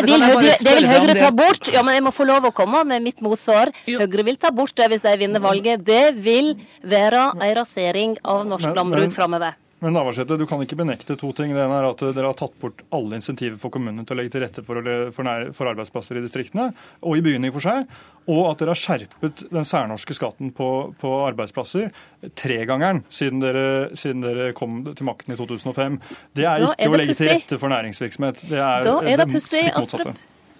vil 0.07 0.25
Høyre, 0.25 0.57
det 0.65 0.75
vil 0.79 0.89
Høyre 0.89 1.17
ta 1.19 1.31
bort. 1.35 1.71
Ja, 1.73 1.83
men 1.85 1.99
jeg 1.99 2.05
må 2.07 2.13
få 2.15 2.27
lov 2.29 2.49
å 2.49 2.53
komme 2.55 2.83
med 2.89 3.05
mitt 3.05 3.23
motsvar. 3.25 3.73
Høyre 3.87 4.27
vil 4.27 4.39
ta 4.41 4.53
bort 4.55 4.75
det 4.79 4.91
hvis 4.93 5.05
de 5.05 5.15
vinner 5.21 5.43
valget. 5.43 5.85
Det 5.85 6.13
vil 6.17 6.53
være 6.83 7.31
en 7.37 7.57
rasering 7.61 8.19
av 8.23 8.45
norsk 8.49 8.71
landbruk 8.75 9.15
framover. 9.15 9.57
Men 9.79 9.95
Navarsete, 9.95 10.35
du 10.35 10.43
kan 10.47 10.59
ikke 10.63 10.75
benekte 10.75 11.15
to 11.19 11.29
ting. 11.35 11.53
Det 11.55 11.61
ene 11.63 11.77
er 11.79 11.85
at 11.87 12.01
dere 12.03 12.27
har 12.27 12.37
tatt 12.37 12.55
bort 12.59 12.81
alle 12.95 13.15
insentiver 13.15 13.55
for 13.61 13.71
kommunene 13.71 14.03
til 14.07 14.17
å 14.17 14.19
legge 14.19 14.33
til 14.33 14.43
rette 14.43 14.63
for, 14.67 14.81
for, 15.15 15.69
arbeidsplasser 15.71 16.19
i 16.19 16.23
distriktene, 16.25 16.69
og 16.99 17.15
i 17.15 17.23
byene 17.23 17.47
i 17.47 17.53
for 17.55 17.63
seg. 17.63 17.87
Og 18.29 18.41
at 18.49 18.59
dere 18.59 18.75
har 18.75 18.81
skjerpet 18.81 19.45
den 19.47 19.67
særnorske 19.67 20.17
skatten 20.17 20.51
på, 20.55 20.69
på 20.99 21.13
arbeidsplasser 21.29 21.93
tregangeren 22.39 23.05
siden 23.07 23.39
dere, 23.43 23.67
siden 23.97 24.25
dere 24.25 24.51
kom 24.57 24.81
til 24.89 25.07
makten 25.07 25.35
i 25.35 25.39
2005. 25.39 25.99
Det 26.35 26.43
er 26.43 26.65
ikke 26.65 26.75
er 26.75 26.83
det 26.83 26.91
å 26.91 26.99
legge 26.99 27.19
til 27.21 27.31
rette 27.31 27.61
for 27.61 27.71
næringsvirksomhet. 27.71 28.43
Det 28.51 28.59
er, 28.59 28.89
da 28.89 28.97
er 28.99 29.23
det, 29.23 29.29
det 29.29 29.69
motsatte. 29.77 30.17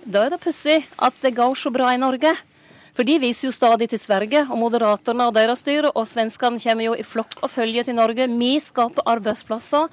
Da 0.10 0.24
er 0.26 0.32
det 0.32 0.40
pussig 0.42 0.80
at 0.96 1.20
det 1.26 1.36
går 1.36 1.60
så 1.60 1.74
bra 1.76 1.92
i 1.92 2.00
Norge. 2.00 2.32
For 3.00 3.08
de 3.08 3.14
viser 3.16 3.48
jo 3.48 3.54
stadig 3.56 3.86
til 3.94 4.00
Sverige 4.02 4.42
og 4.52 4.58
Moderaterna 4.60 5.30
og 5.30 5.38
deres 5.38 5.62
styre, 5.64 5.88
og 5.96 6.04
svenskene 6.12 6.60
kommer 6.60 6.84
jo 6.84 6.98
i 7.00 7.06
flokk 7.08 7.38
og 7.40 7.48
følge 7.54 7.86
til 7.88 7.96
Norge. 7.96 8.26
Vi 8.28 8.58
skaper 8.60 9.08
arbeidsplasser. 9.08 9.88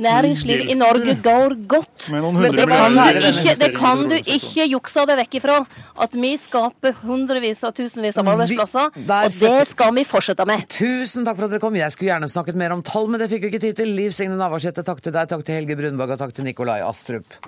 Næringslivet 0.00 0.70
i 0.72 0.76
Norge 0.80 1.12
går 1.20 1.54
godt. 1.68 2.08
Men 2.14 2.40
det 2.56 2.64
kan, 2.70 2.96
du 2.96 3.28
ikke, 3.28 3.54
det 3.60 3.70
kan 3.76 4.06
du 4.08 4.16
ikke 4.16 4.64
jukse 4.70 5.04
deg 5.10 5.20
vekk 5.20 5.38
ifra. 5.42 5.58
At 6.00 6.16
vi 6.16 6.32
skaper 6.40 6.96
hundrevis 7.02 7.60
av 7.68 7.76
tusenvis 7.76 8.16
av 8.16 8.32
arbeidsplasser. 8.32 8.96
Og 8.96 9.38
det 9.44 9.54
skal 9.74 9.96
vi 10.00 10.08
fortsette 10.08 10.48
med. 10.48 10.64
Tusen 10.72 11.28
takk 11.28 11.36
for 11.36 11.50
at 11.50 11.56
dere 11.58 11.66
kom. 11.68 11.76
Jeg 11.76 11.92
skulle 11.92 12.14
gjerne 12.14 12.32
snakket 12.32 12.64
mer 12.64 12.78
om 12.78 12.80
tall, 12.80 13.12
men 13.12 13.20
det 13.20 13.28
fikk 13.28 13.44
vi 13.44 13.52
ikke 13.52 13.66
tid 13.68 13.82
til. 13.84 13.92
Liv 14.00 14.16
Signe 14.16 14.40
Navarsete, 14.40 14.88
takk 14.88 15.04
til 15.04 15.12
deg. 15.20 15.28
Takk 15.28 15.44
til 15.44 15.60
Helge 15.60 15.76
Brunberg 15.76 16.16
og 16.16 16.24
takk 16.24 16.38
til 16.40 16.48
Nikolai 16.48 16.80
Astrup. 16.80 17.42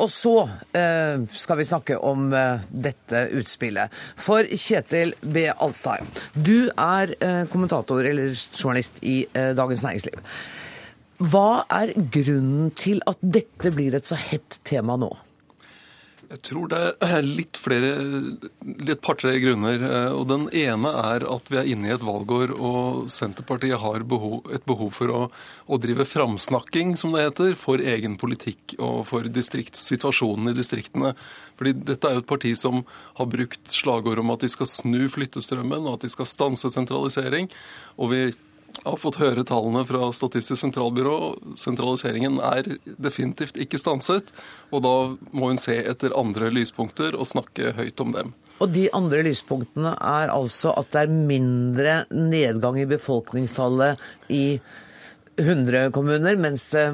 Og 0.00 0.08
så 0.12 0.34
eh, 0.76 1.20
skal 1.36 1.60
vi 1.60 1.68
snakke 1.68 1.98
om 2.06 2.30
eh, 2.32 2.62
dette 2.72 3.26
utspillet. 3.36 3.92
For 4.20 4.48
Kjetil 4.48 5.12
B. 5.20 5.44
Alstad, 5.52 6.06
du 6.34 6.70
er 6.72 7.14
eh, 7.20 7.42
kommentator 7.52 8.06
eller 8.08 8.32
journalist 8.32 9.00
i 9.04 9.22
eh, 9.32 9.52
Dagens 9.58 9.84
Næringsliv. 9.84 10.22
Hva 11.20 11.66
er 11.68 11.92
grunnen 12.14 12.70
til 12.80 13.02
at 13.10 13.20
dette 13.20 13.74
blir 13.76 13.96
et 13.98 14.08
så 14.08 14.16
hett 14.16 14.62
tema 14.64 14.96
nå? 14.96 15.10
Jeg 16.30 16.44
tror 16.46 16.68
det 16.70 16.80
er 17.02 17.24
litt 17.26 17.58
flere, 17.58 17.88
litt 18.62 19.00
par-tre 19.02 19.32
grunner. 19.42 19.82
Eh, 19.82 20.12
og 20.14 20.28
Den 20.30 20.44
ene 20.54 20.92
er 20.94 21.24
at 21.26 21.48
vi 21.50 21.58
er 21.58 21.70
inne 21.72 21.88
i 21.88 21.94
et 21.96 22.04
valgår, 22.06 22.52
og 22.54 23.08
Senterpartiet 23.10 23.82
har 23.82 24.04
behov, 24.06 24.44
et 24.54 24.62
behov 24.68 24.92
for 24.94 25.10
å, 25.10 25.22
å, 25.66 25.78
drive 25.82 26.06
framsnakking, 26.06 26.94
som 27.00 27.16
det 27.16 27.24
heter, 27.26 27.56
for 27.58 27.82
egen 27.82 28.14
politikk 28.20 28.76
og 28.78 29.02
for 29.10 29.26
situasjonen 29.26 30.52
i 30.52 30.54
distriktene. 30.54 31.16
Fordi 31.58 31.74
Dette 31.80 32.06
er 32.06 32.14
jo 32.20 32.22
et 32.22 32.30
parti 32.30 32.54
som 32.54 32.84
har 33.18 33.30
brukt 33.32 33.74
slagord 33.74 34.22
om 34.22 34.30
at 34.30 34.46
de 34.46 34.52
skal 34.54 34.70
snu 34.70 35.08
flyttestrømmen, 35.10 35.82
og 35.82 35.98
at 35.98 36.06
de 36.06 36.14
skal 36.14 36.30
stanse 36.30 36.70
sentralisering. 36.70 37.50
Og 37.98 38.14
vi 38.14 38.22
jeg 38.80 38.86
har 38.86 39.00
fått 39.00 39.18
høre 39.20 39.42
tallene 39.44 39.82
fra 39.84 40.08
Statistisk 40.14 40.62
sentralbyrå. 40.62 41.16
Sentraliseringen 41.58 42.38
er 42.44 42.68
definitivt 43.02 43.58
ikke 43.60 43.80
stanset. 43.80 44.30
Og 44.72 44.84
da 44.86 44.94
må 45.36 45.50
hun 45.50 45.60
se 45.60 45.76
etter 45.82 46.14
andre 46.16 46.48
lyspunkter 46.54 47.18
og 47.18 47.28
snakke 47.28 47.74
høyt 47.76 48.00
om 48.00 48.14
dem. 48.14 48.32
Og 48.60 48.72
de 48.72 48.86
andre 48.96 49.24
lyspunktene 49.26 49.92
er 49.96 50.32
altså 50.32 50.72
at 50.80 50.92
det 50.94 51.02
er 51.04 51.18
mindre 51.32 51.96
nedgang 52.14 52.78
i 52.80 52.88
befolkningstallet 52.88 54.00
i 54.32 54.44
100 55.42 55.90
kommuner, 55.94 56.36
mens 56.40 56.66
det 56.72 56.84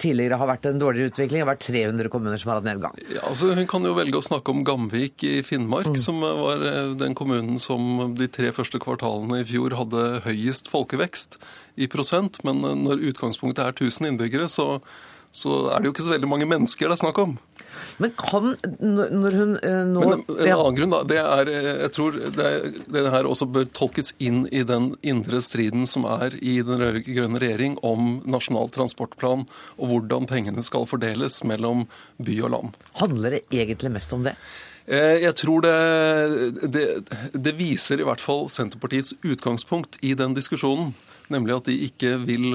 tidligere 0.00 0.38
har 0.40 0.48
vært 0.50 0.68
en 0.70 0.80
dårligere 0.80 1.12
utvikling. 1.12 1.40
Det 1.40 1.44
har 1.44 1.50
vært 1.52 1.66
300 1.66 2.12
kommuner 2.12 2.40
som 2.40 2.52
har 2.52 2.60
hatt 2.60 2.68
nedgang. 2.68 2.96
Ja, 3.12 3.22
altså 3.28 3.52
Hun 3.56 3.68
kan 3.70 3.86
jo 3.86 3.94
velge 3.96 4.20
å 4.20 4.24
snakke 4.24 4.54
om 4.54 4.64
Gamvik 4.66 5.24
i 5.26 5.40
Finnmark, 5.46 5.92
mm. 5.92 6.00
som 6.00 6.22
var 6.24 6.64
eh, 6.66 6.94
den 7.00 7.16
kommunen 7.18 7.60
som 7.62 8.14
de 8.18 8.28
tre 8.32 8.52
første 8.56 8.80
kvartalene 8.82 9.42
i 9.42 9.48
fjor 9.48 9.76
hadde 9.78 10.24
høyest 10.26 10.70
folkevekst 10.72 11.38
i 11.80 11.90
prosent. 11.90 12.42
Men 12.46 12.64
eh, 12.64 12.78
når 12.86 13.06
utgangspunktet 13.12 13.64
er 13.64 13.76
1000 13.76 14.12
innbyggere, 14.12 14.48
så, 14.50 14.80
så 15.32 15.62
er 15.70 15.80
det 15.80 15.90
jo 15.90 15.96
ikke 15.96 16.08
så 16.08 16.16
veldig 16.16 16.32
mange 16.32 16.50
mennesker 16.50 16.88
det 16.88 16.98
er 16.98 17.04
snakk 17.04 17.22
om. 17.22 17.38
Men 18.00 18.12
kan, 18.18 18.54
når 18.80 19.36
hun 19.36 19.52
eh, 19.56 19.82
nå 19.88 20.04
Men 20.04 20.22
En 20.28 20.52
annen 20.54 20.78
grunn, 20.78 20.94
da, 20.94 21.00
det 21.08 21.18
er 21.20 21.50
eh, 21.52 21.68
Jeg 21.84 21.92
tror 21.96 22.16
det, 22.36 22.48
det 22.88 23.04
her 23.14 23.28
også 23.28 23.48
bør 23.52 23.68
tolkes 23.76 24.12
inn 24.22 24.46
i 24.48 24.62
den 24.66 24.92
indre 25.06 25.42
striden 25.44 25.86
som 25.90 26.06
er 26.08 26.36
i 26.40 26.58
den 26.66 26.80
rød-grønne 26.80 27.42
regjering 27.42 27.76
om 27.86 28.20
nasjonal 28.30 28.72
transportplan 28.74 29.46
og 29.76 29.92
hvordan 29.92 30.28
pengene 30.30 30.64
skal 30.64 30.88
fordeles 30.88 31.40
mellom 31.46 31.86
by 32.20 32.40
og 32.46 32.52
land. 32.54 32.82
Handler 33.00 33.36
det 33.36 33.44
egentlig 33.52 33.92
mest 33.92 34.12
om 34.16 34.24
det? 34.26 34.34
Eh, 34.86 35.20
jeg 35.26 35.36
tror 35.42 35.64
det, 35.64 35.76
det, 36.72 36.86
det, 37.36 37.56
viser 37.58 38.00
i 38.00 38.08
hvert 38.08 38.22
fall 38.24 38.48
Senterpartiets 38.52 39.14
utgangspunkt 39.20 40.00
i 40.00 40.16
den 40.18 40.36
diskusjonen. 40.36 40.94
Nemlig 41.30 41.60
at 41.60 41.68
de 41.70 41.76
ikke 41.86 42.16
vil, 42.24 42.48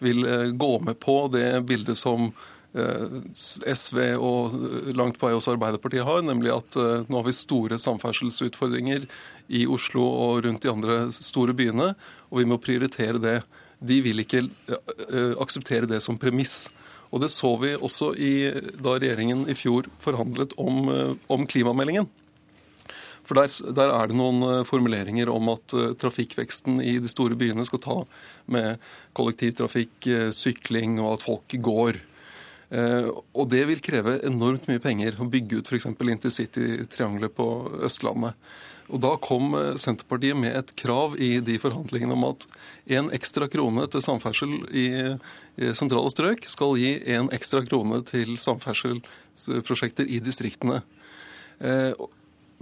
vil 0.00 0.26
gå 0.56 0.72
med 0.86 0.96
på 1.02 1.18
det 1.34 1.48
bildet 1.68 2.00
som 2.00 2.30
Eh, 2.30 2.53
SV 2.74 3.98
og 4.18 4.54
langt 4.98 5.18
på 5.20 5.28
vei 5.28 5.36
også 5.36 5.52
Arbeiderpartiet 5.54 6.06
har, 6.06 6.24
nemlig 6.26 6.50
at 6.54 6.78
eh, 6.80 7.04
nå 7.06 7.20
har 7.20 7.26
vi 7.28 7.34
store 7.36 7.78
samferdselsutfordringer 7.78 9.06
i 9.54 9.62
Oslo 9.70 10.02
og 10.02 10.42
rundt 10.46 10.64
de 10.64 10.72
andre 10.72 10.96
store 11.14 11.54
byene, 11.54 11.92
og 12.30 12.40
vi 12.40 12.48
må 12.50 12.58
prioritere 12.58 13.20
det. 13.22 13.36
De 13.78 14.00
vil 14.02 14.24
ikke 14.24 14.42
eh, 14.42 15.34
akseptere 15.38 15.86
det 15.90 16.00
som 16.02 16.18
premiss. 16.18 16.66
Og 17.14 17.22
Det 17.22 17.30
så 17.30 17.52
vi 17.62 17.76
også 17.76 18.10
i, 18.18 18.50
da 18.74 18.96
regjeringen 18.96 19.44
i 19.46 19.54
fjor 19.54 19.86
forhandlet 20.02 20.56
om, 20.58 20.88
om 21.30 21.44
klimameldingen. 21.46 22.08
For 23.24 23.38
der, 23.38 23.52
der, 23.76 23.92
er 23.94 24.10
det 24.10 24.16
noen 24.18 24.64
formuleringer 24.66 25.30
om 25.30 25.52
at 25.52 25.76
trafikkveksten 26.00 26.82
i 26.82 26.96
de 26.98 27.12
store 27.12 27.38
byene 27.38 27.62
skal 27.68 27.80
ta 27.84 27.96
med 28.50 28.82
kollektivtrafikk, 29.14 30.10
sykling 30.34 30.98
og 30.98 31.12
at 31.12 31.24
folk 31.28 31.56
går. 31.70 32.02
Eh, 32.74 33.08
og 33.38 33.50
det 33.52 33.62
vil 33.68 33.82
kreve 33.84 34.18
enormt 34.26 34.66
mye 34.66 34.82
penger 34.82 35.20
å 35.20 35.28
bygge 35.30 35.60
ut 35.60 35.70
f.eks. 35.70 35.86
intercity-triangelet 35.86 37.34
på 37.36 37.46
Østlandet. 37.86 38.34
Og 38.90 39.00
Da 39.00 39.12
kom 39.22 39.54
eh, 39.58 39.76
Senterpartiet 39.80 40.38
med 40.38 40.56
et 40.58 40.74
krav 40.80 41.14
i 41.22 41.38
de 41.44 41.58
forhandlingene 41.62 42.16
om 42.16 42.26
at 42.32 42.48
en 42.98 43.12
ekstra 43.14 43.48
krone 43.52 43.86
til 43.92 44.04
samferdsel 44.04 44.56
i 44.74 44.88
sentrale 45.78 46.10
strøk 46.10 46.48
skal 46.50 46.74
gi 46.80 46.96
en 47.14 47.30
ekstra 47.34 47.62
krone 47.68 48.02
til 48.08 48.34
samferdselsprosjekter 48.42 50.10
i 50.10 50.18
distriktene. 50.24 50.82
Eh, 51.62 51.94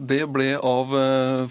det 0.03 0.23
ble 0.35 0.55
av 0.57 0.93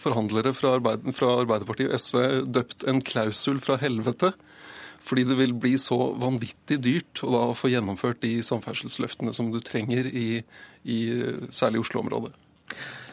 forhandlere 0.02 0.52
fra, 0.58 0.74
Arbeiderpartiet 0.76 1.92
og 1.94 2.02
SV 2.02 2.18
døpt 2.52 2.84
en 2.90 3.00
klausul 3.06 3.62
fra 3.64 3.78
helvete. 3.80 4.34
Fordi 5.02 5.26
det 5.28 5.38
vil 5.40 5.56
bli 5.58 5.76
så 5.82 5.98
vanvittig 6.22 6.80
dyrt 6.84 7.24
å 7.26 7.32
da 7.34 7.44
få 7.58 7.72
gjennomført 7.74 8.22
de 8.24 8.38
samferdselsløftene 8.46 9.34
som 9.36 9.50
du 9.54 9.60
trenger 9.66 10.08
i, 10.08 10.44
i 10.86 11.00
særlig 11.50 11.86
Oslo-området. 11.86 12.36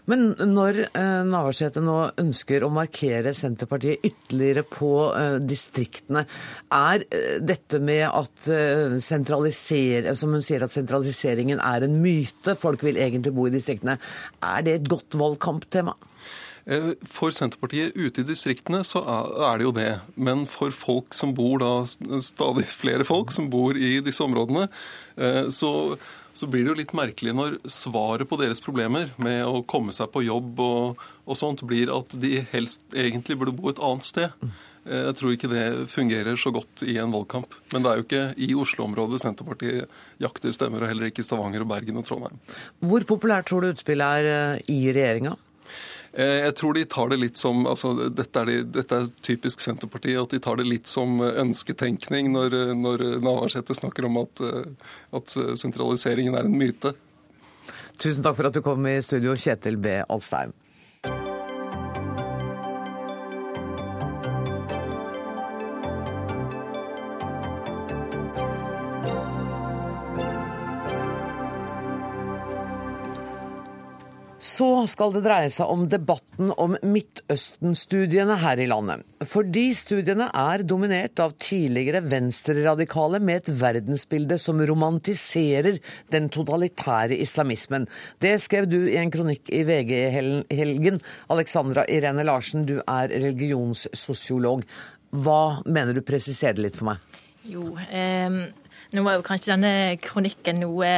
Men 0.08 0.30
når 0.54 0.80
eh, 0.86 1.22
Navarsete 1.28 1.82
nå 1.84 1.96
ønsker 2.20 2.64
å 2.64 2.70
markere 2.72 3.34
Senterpartiet 3.36 4.06
ytterligere 4.08 4.64
på 4.64 4.92
eh, 5.12 5.36
distriktene, 5.44 6.24
er 6.72 7.04
eh, 7.12 7.36
dette 7.44 7.80
med 7.84 8.06
at 8.08 8.48
eh, 8.48 8.96
som 9.02 10.32
hun 10.32 10.44
sier 10.44 10.64
at 10.64 10.72
sentraliseringen 10.74 11.60
er 11.60 11.84
en 11.84 11.98
myte, 12.00 12.56
folk 12.56 12.86
vil 12.88 13.00
egentlig 13.00 13.34
bo 13.36 13.48
i 13.50 13.54
distriktene, 13.54 13.98
er 14.40 14.64
det 14.64 14.78
et 14.78 14.88
godt 14.88 15.18
valgkamptema? 15.20 15.96
Eh, 16.68 16.92
for 17.08 17.32
Senterpartiet 17.32 17.96
ute 17.96 18.20
i 18.20 18.28
distriktene 18.28 18.82
så 18.84 19.00
er 19.00 19.58
det 19.58 19.64
jo 19.64 19.74
det. 19.74 19.90
Men 20.20 20.44
for 20.50 20.74
folk 20.74 21.16
som 21.16 21.32
bor 21.36 21.62
da, 21.62 21.72
stadig 22.24 22.66
flere 22.68 23.08
folk 23.08 23.32
som 23.32 23.48
bor 23.52 23.78
i 23.78 23.96
disse 24.04 24.24
områdene, 24.24 24.68
eh, 25.16 25.48
så, 25.54 25.72
så 26.36 26.48
blir 26.50 26.66
det 26.66 26.74
jo 26.74 26.78
litt 26.82 26.96
merkelig 26.96 27.36
når 27.36 27.60
svaret 27.72 28.28
på 28.28 28.40
deres 28.40 28.60
problemer 28.64 29.14
med 29.16 29.46
å 29.48 29.64
komme 29.64 29.96
seg 29.96 30.12
på 30.12 30.26
jobb 30.28 30.60
og, 30.60 31.04
og 31.24 31.40
sånt, 31.40 31.64
blir 31.68 31.94
at 31.94 32.18
de 32.20 32.42
helst 32.52 32.84
egentlig 32.92 33.40
burde 33.40 33.56
bo 33.56 33.72
et 33.72 33.80
annet 33.80 34.10
sted. 34.10 34.36
Eh, 34.84 35.06
jeg 35.08 35.16
tror 35.22 35.38
ikke 35.38 35.52
det 35.56 35.66
fungerer 35.88 36.36
så 36.36 36.52
godt 36.52 36.84
i 36.84 37.00
en 37.00 37.16
valgkamp. 37.16 37.56
Men 37.72 37.80
det 37.80 37.94
er 37.94 37.96
jo 37.96 38.08
ikke 38.10 38.24
i 38.44 38.52
Oslo-området 38.60 39.24
Senterpartiet 39.24 40.00
jakter 40.20 40.52
stemmer, 40.52 40.84
og 40.84 40.92
heller 40.92 41.08
ikke 41.08 41.24
i 41.24 41.32
Stavanger, 41.32 41.64
og 41.64 41.72
Bergen 41.72 41.96
og 41.96 42.04
Trondheim. 42.12 42.40
Hvor 42.84 43.08
populært 43.16 43.48
tror 43.48 43.64
du 43.64 43.72
utspillet 43.72 44.20
er 44.20 44.66
i 44.68 44.82
regjeringa? 44.92 45.38
Eh, 46.12 46.44
jeg 46.46 46.54
tror 46.60 46.76
de 46.76 46.84
tar 46.88 47.10
det 47.12 47.18
litt 47.20 47.40
som 47.40 47.66
altså, 47.68 47.92
dette, 48.08 48.42
er 48.42 48.50
de, 48.50 48.60
dette, 48.78 49.00
er 49.02 49.10
typisk 49.24 49.64
Senterpartiet, 49.64 50.20
at 50.22 50.36
de 50.36 50.40
tar 50.44 50.60
det 50.60 50.68
litt 50.68 50.88
som 50.90 51.20
ønsketenkning 51.20 52.32
når, 52.34 52.56
når 52.78 53.04
Navarsete 53.24 53.76
snakker 53.76 54.08
om 54.08 54.22
at, 54.24 54.42
at 55.16 55.36
sentraliseringen 55.60 56.38
er 56.38 56.48
en 56.48 56.56
myte. 56.58 56.94
Tusen 57.98 58.22
takk 58.22 58.38
for 58.38 58.48
at 58.48 58.54
du 58.54 58.62
kom 58.62 58.86
i 58.86 58.98
studio, 59.02 59.34
Kjetil 59.34 59.76
B. 59.82 59.98
Alstein. 60.06 60.54
Så 74.58 74.66
skal 74.90 75.12
det 75.14 75.20
dreie 75.22 75.50
seg 75.54 75.70
om 75.70 75.84
debatten 75.90 76.48
om 76.58 76.72
Midtøsten-studiene 76.82 78.38
her 78.42 78.58
i 78.58 78.66
landet. 78.66 79.04
Fordi 79.30 79.68
studiene 79.76 80.26
er 80.34 80.64
dominert 80.66 81.20
av 81.22 81.36
tidligere 81.38 82.00
venstreradikale 82.02 83.20
med 83.22 83.44
et 83.44 83.52
verdensbilde 83.60 84.38
som 84.42 84.58
romantiserer 84.58 85.78
den 86.10 86.26
totalitære 86.34 87.20
islamismen. 87.22 87.86
Det 88.18 88.34
skrev 88.42 88.66
du 88.72 88.80
i 88.80 88.98
en 88.98 89.12
kronikk 89.14 89.52
i 89.54 89.62
VG 89.68 89.94
i 89.94 90.58
helgen. 90.58 90.98
Alexandra 91.30 91.86
Irene 91.86 92.26
Larsen, 92.26 92.66
du 92.66 92.80
er 92.80 93.14
religionssosiolog. 93.14 94.66
Hva 95.14 95.42
mener 95.70 95.94
du? 95.94 96.02
Presiser 96.02 96.58
det 96.58 96.66
litt 96.66 96.80
for 96.80 96.90
meg. 96.90 97.22
Jo, 97.46 97.76
eh, 97.94 98.42
nå 98.94 99.02
var 99.04 99.18
jo 99.18 99.24
kanskje 99.26 99.52
denne 99.52 99.72
kronikken 100.00 100.62
noe 100.62 100.90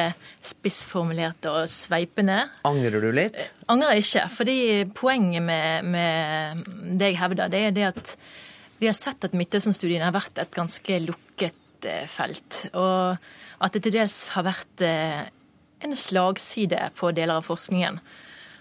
spissformulert 0.47 1.47
og 1.51 1.65
sveipende. 1.71 2.45
Angrer 2.69 3.03
du 3.03 3.09
litt? 3.15 3.41
Eh, 3.41 3.65
angrer 3.73 3.99
ikke. 3.99 4.29
fordi 4.31 4.59
poenget 4.95 5.43
med, 5.43 5.91
med 5.91 6.71
det 7.01 7.11
jeg 7.11 7.21
hevder, 7.23 7.51
det 7.51 7.65
er 7.67 7.75
det 7.75 7.89
at 7.89 8.15
vi 8.81 8.89
har 8.89 8.97
sett 8.97 9.27
at 9.27 9.35
Midtøsten-studiene 9.37 10.07
har 10.07 10.15
vært 10.15 10.39
et 10.41 10.55
ganske 10.55 11.03
lukket 11.09 11.91
eh, 11.91 12.07
felt. 12.09 12.63
Og 12.79 13.19
at 13.61 13.75
det 13.75 13.83
til 13.85 13.99
dels 13.99 14.23
har 14.37 14.47
vært 14.47 14.87
eh, 14.87 15.27
en 15.83 15.97
slagside 15.99 16.93
på 16.97 17.11
deler 17.17 17.41
av 17.41 17.49
forskningen. 17.49 17.99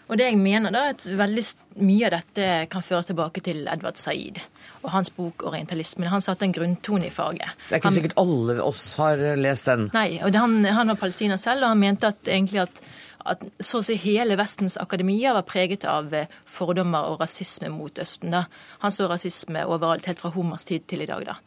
Og 0.09 0.17
det 0.17 0.31
jeg 0.31 0.41
mener 0.41 0.73
da, 0.73 0.87
er 0.87 0.97
at 0.97 1.05
veldig 1.05 1.45
mye 1.85 2.09
av 2.09 2.17
dette 2.17 2.49
kan 2.73 2.81
føres 2.81 3.11
tilbake 3.11 3.45
til 3.45 3.67
Edvard 3.69 4.01
Said 4.01 4.41
og 4.83 4.91
hans 4.91 5.09
bok 5.09 5.43
'Orientalismen'. 5.43 6.07
Han 6.07 6.21
satte 6.21 6.45
en 6.45 6.53
grunntone 6.53 7.07
i 7.07 7.13
faget. 7.13 7.55
Det 7.67 7.75
er 7.75 7.81
ikke 7.81 7.87
han, 7.87 7.97
sikkert 7.97 8.17
alle 8.17 8.63
oss 8.63 8.93
har 8.99 9.21
lest 9.37 9.65
den. 9.65 9.89
Nei, 9.93 10.19
og 10.23 10.35
han, 10.35 10.65
han, 10.65 10.87
var 10.87 10.95
palestiner 10.95 11.37
selv, 11.37 11.63
og 11.63 11.73
han 11.73 11.79
mente 11.79 12.07
at 12.07 12.27
egentlig 12.27 12.61
at, 12.61 12.81
at 13.25 13.43
så 13.59 13.79
å 13.79 13.85
si 13.85 13.97
hele 13.99 14.37
Vestens 14.39 14.77
akademia 14.77 15.33
var 15.33 15.47
preget 15.47 15.85
av 15.85 16.13
eh, 16.13 16.29
fordommer 16.45 17.11
og 17.11 17.19
rasisme 17.21 17.69
mot 17.73 17.99
Østen. 17.99 18.31
da. 18.31 18.45
Han 18.79 18.91
så 18.91 19.09
rasisme 19.09 19.65
overalt, 19.65 20.05
helt 20.05 20.19
fra 20.19 20.31
Homers 20.35 20.65
tid 20.65 20.87
til 20.87 21.01
i 21.01 21.09
dag. 21.09 21.25
da. 21.25 21.39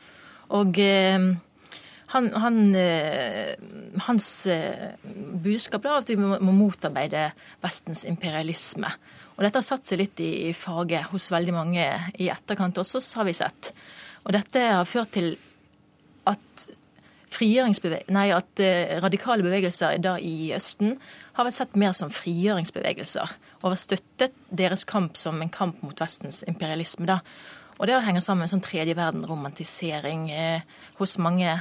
Og... 0.50 0.78
Eh, 0.78 1.32
han, 2.12 2.28
han, 2.36 2.74
eh, 2.76 3.54
hans 4.04 4.46
eh, 4.46 4.90
budskap 5.44 5.86
er 5.88 6.02
at 6.02 6.10
vi 6.10 6.18
må, 6.20 6.36
må 6.44 6.52
motarbeide 6.52 7.30
Vestens 7.64 8.04
imperialisme. 8.04 8.90
Og 9.42 9.48
dette 9.48 9.58
har 9.58 9.66
satt 9.66 9.88
seg 9.88 9.98
litt 9.98 10.20
i, 10.22 10.52
faget 10.54 11.08
hos 11.10 11.24
veldig 11.34 11.52
mange 11.56 11.86
i 12.22 12.28
etterkant 12.30 12.76
også, 12.78 13.00
har 13.18 13.26
vi 13.26 13.32
sett. 13.34 13.72
Og 14.22 14.30
dette 14.36 14.60
har 14.62 14.86
ført 14.86 15.10
til 15.16 15.32
at, 16.30 16.68
nei, 18.14 18.28
at 18.30 18.62
uh, 18.62 18.92
radikale 19.02 19.42
bevegelser 19.42 19.98
da 19.98 20.12
i 20.22 20.52
Østen 20.54 20.94
har 21.34 21.48
vært 21.48 21.56
sett 21.58 21.74
mer 21.74 21.90
som 21.98 22.14
frigjøringsbevegelser. 22.14 23.34
Og 23.64 23.72
har 23.72 23.82
støttet 23.82 24.38
deres 24.54 24.86
kamp 24.86 25.18
som 25.18 25.42
en 25.42 25.50
kamp 25.50 25.82
mot 25.82 25.98
Vestens 25.98 26.44
imperialisme. 26.46 27.10
da. 27.10 27.18
Og 27.80 27.90
det 27.90 27.98
henger 28.06 28.22
sammen 28.22 28.46
med 28.46 28.54
sånn 28.54 28.62
tredje 28.62 28.94
verden-romantisering 28.94 30.28
eh, 30.30 30.62
hos 31.02 31.18
mange 31.18 31.58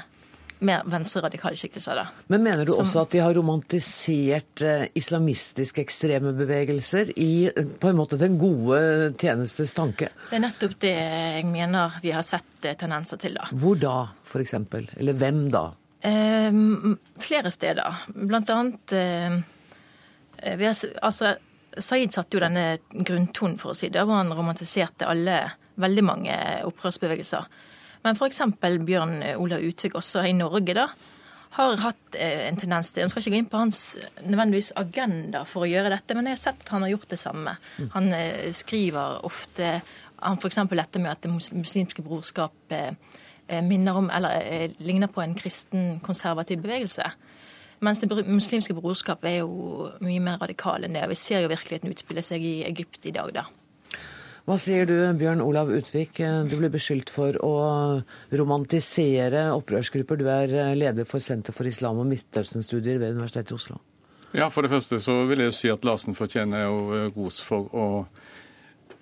mer 0.62 0.84
venstreradikale 0.86 1.58
skikkelser. 1.58 1.96
Da. 1.96 2.06
Men 2.28 2.44
mener 2.46 2.66
du 2.66 2.72
Som, 2.72 2.86
også 2.86 3.04
at 3.04 3.14
de 3.16 3.22
har 3.24 3.34
romantisert 3.34 4.64
eh, 4.66 4.86
islamistiske 4.98 5.82
ekstreme 5.82 6.34
bevegelser 6.38 7.14
i 7.18 7.50
på 7.52 7.90
en 7.90 7.98
måte 7.98 8.20
den 8.22 8.38
gode 8.42 8.82
tjenestes 9.22 9.74
tanke? 9.78 10.12
Det 10.30 10.38
er 10.38 10.44
nettopp 10.46 10.78
det 10.84 10.96
jeg 10.96 11.46
mener 11.50 11.98
vi 12.04 12.14
har 12.14 12.26
sett 12.26 12.68
eh, 12.68 12.78
tendenser 12.78 13.22
til. 13.22 13.38
da. 13.40 13.50
Hvor 13.58 13.80
da, 13.82 13.96
f.eks.? 14.26 14.56
Eller 14.98 15.18
hvem 15.18 15.48
da? 15.54 15.66
Eh, 16.02 16.62
flere 17.22 17.54
steder. 17.54 18.06
Blant 18.14 18.54
annet 18.54 18.94
eh, 18.98 19.40
eh 20.42 20.62
har, 20.68 20.78
altså, 21.02 21.36
Saeed 21.78 22.14
satte 22.14 22.38
jo 22.38 22.44
denne 22.44 22.82
grunntonen, 22.92 23.58
for 23.58 23.72
å 23.72 23.78
si 23.78 23.90
det, 23.90 24.04
hvor 24.06 24.20
han 24.20 24.34
romantiserte 24.36 25.08
alle, 25.08 25.42
veldig 25.82 26.04
mange 26.04 26.38
opprørsbevegelser. 26.68 27.46
Men 28.06 28.18
f.eks. 28.18 28.42
Bjørn 28.60 29.18
Olav 29.38 29.64
Utvik 29.66 29.98
også 30.00 30.24
i 30.28 30.36
Norge, 30.38 30.76
da. 30.78 30.88
har 31.58 31.82
hatt 31.84 32.18
eh, 32.18 32.48
en 32.48 32.60
tendens 32.60 32.92
til 32.92 33.04
Jeg 33.04 33.14
skal 33.14 33.24
ikke 33.24 33.34
gå 33.36 33.42
inn 33.42 33.50
på 33.52 33.62
hans 33.62 33.82
nødvendigvis 34.24 34.72
agenda 34.80 35.44
for 35.46 35.66
å 35.66 35.72
gjøre 35.72 35.94
dette, 35.96 36.18
men 36.18 36.30
jeg 36.30 36.38
har 36.38 36.44
sett 36.46 36.64
at 36.66 36.74
han 36.76 36.86
har 36.86 36.94
gjort 36.94 37.12
det 37.12 37.20
samme. 37.22 37.58
Mm. 37.78 37.90
Han 37.98 38.14
eh, 38.18 38.52
skriver 38.56 39.26
ofte 39.28 39.74
han 40.22 40.38
F.eks. 40.38 40.62
dette 40.70 41.02
med 41.02 41.12
at 41.12 41.24
det 41.26 41.32
muslimske 41.34 42.04
brorskap 42.06 42.76
minner 43.66 43.98
om, 43.98 44.06
eller 44.14 44.76
ligner 44.80 45.10
på 45.12 45.24
en 45.24 45.34
kristen 45.36 45.96
konservativ 46.06 46.62
bevegelse. 46.62 47.08
Mens 47.82 48.00
det 48.00 48.28
muslimske 48.28 48.76
brorskap 48.78 49.24
er 49.26 49.40
jo 49.42 49.88
mye 50.06 50.22
mer 50.22 50.38
radikale 50.44 50.86
enn 50.86 50.94
det. 50.94 51.08
Vi 51.10 51.18
ser 51.18 51.42
jo 51.42 51.50
virkeligheten 51.50 51.90
utspille 51.90 52.22
seg 52.26 52.46
i 52.46 52.60
Egypt 52.68 53.08
i 53.10 53.14
dag, 53.16 53.32
da. 53.34 53.48
Hva 54.50 54.58
sier 54.58 54.88
du, 54.90 54.96
Bjørn 55.20 55.44
Olav 55.44 55.70
Utvik? 55.70 56.18
Du 56.50 56.56
blir 56.58 56.72
beskyldt 56.74 57.12
for 57.14 57.38
å 57.46 57.54
romantisere 58.34 59.52
opprørsgrupper. 59.54 60.18
Du 60.18 60.30
er 60.34 60.74
leder 60.78 61.06
for 61.06 61.22
Senter 61.22 61.54
for 61.54 61.70
islam 61.70 62.02
og 62.02 62.10
Midtøsten-studier 62.10 62.98
ved 62.98 63.14
Universitetet 63.20 63.54
i 63.54 63.60
Oslo. 63.60 63.78
Ja, 64.34 64.50
For 64.50 64.64
det 64.64 64.72
første 64.72 64.98
så 65.04 65.26
vil 65.30 65.44
jeg 65.44 65.52
jo 65.52 65.58
si 65.60 65.70
at 65.70 65.86
Larsen 65.86 66.18
fortjener 66.18 66.66
jo 66.66 67.06
ros 67.14 67.42
for 67.46 67.70
å 67.76 67.88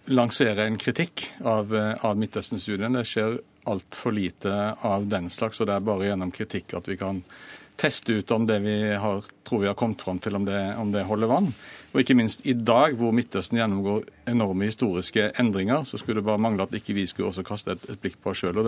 lansere 0.09 0.65
en 0.65 0.77
kritikk 0.81 1.27
av, 1.45 1.71
av 1.71 2.19
Midtøsten-studien. 2.19 2.97
Det 2.97 3.05
skjer 3.07 3.39
altfor 3.69 4.15
lite 4.15 4.53
av 4.81 5.07
den 5.07 5.29
slags, 5.29 5.61
og 5.61 5.69
det 5.69 5.75
er 5.77 5.85
bare 5.85 6.09
gjennom 6.09 6.33
kritikk 6.35 6.73
at 6.79 6.89
vi 6.89 6.97
kan 6.99 7.21
teste 7.80 8.19
ut 8.19 8.32
om 8.36 8.45
det 8.47 8.59
vi 8.63 8.75
har, 8.99 9.25
tror 9.47 9.63
vi 9.63 9.69
har 9.69 9.77
kommet 9.80 10.01
fram 10.03 10.19
til, 10.21 10.36
om 10.36 10.45
det, 10.47 10.59
om 10.80 10.91
det, 10.93 11.05
holder 11.07 11.32
vann. 11.32 11.51
Og 11.93 12.01
ikke 12.01 12.17
minst 12.19 12.43
i 12.47 12.53
dag, 12.53 12.97
hvor 12.99 13.13
Midtøsten 13.15 13.59
gjennomgår 13.59 14.03
enorme 14.30 14.67
historiske 14.69 15.32
endringer, 15.39 15.86
så 15.88 15.99
skulle 15.99 16.19
det 16.19 16.27
bare 16.27 16.41
mangle 16.41 16.67
at 16.67 16.75
ikke 16.75 16.97
vi 16.97 17.07
skulle 17.09 17.32
også 17.32 17.45
kaste 17.47 17.77
et, 17.77 17.88
et 17.89 18.01
blikk 18.01 18.19
på 18.23 18.34
oss 18.34 18.43
sjøl. 18.43 18.59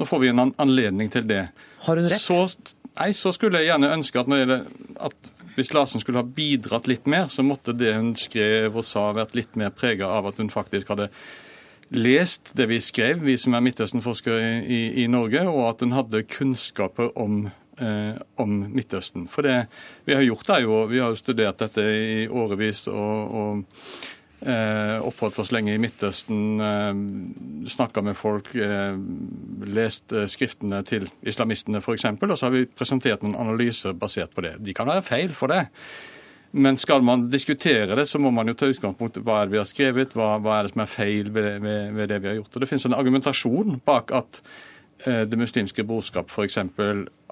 Nå 0.00 0.08
får 0.08 0.22
vi 0.22 0.32
en 0.32 0.46
anledning 0.48 1.12
til 1.12 1.28
det. 1.28 1.44
Har 1.84 2.00
hun 2.00 2.08
rett? 2.08 2.24
Så, 2.24 2.72
nei, 2.96 3.12
så 3.16 3.34
skulle 3.36 3.60
jeg 3.60 3.70
gjerne 3.70 3.92
ønske 3.98 4.22
at, 4.22 4.32
gjelder, 4.40 4.64
at 5.10 5.30
hvis 5.58 5.74
Larsen 5.76 6.00
skulle 6.00 6.22
ha 6.22 6.26
bidratt 6.26 6.88
litt 6.88 7.06
mer, 7.10 7.28
så 7.28 7.44
måtte 7.44 7.76
det 7.76 7.92
hun 7.96 8.14
skrev 8.18 8.76
og 8.76 8.86
sa 8.86 9.10
vært 9.16 9.36
litt 9.36 9.56
mer 9.60 9.74
prega 9.74 10.08
av 10.08 10.30
at 10.30 10.40
hun 10.40 10.52
faktisk 10.52 10.92
hadde 10.94 11.10
lest 11.90 12.52
det 12.56 12.68
vi 12.70 12.78
skrev, 12.82 13.24
vi 13.26 13.34
som 13.40 13.54
er 13.54 13.64
Midtøsten-forskere 13.66 14.60
i, 14.62 14.80
i, 15.02 15.06
Norge, 15.10 15.42
og 15.50 15.64
at 15.72 15.82
hun 15.82 15.96
hadde 15.96 16.22
kunnskaper 16.30 17.10
om 17.18 17.48
om 17.80 18.56
Midtøsten. 18.70 19.26
For 19.32 19.46
det 19.46 19.56
vi 20.04 20.16
har 20.16 20.24
gjort 20.26 20.50
er 20.52 20.64
jo, 20.66 20.84
vi 20.90 21.00
har 21.00 21.12
jo 21.14 21.20
studert 21.20 21.62
dette 21.62 21.84
i 21.84 22.24
årevis 22.28 22.86
og, 22.92 23.36
og 23.40 23.62
eh, 24.46 24.96
oppholdt 25.04 25.40
oss 25.42 25.52
lenge 25.54 25.74
i 25.74 25.80
Midtøsten, 25.80 26.60
eh, 26.60 27.68
snakka 27.70 28.02
med 28.02 28.16
folk, 28.16 28.52
eh, 28.54 28.96
lest 29.66 30.12
eh, 30.12 30.28
skriftene 30.30 30.82
til 30.86 31.10
islamistene 31.22 31.82
f.eks., 31.82 32.04
og 32.04 32.38
så 32.38 32.48
har 32.48 32.54
vi 32.54 32.66
presentert 32.66 33.22
noen 33.24 33.38
analyser 33.38 33.96
basert 33.96 34.34
på 34.34 34.44
det. 34.46 34.56
De 34.64 34.74
kan 34.76 34.88
være 34.88 35.06
feil 35.06 35.36
for 35.36 35.52
det. 35.52 35.66
Men 36.52 36.76
skal 36.76 37.04
man 37.06 37.28
diskutere 37.30 37.94
det, 37.94 38.08
så 38.10 38.18
må 38.18 38.32
man 38.34 38.48
jo 38.50 38.56
ta 38.58 38.66
utgangspunkt 38.66 39.20
i 39.20 39.22
hva 39.22 39.40
er 39.40 39.46
det 39.46 39.54
vi 39.54 39.60
har 39.60 39.68
skrevet, 39.70 40.16
hva, 40.18 40.32
hva 40.42 40.56
er 40.56 40.66
det 40.66 40.72
som 40.72 40.82
er 40.82 40.90
feil 40.90 41.30
ved, 41.30 41.60
ved, 41.62 41.92
ved 41.94 42.10
det 42.10 42.18
vi 42.24 42.32
har 42.32 42.40
gjort. 42.40 42.50
Og 42.54 42.60
Det 42.60 42.68
finnes 42.72 42.88
en 42.88 42.98
argumentasjon 42.98 43.78
bak 43.86 44.10
at 44.10 44.42
Eh, 44.42 44.69
det 45.04 45.38
muslimske 45.40 45.84
brorskap 45.88 46.28
f.eks. 46.28 46.58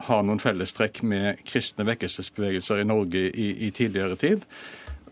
har 0.08 0.22
noen 0.24 0.40
fellestrekk 0.40 1.02
med 1.04 1.42
kristne 1.44 1.84
vekkelsesbevegelser 1.88 2.80
i 2.80 2.86
Norge 2.88 3.26
i, 3.28 3.48
i, 3.66 3.70
tidligere 3.76 4.16
tid. 4.16 4.46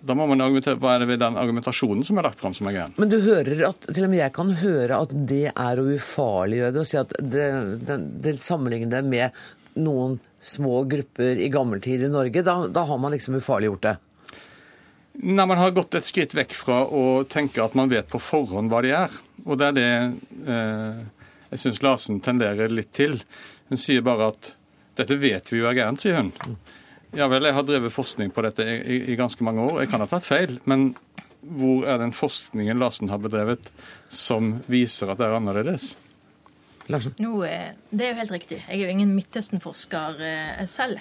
Da 0.07 0.15
må 0.15 0.27
man 0.31 0.41
argumentere, 0.41 0.79
Hva 0.81 0.95
er 0.95 1.03
det 1.03 1.11
ved 1.11 1.21
den 1.21 1.37
argumentasjonen 1.41 2.05
som 2.07 2.21
er 2.21 2.29
lagt 2.29 2.41
fram 2.41 2.55
som 2.57 2.69
er 2.71 2.77
greien? 2.77 2.97
Men 3.01 3.11
du 3.13 3.19
hører 3.25 3.65
at, 3.71 3.89
til 3.91 4.07
og 4.07 4.13
med 4.13 4.23
jeg 4.23 4.35
kan 4.37 4.55
høre 4.63 5.03
at 5.05 5.15
det 5.29 5.45
er 5.51 5.83
å 5.83 5.87
ufarliggjøre 5.97 6.75
det, 6.77 6.83
å 6.85 6.89
si 6.89 6.99
at 7.01 7.15
det, 7.21 7.47
det, 7.89 8.01
det 8.25 8.37
sammenligner 8.45 8.99
det 8.99 9.05
med 9.09 9.45
noen 9.77 10.19
små 10.41 10.85
grupper 10.89 11.41
i 11.43 11.49
gammeltid 11.53 12.07
i 12.07 12.13
Norge. 12.13 12.45
Da, 12.47 12.59
da 12.73 12.85
har 12.89 13.01
man 13.03 13.15
liksom 13.17 13.39
ufarliggjort 13.41 13.89
det. 13.89 13.97
Nei, 15.17 15.47
Man 15.47 15.59
har 15.59 15.75
gått 15.77 15.97
et 15.97 16.09
skritt 16.09 16.35
vekk 16.37 16.55
fra 16.55 16.83
å 16.85 17.25
tenke 17.29 17.65
at 17.65 17.77
man 17.79 17.91
vet 17.93 18.09
på 18.13 18.21
forhånd 18.21 18.73
hva 18.73 18.83
de 18.85 18.93
er. 18.97 19.13
Og 19.47 19.59
det 19.61 19.71
er 19.71 19.77
det 19.77 19.91
eh, 20.53 21.05
jeg 21.51 21.63
syns 21.63 21.83
Larsen 21.85 22.23
tenderer 22.25 22.73
litt 22.73 22.93
til. 22.97 23.21
Hun 23.71 23.81
sier 23.81 24.05
bare 24.07 24.31
at 24.33 24.55
dette 24.97 25.19
vet 25.21 25.53
vi 25.53 25.61
jo 25.61 25.69
er 25.69 25.77
gærent, 25.77 26.03
sier 26.03 26.19
hun. 26.19 26.33
Ja 27.17 27.29
vel, 27.33 27.47
jeg 27.49 27.57
har 27.57 27.67
drevet 27.67 27.95
forskning 27.95 28.33
på 28.35 28.43
dette 28.45 28.65
i, 28.67 28.97
i, 29.13 29.19
ganske 29.19 29.45
mange 29.47 29.63
år. 29.65 29.83
Jeg 29.85 29.93
kan 29.93 30.03
ha 30.03 30.09
tatt 30.11 30.27
feil, 30.27 30.59
men 30.69 30.91
hvor 31.47 31.87
er 31.87 32.01
den 32.03 32.15
forskningen 32.17 32.81
Larsen 32.81 33.13
har 33.13 33.23
bedrevet 33.23 33.71
som 34.13 34.57
viser 34.71 35.13
at 35.13 35.21
det 35.21 35.29
er 35.29 35.37
annerledes? 35.39 35.95
Larsen? 36.91 37.15
No, 37.23 37.39
eh, 37.47 37.77
det 37.91 38.09
er 38.09 38.13
jo 38.13 38.21
helt 38.21 38.35
riktig. 38.35 38.59
Jeg 38.67 38.81
er 38.81 38.85
jo 38.85 38.97
ingen 38.97 39.15
Midtøsten-forsker 39.15 40.21
eh, 40.27 40.67
selv. 40.71 41.01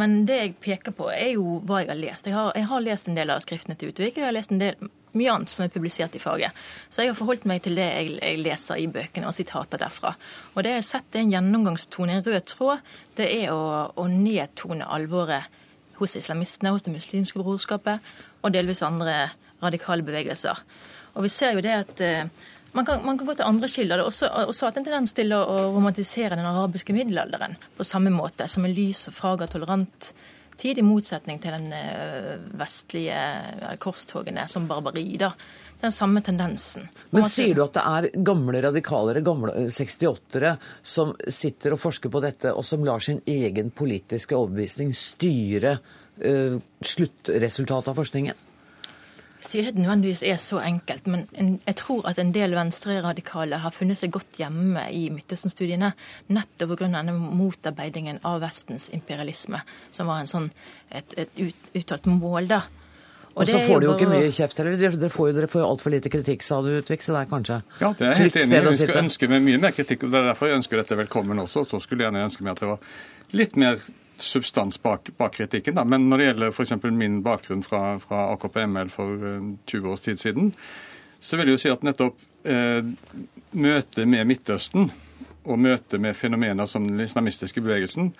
Men 0.00 0.22
det 0.28 0.38
jeg 0.38 0.54
peker 0.64 0.94
på, 0.96 1.10
er 1.12 1.34
jo 1.34 1.58
hva 1.68 1.82
jeg 1.82 1.92
har 1.92 2.00
lest. 2.00 2.28
Jeg 2.28 2.36
har, 2.36 2.52
jeg 2.56 2.68
har 2.70 2.84
lest 2.84 3.08
en 3.10 3.18
del 3.18 3.32
av 3.34 3.42
skriftene 3.44 3.76
til 3.76 3.92
Utvik. 3.92 4.16
Jeg 4.16 4.28
har 4.28 4.34
lest 4.34 4.54
en 4.54 4.62
del 4.62 4.90
mye 5.18 5.32
annet 5.32 5.52
som 5.52 5.64
er 5.64 5.72
publisert 5.72 6.14
i 6.16 6.22
faget. 6.22 6.56
Så 6.90 7.02
jeg 7.02 7.12
har 7.12 7.18
forholdt 7.18 7.46
meg 7.48 7.62
til 7.64 7.76
det 7.78 7.88
jeg, 7.88 8.14
jeg 8.18 8.40
leser 8.42 8.80
i 8.80 8.88
bøkene, 8.92 9.28
og 9.28 9.36
sitater 9.36 9.80
derfra. 9.82 10.14
Og 10.54 10.64
det 10.64 10.74
jeg 10.74 10.80
har 10.80 10.88
sett, 10.88 11.10
er 11.14 11.24
en 11.24 11.34
gjennomgangstone, 11.34 12.18
en 12.18 12.26
rød 12.26 12.46
tråd. 12.52 12.94
Det 13.18 13.28
er 13.42 13.52
å, 13.54 13.90
å 13.92 14.06
nedtone 14.10 14.88
alvoret 14.88 15.60
hos 16.00 16.16
islamistene, 16.18 16.72
hos 16.74 16.86
det 16.86 16.94
muslimske 16.94 17.42
brorskapet 17.42 18.12
og 18.42 18.54
delvis 18.54 18.82
andre 18.86 19.30
radikale 19.62 20.04
bevegelser. 20.06 20.58
Og 21.14 21.26
vi 21.26 21.30
ser 21.30 21.54
jo 21.54 21.62
det 21.64 21.74
at 21.76 22.02
eh, 22.02 22.26
man 22.72 22.86
kan, 22.88 23.02
man 23.04 23.18
kan, 23.18 23.28
gå 23.28 23.34
til 23.36 23.46
andre 23.46 23.68
kilder. 23.68 24.00
Det 24.00 24.28
er 24.28 24.46
også 24.48 24.68
hatt 24.68 24.78
en 24.80 24.86
tendens 24.86 25.12
til 25.16 25.34
å, 25.36 25.42
å, 25.44 25.56
romantisere 25.76 26.38
den 26.38 26.48
arabiske 26.48 26.94
middelalderen 26.96 27.58
på 27.76 27.86
samme 27.86 28.12
måte, 28.14 28.48
som 28.48 28.64
en 28.64 28.74
lys 28.74 29.04
og 29.10 29.16
fager 29.18 29.50
tolerant 29.52 30.12
tid, 30.62 30.78
i 30.78 30.86
motsetning 30.86 31.40
til 31.42 31.56
den 31.56 31.72
eh, 31.76 32.38
vestlige 32.58 33.76
korstogene 33.82 34.46
som 34.50 34.68
barbari. 34.70 35.04
da. 35.20 35.32
Den 35.82 35.92
samme 35.92 36.22
tendensen. 36.22 36.86
Men 37.10 37.26
sier 37.26 37.56
du 37.58 37.64
at 37.64 37.74
det 37.74 37.82
er 37.82 38.22
gamle 38.22 38.60
radikalere, 38.62 39.24
gamle 39.26 39.66
68-ere, 39.66 40.54
som 40.82 41.10
sitter 41.26 41.74
og 41.74 41.82
forsker 41.82 42.12
på 42.12 42.22
dette, 42.22 42.52
og 42.54 42.62
som 42.66 42.86
lar 42.86 43.02
sin 43.02 43.18
egen 43.26 43.72
politiske 43.74 44.38
overbevisning 44.38 44.94
styre 44.94 45.74
uh, 46.22 46.54
sluttresultatet 46.86 47.90
av 47.90 47.98
forskningen? 47.98 48.48
Sier 49.46 49.68
ikke 49.68 49.82
nødvendigvis 49.82 50.22
er 50.26 50.38
så 50.40 50.60
enkelt, 50.62 51.08
men 51.10 51.24
jeg 51.66 51.76
tror 51.80 52.06
at 52.10 52.18
en 52.22 52.32
del 52.34 52.54
venstreradikale 52.56 53.62
har 53.62 53.74
funnet 53.74 54.00
seg 54.00 54.12
godt 54.14 54.38
hjemme 54.40 54.84
i 54.94 55.06
Midtøsten-studiene 55.14 55.92
nettopp 56.32 56.76
pga. 56.76 56.90
denne 56.98 57.14
motarbeidingen 57.14 58.20
av 58.28 58.40
Vestens 58.44 58.88
imperialisme, 58.94 59.62
som 59.90 60.10
var 60.10 60.22
en 60.22 60.30
sånn, 60.30 60.52
et, 60.90 61.16
et 61.18 61.42
uttalt 61.74 62.06
mål. 62.10 62.48
da. 62.54 62.62
Og, 63.32 63.46
og 63.46 63.48
så 63.48 63.62
får 63.64 63.80
du 63.80 63.86
jo 63.86 63.94
ikke 63.96 64.10
mye 64.10 64.28
kjeft 64.34 64.58
heller. 64.60 64.76
Dere 64.76 65.08
får 65.12 65.30
jo, 65.30 65.34
dere 65.38 65.48
får 65.48 65.62
jo 65.62 65.68
altfor 65.70 65.94
lite 65.94 66.10
kritikk, 66.12 66.44
sa 66.44 66.58
du, 66.64 66.68
Utvik. 66.82 67.00
Så 67.04 67.14
det 67.14 67.22
er 67.22 67.30
kanskje 67.30 67.58
Ja, 67.80 67.88
det 67.96 68.04
er 68.04 68.12
jeg 68.12 68.26
helt 68.26 68.38
enig 68.42 68.58
i. 68.58 68.66
Vi 68.66 68.74
skulle 68.82 69.04
ønske 69.06 69.28
meg 69.32 69.46
mye 69.46 69.62
mer 69.62 69.72
kritikk. 69.72 70.04
og 70.04 70.12
Det 70.12 70.20
er 70.20 70.28
derfor 70.28 70.50
jeg 70.50 70.60
ønsker 70.60 70.82
dette 70.82 70.98
velkommen 71.00 71.40
også. 71.40 71.64
Så 71.70 71.80
skulle 71.80 72.04
jeg 72.04 72.10
gjerne 72.10 72.26
ønske 72.28 72.44
meg 72.44 72.52
at 72.52 72.60
det 72.60 72.68
var 72.74 72.92
litt 73.40 73.56
mer 73.56 73.80
substans 74.16 74.78
bak, 74.82 75.10
bak 75.18 75.36
kritikken. 75.36 75.76
Da. 75.78 75.84
Men 75.84 76.08
når 76.10 76.18
det 76.18 76.26
gjelder 76.26 76.52
f.eks. 76.52 76.74
min 76.90 77.22
bakgrunn 77.22 77.62
fra, 77.66 77.98
fra 78.02 78.26
AKP-ML 78.34 78.90
for 78.92 79.16
20 79.66 79.78
eh, 79.78 79.88
års 79.92 80.04
tid 80.04 80.20
siden, 80.20 80.52
så 81.22 81.38
vil 81.38 81.52
jeg 81.52 81.58
jo 81.58 81.62
si 81.62 81.72
at 81.72 81.86
nettopp 81.86 82.22
eh, 82.48 82.82
møtet 83.52 84.08
med 84.08 84.26
Midtøsten 84.30 84.90
og 85.42 85.58
møtet 85.58 85.98
med 86.02 86.14
fenomener 86.14 86.68
som 86.70 86.84
den 86.86 87.02
islamistiske 87.02 87.62
bevegelsen 87.62 88.12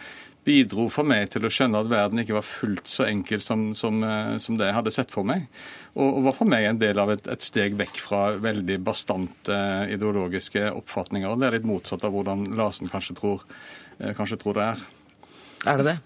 bidro 0.42 0.88
for 0.90 1.06
meg 1.06 1.28
til 1.30 1.46
å 1.46 1.50
skjønne 1.52 1.82
at 1.82 1.90
verden 1.90 2.22
ikke 2.22 2.34
var 2.34 2.46
fullt 2.46 2.88
så 2.90 3.06
enkel 3.06 3.42
som, 3.44 3.68
som, 3.78 4.00
eh, 4.02 4.34
som 4.42 4.58
det 4.58 4.68
jeg 4.68 4.76
hadde 4.78 4.94
sett 4.94 5.12
for 5.14 5.26
meg. 5.26 5.46
Og, 5.94 6.08
og, 6.08 6.18
var 6.26 6.38
for 6.40 6.50
meg 6.50 6.66
en 6.66 6.80
del 6.82 6.98
av 6.98 7.12
et, 7.14 7.28
et 7.30 7.44
steg 7.44 7.76
vekk 7.78 8.00
fra 8.02 8.22
veldig 8.42 8.80
bastante 8.82 9.60
ideologiske 9.94 10.66
oppfatninger. 10.72 11.30
og 11.30 11.38
Det 11.38 11.48
er 11.48 11.56
litt 11.58 11.68
motsatt 11.68 12.02
av 12.06 12.16
hvordan 12.16 12.48
Larsen 12.58 12.90
kanskje 12.90 13.18
tror, 13.20 13.46
eh, 14.00 14.10
kanskje 14.18 14.40
tror 14.42 14.58
det 14.58 14.66
er. 14.72 14.84
Er 15.66 15.80
det 15.80 15.90
det? 15.90 15.96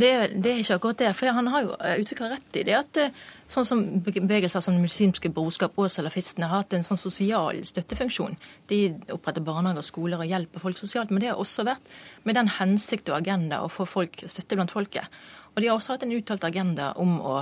Det, 0.00 0.10
det, 0.40 0.50
er 0.50 0.60
ikke 0.62 0.76
akkurat 0.78 0.98
det. 0.98 1.10
for 1.16 1.34
Han 1.34 1.50
har 1.50 1.64
jo 1.64 1.72
eh, 1.76 1.98
utvikla 2.00 2.30
rett 2.30 2.56
i 2.56 2.62
det 2.64 2.76
at 2.78 3.00
eh, 3.00 3.16
sånn 3.50 3.66
som 3.66 3.82
bevegelser 4.06 4.62
som 4.64 4.78
muslimske 4.80 5.32
brorskap 5.34 5.76
og 5.76 5.90
salafistene 5.92 6.48
har 6.48 6.62
hatt 6.62 6.76
en 6.76 6.86
sånn 6.86 7.00
sosial 7.00 7.58
støttefunksjon. 7.66 8.38
De 8.70 8.80
oppretter 9.12 9.44
barnehager, 9.44 9.84
skoler 9.84 10.22
og 10.22 10.30
hjelper 10.30 10.62
folk 10.62 10.78
sosialt. 10.80 11.10
Men 11.10 11.24
det 11.24 11.32
har 11.32 11.42
også 11.42 11.66
vært 11.68 11.90
med 12.24 12.38
den 12.38 12.52
hensikt 12.60 13.10
og 13.10 13.18
agenda 13.18 13.60
å 13.64 13.72
få 13.72 13.88
folk, 13.88 14.22
støtte 14.30 14.56
blant 14.56 14.72
folket. 14.72 15.20
Og 15.52 15.60
de 15.60 15.68
har 15.68 15.76
også 15.76 15.96
hatt 15.96 16.06
en 16.06 16.14
uttalt 16.14 16.46
agenda 16.46 16.92
om 17.02 17.18
å 17.18 17.36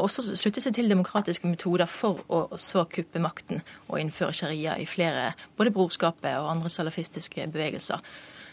også 0.00 0.22
slutte 0.38 0.62
seg 0.62 0.76
til 0.76 0.90
demokratiske 0.92 1.48
metoder 1.50 1.88
for 1.90 2.20
å 2.30 2.44
så 2.60 2.84
kuppe 2.88 3.20
makten 3.22 3.64
og 3.88 3.98
innføre 3.98 4.36
sharia 4.36 4.76
i 4.78 4.86
flere, 4.88 5.32
både 5.58 5.72
brorskapet 5.74 6.36
og 6.38 6.52
andre 6.52 6.70
salafistiske 6.72 7.48
bevegelser. 7.50 8.04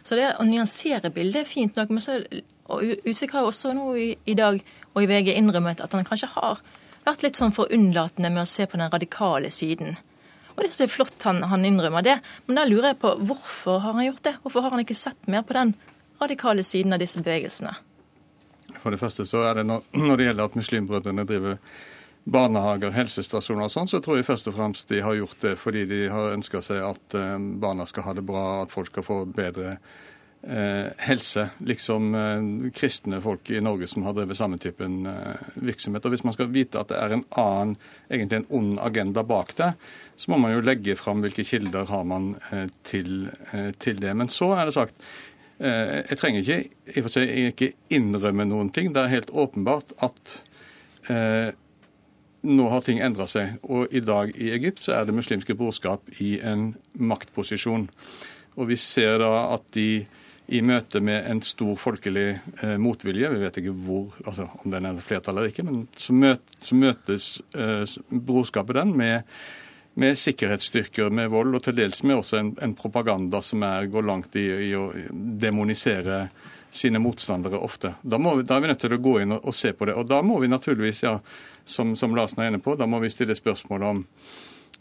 Så 0.08 0.16
det 0.16 0.30
å 0.39 0.45
nyansere 0.47 1.12
bildet 1.12 1.43
er 1.43 1.49
fint 1.49 1.76
nok. 1.76 1.91
Men 1.91 2.03
så, 2.03 2.22
og 2.72 2.84
Utvik 3.03 3.34
har 3.36 3.47
også 3.47 3.74
nå 3.76 3.89
i, 3.99 4.10
i, 4.24 4.36
dag 4.39 4.62
og 4.93 5.01
i 5.03 5.10
VG 5.10 5.34
innrømmet 5.36 5.84
at 5.84 5.95
han 5.95 6.08
kanskje 6.08 6.32
har 6.38 6.62
vært 7.08 7.26
litt 7.26 7.39
sånn 7.39 7.55
for 7.55 7.72
unnlatende 7.76 8.32
med 8.32 8.45
å 8.45 8.49
se 8.49 8.68
på 8.68 8.80
den 8.80 8.91
radikale 8.93 9.51
siden. 9.51 9.97
Og 10.55 10.64
det 10.64 10.72
er 10.82 10.89
flott 10.89 11.28
han, 11.28 11.43
han 11.51 11.68
innrømmer 11.68 12.05
det. 12.08 12.16
Men 12.47 12.62
da 12.62 12.64
lurer 12.68 12.93
jeg 12.93 13.01
på 13.03 13.14
hvorfor 13.30 13.84
har 13.84 13.97
han 13.99 14.08
gjort 14.08 14.24
det? 14.30 14.34
Hvorfor 14.45 14.64
har 14.64 14.74
han 14.74 14.86
ikke 14.86 14.97
sett 14.97 15.30
mer 15.30 15.43
på 15.45 15.58
den 15.58 15.76
radikale 16.22 16.64
siden 16.66 16.95
av 16.95 17.03
disse 17.03 17.20
bevegelsene? 17.22 17.76
For 18.80 18.93
det 18.93 19.01
første 19.01 19.26
så 19.28 19.43
er 19.49 19.60
det 19.60 19.68
når, 19.68 19.84
når 19.91 20.18
det 20.18 20.30
gjelder 20.30 20.49
at 20.49 20.58
Muslimbrødrene 20.58 21.28
driver 21.28 21.60
barnehager, 22.28 22.92
helsestasjoner 22.92 23.68
og 23.68 23.72
sånn, 23.72 23.90
så 23.90 24.02
tror 24.04 24.20
jeg 24.20 24.28
først 24.28 24.50
og 24.52 24.58
fremst 24.58 24.92
de 24.92 25.00
har 25.04 25.16
gjort 25.16 25.40
det 25.44 25.56
fordi 25.62 25.86
de 25.88 26.02
har 26.12 26.36
ønska 26.36 26.62
seg 26.66 26.84
at 26.84 27.16
eh, 27.16 27.38
barna 27.62 27.88
skal 27.88 28.08
ha 28.10 28.18
det 28.18 28.26
bra, 28.28 28.44
at 28.64 28.74
folk 28.74 28.92
skal 28.92 29.06
få 29.06 29.20
bedre 29.32 29.78
eh, 30.44 30.90
helse. 31.08 31.46
Liksom 31.70 32.18
eh, 32.20 32.50
kristne 32.76 33.22
folk 33.24 33.52
i 33.54 33.62
Norge 33.64 33.88
som 33.88 34.04
har 34.08 34.18
drevet 34.18 34.40
samme 34.40 34.60
typen 34.60 35.08
virksomhet. 35.56 36.04
Og 36.04 36.16
Hvis 36.16 36.26
man 36.28 36.36
skal 36.36 36.52
vite 36.52 36.82
at 36.82 36.92
det 36.92 36.98
er 37.00 37.16
en 37.16 37.24
annen, 37.40 37.78
egentlig 38.12 38.42
en 38.42 38.50
ond 38.60 38.76
agenda 38.84 39.24
bak 39.28 39.56
det, 39.60 39.72
så 40.20 40.34
må 40.34 40.42
man 40.44 40.58
jo 40.58 40.66
legge 40.66 40.98
fram 41.00 41.24
hvilke 41.24 41.48
kilder 41.48 41.88
har 41.88 42.04
man 42.08 42.34
til, 42.88 43.30
til 43.80 44.04
det. 44.04 44.12
Men 44.18 44.32
så 44.34 44.52
er 44.58 44.68
det 44.68 44.76
sagt 44.76 45.10
jeg 45.58 46.18
trenger 46.20 46.44
ikke, 46.44 47.08
jeg 47.18 47.48
ikke 47.50 47.72
innrømme 47.98 48.46
noen 48.46 48.68
ting. 48.70 48.92
Det 48.94 49.02
er 49.02 49.16
helt 49.16 49.32
åpenbart 49.34 49.96
at 50.06 50.36
nå 52.48 52.70
har 52.72 52.86
ting 52.86 53.02
endra 53.04 53.28
seg. 53.30 53.58
Og 53.68 53.91
i 53.91 54.02
dag 54.04 54.32
i 54.36 54.52
Egypt 54.56 54.86
så 54.86 54.98
er 54.98 55.08
det 55.08 55.16
muslimske 55.18 55.56
brorskap 55.58 56.08
i 56.24 56.38
en 56.39 56.72
maktposisjon. 56.93 57.89
Og 58.58 58.72
vi 58.72 58.80
ser 58.82 59.20
da 59.22 59.34
at 59.54 59.68
de 59.78 60.08
i 60.48 60.62
møte 60.64 61.02
med 61.04 61.26
en 61.28 61.41
stor 61.43 61.76
folkelig 61.76 62.28
eh, 62.64 62.78
motvilje, 62.80 63.30
vi 63.34 63.41
vet 63.41 63.58
ikke 63.60 63.74
hvor, 63.84 64.14
altså 64.24 64.45
om 64.62 64.72
den 64.72 64.88
er 64.88 65.00
flertall 65.04 65.36
eller 65.36 65.52
ikke, 65.52 65.66
men 65.68 65.82
så, 66.00 66.16
møt, 66.16 66.54
så 66.64 66.78
møtes 66.80 67.32
eh, 67.52 67.84
brorskapet 68.08 68.80
den 68.80 68.95
med 68.95 69.39
med 69.98 70.18
sikkerhetsstyrker, 70.18 71.10
med 71.10 71.32
vold, 71.34 71.56
og 71.58 71.64
til 71.66 71.74
dels 71.80 72.04
med 72.06 72.20
også 72.20 72.38
en, 72.38 72.52
en 72.62 72.76
propaganda 72.78 73.39
som 73.41 73.64
er, 73.66 73.88
går 73.89 74.06
langt 74.06 74.36
i, 74.38 74.45
i, 74.68 74.76
å 74.78 74.91
demonisere 75.41 76.28
sine 76.78 77.02
motstandere 77.02 77.60
ofte. 77.60 77.94
Da, 78.02 78.20
vi, 78.22 78.44
da, 78.44 78.58
er 78.58 78.64
vi 78.64 78.72
nødt 78.72 78.84
til 78.84 78.96
å 78.96 79.02
gå 79.02 79.16
inn 79.24 79.36
og, 79.36 79.48
og, 79.50 79.56
se 79.56 79.74
på 79.74 79.90
det. 79.90 79.96
Og 79.98 80.08
da 80.10 80.22
må 80.26 80.40
vi 80.44 80.52
naturligvis, 80.52 81.04
ja, 81.04 81.18
som, 81.66 81.96
som 82.00 82.16
Larsen 82.16 82.44
er 82.44 82.52
inne 82.52 82.62
på, 82.64 82.78
da 82.80 82.88
må 82.90 83.02
vi 83.04 83.12
stille 83.14 83.36
spørsmål 83.38 83.88
om 83.90 84.06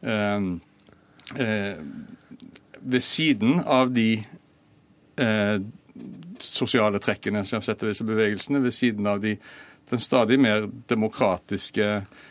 eh, 0.03 0.51
eh, 1.43 1.81
Ved 2.87 3.03
siden 3.03 3.59
av 3.65 3.91
de 3.91 4.11
eh, 5.19 5.57
sosiale 6.45 7.01
trekkene 7.03 7.43
som 7.49 7.65
setter 7.65 7.91
disse 7.91 8.07
bevegelsene, 8.07 8.61
ved 8.63 8.77
siden 8.77 9.09
av 9.11 9.25
de, 9.25 9.35
den 9.91 10.03
stadig 10.03 10.39
mer 10.39 10.69
demokratiske 10.87 11.89
Eh, 11.89 12.26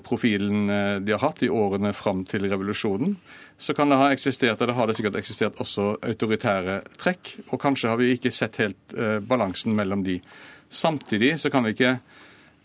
profilen 0.00 0.70
eh, 0.70 0.96
de 1.04 1.12
har 1.12 1.20
hatt 1.20 1.42
i 1.44 1.50
årene 1.52 1.92
fram 1.92 2.22
til 2.28 2.46
revolusjonen, 2.48 3.16
så 3.58 3.74
kan 3.74 3.90
det 3.90 3.98
ha 4.00 4.12
eksistert, 4.14 4.60
eller 4.62 4.76
har 4.78 4.88
det 4.88 4.94
sikkert 4.96 5.18
eksistert 5.20 5.58
også 5.60 5.96
autoritære 6.06 6.80
trekk. 7.00 7.34
Og 7.50 7.60
kanskje 7.60 7.90
har 7.90 7.98
vi 8.00 8.12
ikke 8.14 8.32
sett 8.32 8.60
helt 8.62 8.94
eh, 8.96 9.18
balansen 9.20 9.74
mellom 9.76 10.04
de. 10.06 10.20
Samtidig 10.68 11.34
så 11.42 11.50
kan 11.50 11.66
vi 11.66 11.72
ikke 11.74 11.94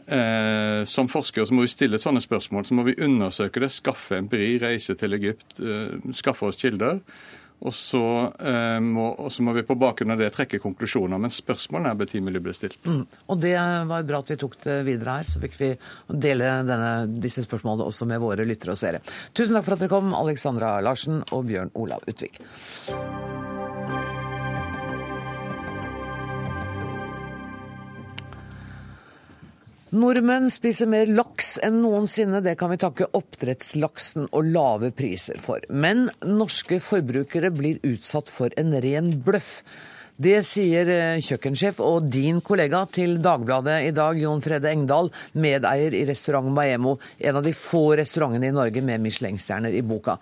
eh, 0.06 0.84
Som 0.84 1.08
forskere 1.08 1.48
så 1.48 1.56
må 1.56 1.64
vi 1.64 1.72
stille 1.72 2.00
sånne 2.00 2.22
spørsmål. 2.24 2.66
Så 2.68 2.78
må 2.78 2.86
vi 2.88 2.98
undersøke 3.02 3.64
det, 3.64 3.72
skaffe 3.74 4.20
empiri, 4.20 4.58
reise 4.62 4.96
til 5.00 5.18
Egypt, 5.20 5.60
eh, 5.60 5.98
skaffe 6.14 6.48
oss 6.48 6.62
kilder. 6.62 7.02
Og 7.64 7.74
så, 7.76 8.04
eh, 8.44 8.80
må, 8.84 9.08
må, 9.40 9.56
vi 9.56 9.64
på 9.64 9.78
bakgrunn 9.80 10.16
av 10.16 10.20
det 10.20 10.34
trekke 10.36 10.60
konklusjoner. 10.64 11.22
Men 11.22 11.34
spørsmålene 11.34 11.94
er 11.94 12.02
betimelig 12.02 12.44
blitt 12.44 12.60
stilt. 12.60 12.80
Mm. 12.84 13.04
Og 13.32 13.42
det 13.44 13.56
var 13.90 14.08
bra 14.08 14.20
at 14.24 14.34
vi 14.34 14.40
tok 14.42 14.58
det 14.66 14.80
videre 14.88 15.20
her, 15.20 15.30
så 15.30 15.42
fikk 15.44 15.60
vi 15.62 15.72
dele 16.28 16.52
denne, 16.68 16.94
disse 17.24 17.46
spørsmålene 17.48 17.88
også 17.88 18.10
med 18.10 18.24
våre 18.24 18.48
lyttere 18.48 18.76
og 18.76 18.82
seere. 18.84 19.04
Tusen 19.32 19.56
takk 19.56 19.68
for 19.70 19.78
at 19.78 19.86
dere 19.86 19.94
kom, 19.96 20.16
Alexandra 20.18 20.76
Larsen 20.84 21.24
og 21.32 21.48
Bjørn 21.48 21.72
Olav 21.80 22.04
Utvik. 22.12 22.42
Nordmenn 29.94 30.48
spiser 30.50 30.88
mer 30.90 31.06
laks 31.06 31.60
enn 31.62 31.76
noensinne. 31.84 32.40
Det 32.42 32.56
kan 32.58 32.72
vi 32.72 32.80
takke 32.82 33.06
oppdrettslaksen 33.14 34.26
og 34.32 34.48
lave 34.50 34.90
priser 34.98 35.38
for. 35.38 35.62
Men 35.70 36.08
norske 36.26 36.80
forbrukere 36.82 37.52
blir 37.54 37.78
utsatt 37.86 38.32
for 38.34 38.50
en 38.58 38.74
ren 38.82 39.12
bløff. 39.22 39.60
Det 40.18 40.40
sier 40.50 40.90
eh, 40.90 41.22
kjøkkensjef 41.22 41.78
og 41.86 42.10
din 42.10 42.42
kollega 42.42 42.84
til 42.90 43.20
Dagbladet 43.22 43.80
i 43.86 43.94
dag, 43.94 44.18
Jon 44.18 44.42
Frede 44.42 44.74
Engdahl, 44.74 45.14
medeier 45.38 45.94
i 45.94 46.04
restaurant 46.10 46.50
Maemo, 46.54 46.98
en 47.22 47.38
av 47.38 47.46
de 47.46 47.54
få 47.54 47.92
restaurantene 48.02 48.50
i 48.50 48.56
Norge 48.56 48.82
med 48.82 49.02
Michelin-stjerner 49.06 49.78
i 49.78 49.86
boka. 49.86 50.18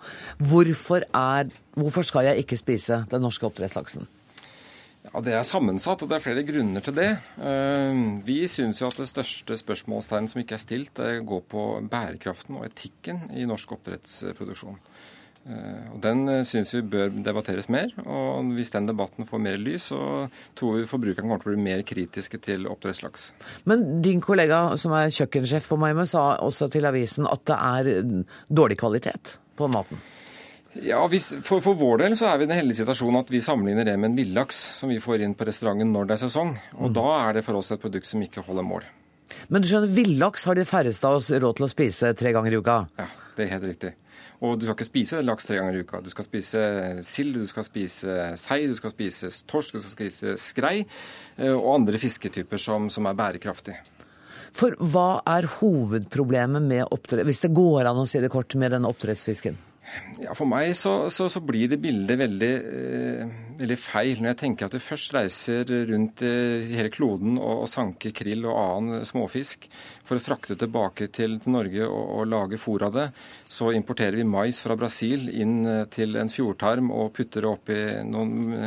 Hvorfor, 0.52 1.08
er, 1.16 1.48
hvorfor 1.80 2.04
skal 2.08 2.28
jeg 2.28 2.44
ikke 2.44 2.60
spise 2.60 3.06
den 3.12 3.24
norske 3.24 3.48
oppdrettslaksen? 3.48 4.04
Ja, 5.12 5.20
Det 5.20 5.34
er 5.36 5.44
sammensatt, 5.44 6.02
og 6.02 6.08
det 6.08 6.16
er 6.16 6.24
flere 6.24 6.42
grunner 6.48 6.80
til 6.80 6.94
det. 6.96 7.10
Eh, 7.36 7.98
vi 8.24 8.38
syns 8.48 8.80
at 8.82 8.96
det 8.96 9.10
største 9.10 9.58
spørsmålstegn 9.60 10.28
som 10.32 10.40
ikke 10.40 10.56
er 10.56 10.62
stilt, 10.62 10.94
det 10.96 11.26
går 11.28 11.42
på 11.52 11.64
bærekraften 11.84 12.56
og 12.56 12.64
etikken 12.70 13.26
i 13.36 13.44
norsk 13.44 13.74
oppdrettsproduksjon. 13.76 14.78
Eh, 15.42 15.90
og 15.92 16.00
Den 16.00 16.24
eh, 16.32 16.44
syns 16.48 16.72
vi 16.72 16.80
bør 16.94 17.12
debatteres 17.12 17.68
mer. 17.68 17.92
og 18.06 18.54
Hvis 18.56 18.72
den 18.72 18.88
debatten 18.88 19.28
får 19.28 19.42
mer 19.42 19.60
lys, 19.60 19.90
så 19.92 20.30
tror 20.56 20.78
vi 20.78 20.88
forbrukerne 20.88 21.28
kommer 21.28 21.44
til 21.44 21.52
å 21.52 21.56
bli 21.58 21.66
mer 21.68 21.84
kritiske 21.84 22.40
til 22.40 22.64
oppdrettslaks. 22.70 23.32
Men 23.68 24.00
din 24.00 24.24
kollega 24.24 24.78
som 24.80 24.96
er 24.96 25.12
kjøkkensjef 25.12 25.68
på 25.68 25.76
Maimø 25.76 26.08
sa 26.08 26.38
også 26.40 26.70
til 26.72 26.88
avisen 26.88 27.28
at 27.28 27.44
det 27.44 27.60
er 27.60 28.24
dårlig 28.48 28.80
kvalitet 28.80 29.36
på 29.60 29.68
maten? 29.68 30.00
Ja, 30.80 31.02
hvis, 31.12 31.28
for, 31.44 31.60
for, 31.60 31.76
vår 31.76 32.00
del 32.00 32.14
så 32.16 32.30
er 32.30 32.38
vi 32.40 32.46
i 32.46 32.48
den 32.48 32.56
heldige 32.56 32.80
situasjonen 32.80 33.20
at 33.20 33.30
vi 33.32 33.42
sammenligner 33.44 33.84
det 33.84 33.96
med 34.00 34.12
en 34.12 34.16
villaks 34.16 34.56
som 34.78 34.88
vi 34.88 35.02
får 35.04 35.24
inn 35.26 35.34
på 35.36 35.44
restauranten 35.44 35.92
når 35.92 36.08
det 36.08 36.16
er 36.16 36.22
sesong. 36.24 36.54
Og 36.78 36.88
mm. 36.88 36.94
da 36.96 37.08
er 37.18 37.36
det 37.36 37.44
for 37.44 37.60
oss 37.60 37.74
et 37.74 37.82
produkt 37.82 38.08
som 38.08 38.22
ikke 38.24 38.44
holder 38.46 38.64
mål. 38.64 38.86
Men 39.52 39.64
du 39.64 39.68
skjønner, 39.68 39.92
villaks 39.92 40.46
har 40.48 40.56
de 40.56 40.64
færreste 40.68 41.08
av 41.08 41.18
oss 41.18 41.28
råd 41.32 41.58
til 41.58 41.66
å 41.66 41.72
spise 41.72 42.12
tre 42.16 42.32
ganger 42.32 42.54
i 42.54 42.60
uka? 42.60 42.78
Ja, 43.00 43.08
det 43.36 43.44
er 43.44 43.52
helt 43.54 43.68
riktig. 43.68 43.92
Og 44.42 44.56
du 44.58 44.64
skal 44.66 44.76
ikke 44.76 44.88
spise 44.88 45.20
laks 45.22 45.46
tre 45.46 45.58
ganger 45.60 45.76
i 45.76 45.82
uka. 45.84 46.00
Du 46.02 46.10
skal 46.12 46.26
spise 46.26 46.62
sild, 47.06 47.36
du 47.38 47.48
skal 47.48 47.66
spise 47.66 48.30
sei, 48.40 48.62
du 48.68 48.76
skal 48.78 48.94
spise 48.94 49.30
torsk, 49.48 49.76
du 49.76 49.84
skal 49.84 49.94
spise 49.94 50.36
skrei 50.40 50.76
eh, 50.82 51.52
og 51.52 51.68
andre 51.76 52.00
fisketyper 52.02 52.60
som, 52.60 52.88
som 52.92 53.06
er 53.08 53.18
bærekraftige. 53.18 53.82
For 54.52 54.76
hva 54.76 55.22
er 55.32 55.48
hovedproblemet 55.60 56.64
med 56.64 56.88
oppdrett, 56.92 57.24
hvis 57.28 57.44
det 57.44 57.54
går 57.56 57.88
an 57.88 58.02
å 58.02 58.08
si 58.08 58.20
det 58.20 58.32
kort, 58.32 58.52
med 58.60 58.74
den 58.74 58.88
oppdrettsfisken? 58.88 59.56
Ja, 60.22 60.34
For 60.36 60.48
meg 60.48 60.72
så, 60.78 61.08
så, 61.12 61.26
så 61.32 61.40
blir 61.44 61.70
det 61.72 61.80
bildet 61.82 62.18
veldig, 62.20 62.50
eh, 62.78 63.32
veldig, 63.58 63.78
feil 63.80 64.20
når 64.20 64.30
jeg 64.30 64.38
tenker 64.42 64.68
at 64.68 64.76
du 64.76 64.82
først 64.82 65.14
reiser 65.16 65.72
rundt 65.88 66.22
eh, 66.26 66.68
hele 66.76 66.92
kloden 66.92 67.38
og, 67.38 67.64
og 67.64 67.70
sanker 67.70 68.14
krill 68.16 68.46
og 68.46 68.58
annen 68.60 69.06
småfisk 69.08 69.66
for 70.06 70.18
å 70.18 70.24
frakte 70.24 70.56
tilbake 70.60 71.10
til, 71.14 71.38
til 71.42 71.56
Norge 71.56 71.88
og, 71.88 72.04
og, 72.04 72.28
lage 72.32 72.60
fôr 72.60 72.86
av 72.88 72.94
det. 72.96 73.08
Så 73.50 73.72
importerer 73.76 74.20
vi 74.20 74.28
mais 74.28 74.62
fra 74.64 74.78
Brasil 74.78 75.28
inn 75.32 75.58
eh, 75.66 75.84
til 75.92 76.16
en 76.20 76.32
fjordtarm 76.32 76.92
og 76.94 77.12
putter 77.16 77.44
det 77.44 77.52
oppi 77.52 77.80
noen 78.08 78.62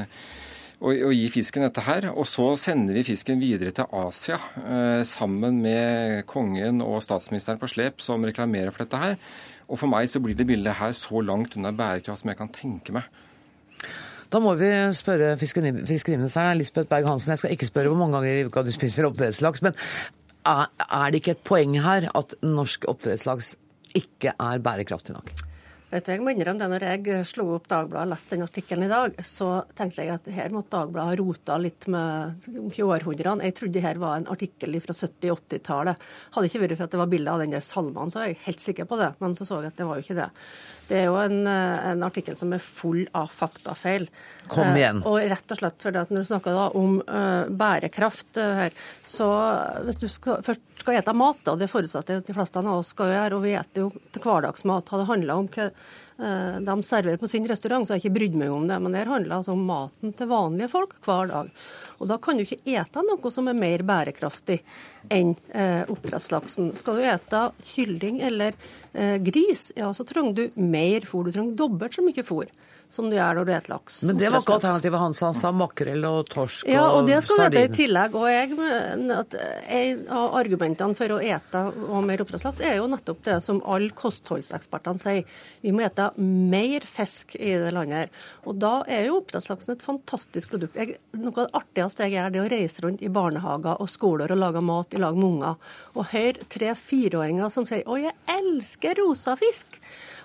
og, 0.86 1.02
å, 1.08 1.12
gi 1.16 1.26
fisken 1.34 1.66
dette 1.66 1.84
her. 1.86 2.10
Og 2.14 2.28
så 2.30 2.52
sender 2.60 2.98
vi 2.98 3.06
fisken 3.08 3.42
videre 3.42 3.74
til 3.76 3.90
Asia 3.98 4.38
eh, 4.62 5.02
sammen 5.08 5.60
med 5.64 6.26
kongen 6.30 6.84
og 6.86 7.02
statsministeren 7.04 7.62
på 7.62 7.70
slep 7.72 8.04
som 8.06 8.26
reklamerer 8.28 8.74
for 8.74 8.86
dette 8.86 9.02
her. 9.02 9.16
Og 9.66 9.82
for 9.82 9.92
meg 9.92 10.12
så 10.12 10.22
blir 10.22 10.38
det 10.38 10.48
bildet 10.50 10.78
her 10.78 10.94
så 10.98 11.24
langt 11.26 11.58
unna 11.58 11.74
bærekraft 11.76 12.22
som 12.22 12.32
jeg 12.32 12.40
kan 12.42 12.54
tenke 12.54 12.96
meg. 12.96 13.10
Da 14.30 14.42
må 14.42 14.56
vi 14.60 14.70
spørre 14.98 15.36
fiskeriministeren 15.40 16.58
Lisbeth 16.60 16.90
Berg-Hansen. 16.92 17.34
Jeg 17.34 17.44
skal 17.44 17.56
ikke 17.56 17.70
spørre 17.70 17.92
hvor 17.92 18.00
mange 18.02 18.18
ganger 18.18 18.42
i 18.42 18.46
uka 18.50 18.66
du 18.66 18.72
spiser 18.74 19.08
oppdrettslaks, 19.08 19.62
men 19.66 19.78
er 20.46 21.12
det 21.12 21.22
ikke 21.22 21.36
et 21.38 21.46
poeng 21.46 21.78
her 21.82 22.10
at 22.14 22.38
norsk 22.46 22.86
oppdrettslaks 22.92 23.56
ikke 23.98 24.36
er 24.36 24.64
bærekraftig 24.66 25.16
nok? 25.16 25.32
Vet 25.96 26.10
du, 26.10 26.12
jeg 26.12 26.24
må 26.26 26.34
innrømme 26.34 26.60
det, 26.60 26.68
når 26.74 26.84
jeg 26.84 27.28
slo 27.30 27.46
opp 27.56 27.70
Dagbladet 27.72 28.10
og 28.10 28.12
leste 28.12 28.36
den 28.36 28.44
artikkelen 28.44 28.84
i 28.84 28.92
dag, 28.92 29.14
så 29.24 29.48
tenkte 29.78 30.04
jeg 30.04 30.12
at 30.12 30.26
her 30.36 30.52
måtte 30.52 30.74
Dagbladet 30.74 31.14
ha 31.14 31.20
rota 31.22 31.56
litt 31.62 31.88
med 31.88 32.48
århundrene. 32.84 33.48
Jeg 33.48 33.56
trodde 33.62 33.84
her 33.86 34.02
var 34.02 34.18
en 34.20 34.28
artikkel 34.34 34.76
fra 34.84 34.96
70-80-tallet. 34.98 36.04
Hadde 36.36 36.50
ikke 36.52 36.64
vært 36.66 36.76
for 36.76 36.88
at 36.90 36.98
det 36.98 37.00
var 37.00 37.12
bilde 37.14 37.32
av 37.32 37.46
den 37.46 37.56
der 37.56 37.64
salmen, 37.64 38.12
så 38.12 38.26
er 38.26 38.34
jeg 38.34 38.42
helt 38.50 38.66
sikker 38.66 38.90
på 38.92 39.00
det. 39.00 39.14
Men 39.24 39.38
så 39.40 39.48
så 39.48 39.62
jeg 39.64 39.72
at 39.72 39.80
det 39.80 39.88
var 39.88 40.02
jo 40.02 40.06
ikke 40.06 40.20
det. 40.20 40.28
Det 40.90 41.00
er 41.00 41.08
jo 41.08 41.16
en, 41.18 41.48
en 41.48 42.06
artikkel 42.06 42.36
som 42.38 42.52
er 42.54 42.68
full 42.68 43.06
av 43.16 43.32
faktafeil. 43.32 44.10
Kom 44.52 44.68
eh, 44.74 44.82
igjen. 44.82 45.00
Eh, 45.00 45.10
og 45.10 45.32
rett 45.32 45.56
og 45.56 45.62
slett 45.62 45.88
fordi 45.88 46.04
at 46.04 46.12
når 46.12 46.26
du 46.26 46.30
snakker 46.34 46.60
da 46.60 46.68
om 46.78 47.00
uh, 47.08 47.48
bærekraft 47.50 48.42
uh, 48.42 48.52
her, 48.66 48.76
så 49.08 49.32
hvis 49.88 50.04
du 50.04 50.10
skal, 50.12 50.44
først 50.46 50.75
skal 50.86 51.00
ete 51.00 51.14
mat, 51.18 51.42
og 51.50 51.58
det 51.58 51.70
forutsetter 51.72 52.22
de 52.22 52.34
fleste 52.36 52.62
av 52.62 52.68
oss 52.78 52.92
skal 52.94 53.10
gjøre, 53.10 53.38
og 53.38 53.46
vi 53.46 53.56
spiser 53.58 53.88
jo 53.88 53.92
til 54.14 54.22
hverdagsmat, 54.22 54.92
har 54.92 55.02
det 55.02 55.08
handla 55.10 55.38
om 55.42 55.48
hva 55.56 55.66
uh, 55.72 56.58
de 56.68 56.76
serverer 56.86 57.18
på 57.22 57.30
sin 57.32 57.48
restaurant, 57.50 57.88
så 57.88 57.96
har 57.96 58.00
jeg 58.00 58.06
ikke 58.06 58.18
brydd 58.20 58.38
meg 58.38 58.54
om 58.54 58.68
det. 58.70 58.78
Men 58.84 58.94
det 58.94 59.06
handler 59.10 59.40
altså 59.40 59.56
om 59.56 59.64
maten 59.66 60.14
til 60.14 60.30
vanlige 60.30 60.70
folk 60.76 60.94
hver 61.08 61.32
dag. 61.32 61.50
Og 61.98 62.12
da 62.12 62.20
kan 62.22 62.38
du 62.38 62.46
ikke 62.46 62.62
ete 62.70 63.06
noe 63.08 63.32
som 63.34 63.50
er 63.50 63.58
mer 63.58 63.82
bærekraftig 63.88 64.60
enn 65.14 65.34
eh, 65.58 65.82
oppdrettslaksen. 65.90 66.74
Skal 66.78 67.00
du 67.00 67.10
ete 67.10 67.42
kylling 67.72 68.22
eller 68.30 68.54
eh, 68.94 69.18
gris, 69.26 69.72
ja, 69.80 69.90
så 69.96 70.06
trenger 70.06 70.38
du 70.38 70.62
mer 70.62 71.08
fôr. 71.10 71.26
Du 71.26 71.34
trenger 71.34 71.58
dobbelt 71.66 71.98
så 71.98 72.06
mye 72.06 72.26
fôr. 72.28 72.52
Som 72.90 73.10
du 73.10 73.16
gjør 73.18 73.40
når 73.40 73.46
du 73.48 73.56
spiser 73.56 73.74
laks. 73.74 73.98
Men 74.04 74.18
det 74.20 74.30
var 74.30 74.44
ikke 74.44 74.58
alternativet 74.60 75.00
hans. 75.00 75.22
Han 75.26 75.38
sa 75.38 75.52
makrell 75.56 76.06
og 76.10 76.30
torsk 76.32 76.68
Ja, 76.70 76.86
og 76.92 77.06
og 77.06 77.10
det 77.10 77.22
skal 77.26 77.46
ete 77.48 77.64
i 77.66 77.72
tillegg. 77.74 78.16
Og 78.18 78.26
jeg 78.30 80.06
av 80.10 80.36
argumentene 80.40 80.98
for 80.98 81.16
å 81.16 81.20
ete 81.22 81.62
og 81.86 82.06
mer 82.08 82.24
oppdrettslaks 82.24 82.64
er 82.66 82.80
jo 82.80 82.88
nettopp 82.92 83.24
det 83.28 83.38
som 83.46 83.62
alle 83.70 83.94
kostholdsekspertene 83.96 85.02
sier. 85.02 85.38
Vi 85.62 85.74
må 85.76 85.86
ete 85.86 86.10
mer 86.18 86.86
fisk 86.90 87.36
i 87.38 87.54
det 87.62 87.74
landet 87.76 88.06
her. 88.06 88.24
Og 88.46 88.58
da 88.62 88.74
er 88.88 89.08
jo 89.10 89.20
oppdrettslaksen 89.20 89.76
et 89.76 89.86
fantastisk 89.86 90.56
produkt. 90.56 90.80
Jeg, 90.80 90.98
noe 91.18 91.34
av 91.36 91.46
det 91.46 91.62
artigste 91.62 92.08
jeg 92.08 92.18
gjør, 92.18 92.34
det 92.34 92.42
er 92.42 92.48
å 92.48 92.54
reise 92.56 92.86
rundt 92.86 93.06
i 93.06 93.14
barnehager 93.14 93.82
og 93.82 93.92
skoler 93.92 94.34
og 94.34 94.42
lage 94.42 94.66
mat 94.66 94.96
i 94.96 95.02
lag 95.02 95.18
med 95.18 95.30
unger. 95.30 95.72
Og 95.96 96.12
høre 96.14 96.50
tre-fireåringer 96.52 97.54
som 97.54 97.66
sier 97.70 97.84
'Å, 97.86 98.02
jeg 98.02 98.16
elsker 98.28 99.02
rosa 99.02 99.36
fisk'. 99.38 99.80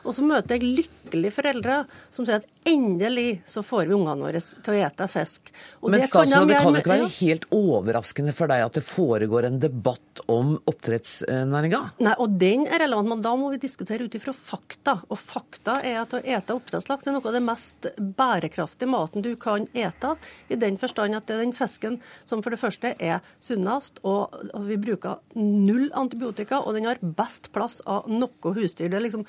Og 0.04 0.14
så 0.16 0.24
møter 0.26 0.56
jeg 0.56 0.80
lykkelige 0.80 1.34
foreldre 1.34 1.82
som 2.12 2.26
sier 2.26 2.40
at 2.40 2.48
endelig 2.68 3.40
så 3.48 3.62
får 3.64 3.88
vi 3.88 3.96
ungene 3.96 4.26
våre 4.26 4.40
til 4.40 4.74
å 4.74 4.78
ete 4.86 5.08
fisk. 5.10 5.50
Og 5.80 5.92
Men 5.92 6.04
statsråd, 6.04 6.48
det 6.50 6.60
kan 6.60 6.74
jo 6.74 6.82
ikke 6.82 6.92
være 6.92 7.10
helt 7.16 7.46
overraskende 7.54 8.34
for 8.36 8.52
deg 8.52 8.64
at 8.66 8.78
det 8.78 8.84
foregår 8.86 9.48
en 9.48 9.60
debatt 9.62 10.22
om 10.30 10.54
oppdrettsnæringa? 10.70 11.80
Nei, 12.04 12.14
og 12.20 12.36
den 12.40 12.66
er 12.68 12.82
relevant, 12.84 13.10
men 13.14 13.24
da 13.24 13.34
må 13.38 13.50
vi 13.54 13.60
diskutere 13.62 14.06
ut 14.06 14.16
ifra 14.16 14.34
fakta. 14.36 14.98
Og 15.08 15.18
fakta 15.20 15.78
er 15.86 16.00
at 16.02 16.14
å 16.16 16.22
ete 16.22 16.56
oppdrettslaks 16.56 17.08
er 17.08 17.16
noe 17.16 17.26
av 17.26 17.36
det 17.36 17.44
mest 17.44 17.90
bærekraftige 17.96 18.90
maten 18.90 19.24
du 19.24 19.32
kan 19.40 19.66
ete. 19.72 20.14
I 20.48 20.58
den 20.60 20.78
forstand 20.80 21.16
at 21.16 21.26
det 21.28 21.36
er 21.36 21.44
den 21.44 21.56
fisken 21.56 21.98
som 22.28 22.44
for 22.44 22.54
det 22.54 22.60
første 22.60 22.94
er 22.98 23.20
sunnest, 23.42 24.00
og 24.04 24.34
altså, 24.36 24.66
vi 24.68 24.80
bruker 24.80 25.20
null 25.38 25.88
antibiotika, 25.96 26.60
og 26.60 26.76
den 26.76 26.88
har 26.88 27.00
best 27.00 27.50
plass 27.54 27.80
av 27.88 28.08
noe 28.10 28.54
husdyr. 28.56 28.90
Det 28.90 28.98
er 28.98 29.06
liksom 29.06 29.26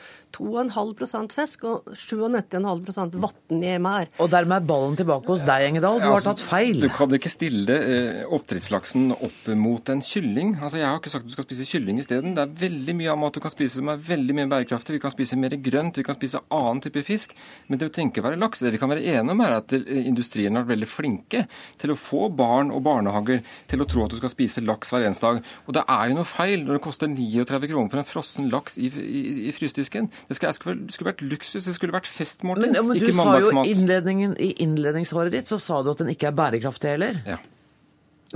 2,5% 0.70 1.34
fisk 1.36 1.66
og 1.70 1.90
97,5% 1.96 3.18
vann 3.22 3.64
i 3.64 3.76
mer. 3.82 4.10
Og 4.22 4.30
dermed 4.32 4.60
er 4.60 4.68
ballen 4.68 4.98
tilbake 5.00 5.30
hos 5.32 5.46
deg, 5.48 5.68
Engedal. 5.70 6.00
Du 6.02 6.08
har 6.08 6.18
altså, 6.18 6.34
tatt 6.36 6.44
feil. 6.46 6.82
Du 6.82 6.90
kan 6.94 7.14
ikke 7.16 7.32
stille 7.32 7.78
eh, 7.78 8.22
oppdrettslaksen 8.28 9.12
opp 9.16 9.52
mot 9.58 9.92
en 9.94 10.04
kylling. 10.06 10.56
Altså, 10.60 10.82
Jeg 10.82 10.88
har 10.88 11.00
ikke 11.00 11.14
sagt 11.14 11.26
at 11.26 11.32
du 11.32 11.36
skal 11.36 11.48
spise 11.48 11.68
kylling 11.70 12.02
isteden. 12.02 12.36
Det 12.38 12.46
er 12.46 12.56
veldig 12.66 12.98
mye 13.00 13.12
av 13.14 13.22
mat 13.22 13.38
du 13.38 13.42
kan 13.44 13.54
spise 13.54 13.80
som 13.80 13.92
er 13.92 14.02
veldig 14.12 14.38
mye 14.38 14.50
bærekraftig. 14.52 14.98
Vi 14.98 15.04
kan 15.04 15.14
spise 15.14 15.40
mer 15.40 15.56
grønt, 15.62 16.00
vi 16.00 16.08
kan 16.08 16.18
spise 16.18 16.44
annen 16.52 16.84
type 16.84 17.04
fisk. 17.08 17.36
Men 17.68 17.82
det 17.82 17.92
trenger 17.96 18.16
ikke 18.16 18.26
være 18.28 18.42
laks. 18.42 18.64
Det 18.64 18.74
vi 18.76 18.82
kan 18.82 18.92
være 18.92 19.06
enige 19.06 19.36
om, 19.36 19.46
er 19.46 19.58
at 19.60 19.76
eh, 19.78 20.04
industrien 20.06 20.56
har 20.56 20.66
vært 20.66 20.76
veldig 20.76 20.92
flinke 20.92 21.46
til 21.82 21.94
å 21.94 22.00
få 22.00 22.30
barn 22.36 22.72
og 22.74 22.84
barnehager 22.86 23.42
til 23.72 23.84
å 23.84 23.90
tro 23.90 24.06
at 24.06 24.14
du 24.14 24.20
skal 24.20 24.34
spise 24.34 24.64
laks 24.66 24.94
hver 24.94 25.08
eneste 25.08 25.28
dag. 25.28 25.42
Og 25.68 25.76
det 25.78 25.86
er 25.88 26.12
jo 26.12 26.20
noe 26.20 26.30
feil 26.30 26.66
når 26.66 26.78
det 26.78 26.86
koster 26.86 27.12
39 27.12 27.72
kroner 27.72 27.92
for 27.92 28.02
en 28.02 28.08
frossen 28.08 28.50
laks 28.52 28.78
i, 28.82 28.90
i, 28.92 29.22
i 29.50 29.56
frysedisken. 29.56 30.10
Det, 30.30 30.38
skal, 30.38 30.51
det 30.52 30.60
skulle- 30.60 30.92
skulle 30.92 31.12
vært 31.14 31.24
luksus, 31.24 31.66
det 31.66 31.76
skulle 31.76 31.94
vært 31.96 32.08
festmåltid, 32.12 32.72
Men, 32.74 32.88
men 32.88 33.00
du 33.00 33.12
sa 33.16 33.40
jo 33.40 33.64
innledningen, 33.64 34.36
i 34.40 34.52
innledningssvaret 34.64 35.32
ditt 35.32 35.48
så 35.48 35.60
sa 35.60 35.82
du 35.84 35.92
at 35.92 35.98
den 36.04 36.12
ikke 36.14 36.28
er 36.28 36.36
bærekraftig 36.38 36.90
heller. 36.96 37.22
Ja. 37.26 37.38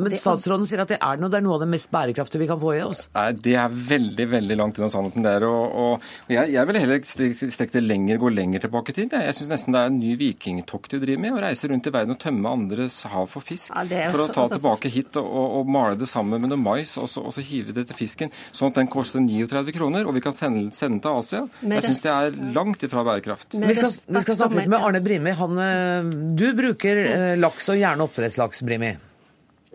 Men 0.01 0.15
statsråden 0.19 0.67
sier 0.67 0.83
at 0.83 0.91
det 0.91 0.99
er, 0.99 1.19
noe, 1.21 1.31
det 1.31 1.39
er 1.39 1.45
noe 1.45 1.57
av 1.57 1.63
det 1.63 1.69
mest 1.71 1.91
bærekraftige 1.93 2.43
vi 2.43 2.49
kan 2.49 2.59
få 2.61 2.73
i 2.77 2.81
oss. 2.85 3.05
Nei, 3.15 3.27
Det 3.45 3.55
er 3.59 3.75
veldig 3.91 4.27
veldig 4.31 4.57
langt 4.59 4.79
unna 4.79 4.89
sannheten 4.91 5.25
der. 5.25 5.45
Og, 5.47 5.75
og, 5.85 6.07
jeg, 6.31 6.51
jeg 6.55 6.69
vil 6.69 6.79
heller 6.81 7.01
strekke 7.07 7.49
strek 7.55 7.73
det 7.75 7.83
lenger, 7.85 8.19
gå 8.21 8.31
lenger 8.33 8.65
tilbake 8.65 8.93
i 8.93 8.97
tid. 8.99 9.15
Jeg, 9.15 9.29
jeg 9.29 9.37
syns 9.39 9.51
nesten 9.53 9.75
det 9.75 9.83
er 9.83 9.91
en 9.91 9.99
ny 10.01 10.15
vikingtokt 10.19 10.95
du 10.95 10.99
driver 11.03 11.23
med. 11.25 11.37
Å 11.37 11.43
reise 11.45 11.71
rundt 11.71 11.89
i 11.89 11.95
verden 11.95 12.15
og 12.15 12.21
tømme 12.21 12.53
andres 12.57 12.99
hav 13.11 13.29
for 13.31 13.45
fisk. 13.45 13.71
Ja, 13.75 14.09
for 14.11 14.25
å 14.25 14.29
ta 14.29 14.45
altså- 14.45 14.59
tilbake 14.59 14.91
hit 14.91 15.19
og, 15.21 15.25
og, 15.25 15.47
og 15.61 15.71
male 15.77 15.99
det 15.99 16.09
sammen 16.11 16.41
med 16.43 16.51
noe 16.53 16.61
mais, 16.61 16.95
og 17.01 17.09
så, 17.11 17.23
og 17.25 17.35
så 17.35 17.43
hive 17.45 17.75
det 17.75 17.87
til 17.91 17.99
fisken. 17.99 18.33
Sånn 18.55 18.73
at 18.73 18.79
den 18.81 18.91
koster 18.91 19.23
39 19.23 19.75
kroner, 19.75 20.07
og 20.07 20.17
vi 20.17 20.23
kan 20.25 20.35
sende, 20.35 20.69
sende 20.75 21.01
til 21.03 21.21
Asia. 21.23 21.43
Med 21.61 21.79
Jeg 21.79 21.89
syns 21.89 22.05
det 22.05 22.13
er 22.13 22.39
langt 22.55 22.85
ifra 22.87 23.05
bærekraft. 23.07 23.55
Vi 23.55 23.77
skal, 23.77 23.91
vi 23.91 24.23
skal 24.25 24.39
snakke 24.41 24.61
litt 24.61 24.71
med 24.71 24.85
Arne 24.85 25.01
Brimi. 25.05 25.35
Han, 25.39 25.59
eh, 25.61 26.13
du 26.39 26.47
bruker 26.57 27.03
eh, 27.05 27.33
laks 27.39 27.69
og 27.73 27.79
gjerne 27.81 28.07
oppdrettslaks, 28.07 28.63
Brimi. 28.65 28.95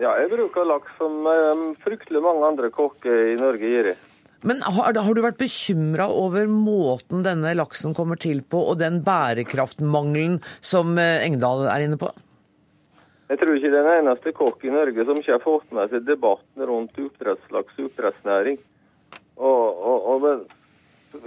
Ja, 0.01 0.15
jeg 0.17 0.31
bruker 0.33 0.65
laks 0.65 0.95
som 0.97 1.27
um, 1.29 1.67
fryktelig 1.83 2.23
mange 2.25 2.47
andre 2.49 2.71
kokker 2.73 3.35
i 3.35 3.37
Norge 3.37 3.69
gjør. 3.69 3.91
Men 4.49 4.63
har, 4.65 4.97
har 4.97 5.13
du 5.17 5.21
vært 5.21 5.41
bekymra 5.41 6.07
over 6.09 6.49
måten 6.49 7.21
denne 7.27 7.53
laksen 7.59 7.93
kommer 7.97 8.17
til 8.17 8.41
på, 8.41 8.63
og 8.73 8.79
den 8.81 9.03
bærekraftmangelen 9.05 10.39
som 10.65 10.97
eh, 10.97 11.27
Engdahl 11.27 11.67
er 11.69 11.85
inne 11.85 12.01
på? 12.01 12.09
Jeg 13.29 13.43
tror 13.43 13.53
ikke 13.53 13.69
det 13.75 13.83
er 13.83 13.91
den 13.91 13.99
eneste 13.99 14.33
kokk 14.35 14.65
i 14.65 14.73
Norge 14.73 15.05
som 15.05 15.21
ikke 15.21 15.37
har 15.37 15.45
fått 15.45 15.69
med 15.77 15.93
seg 15.93 16.09
debatten 16.09 16.65
rundt 16.71 16.97
oppdrettslaks 17.05 17.77
og 17.77 17.91
oppdrettsnæring. 17.91 18.57
Og, 19.37 19.67
og, 19.69 20.09
og 20.15 20.25
men, 20.25 20.41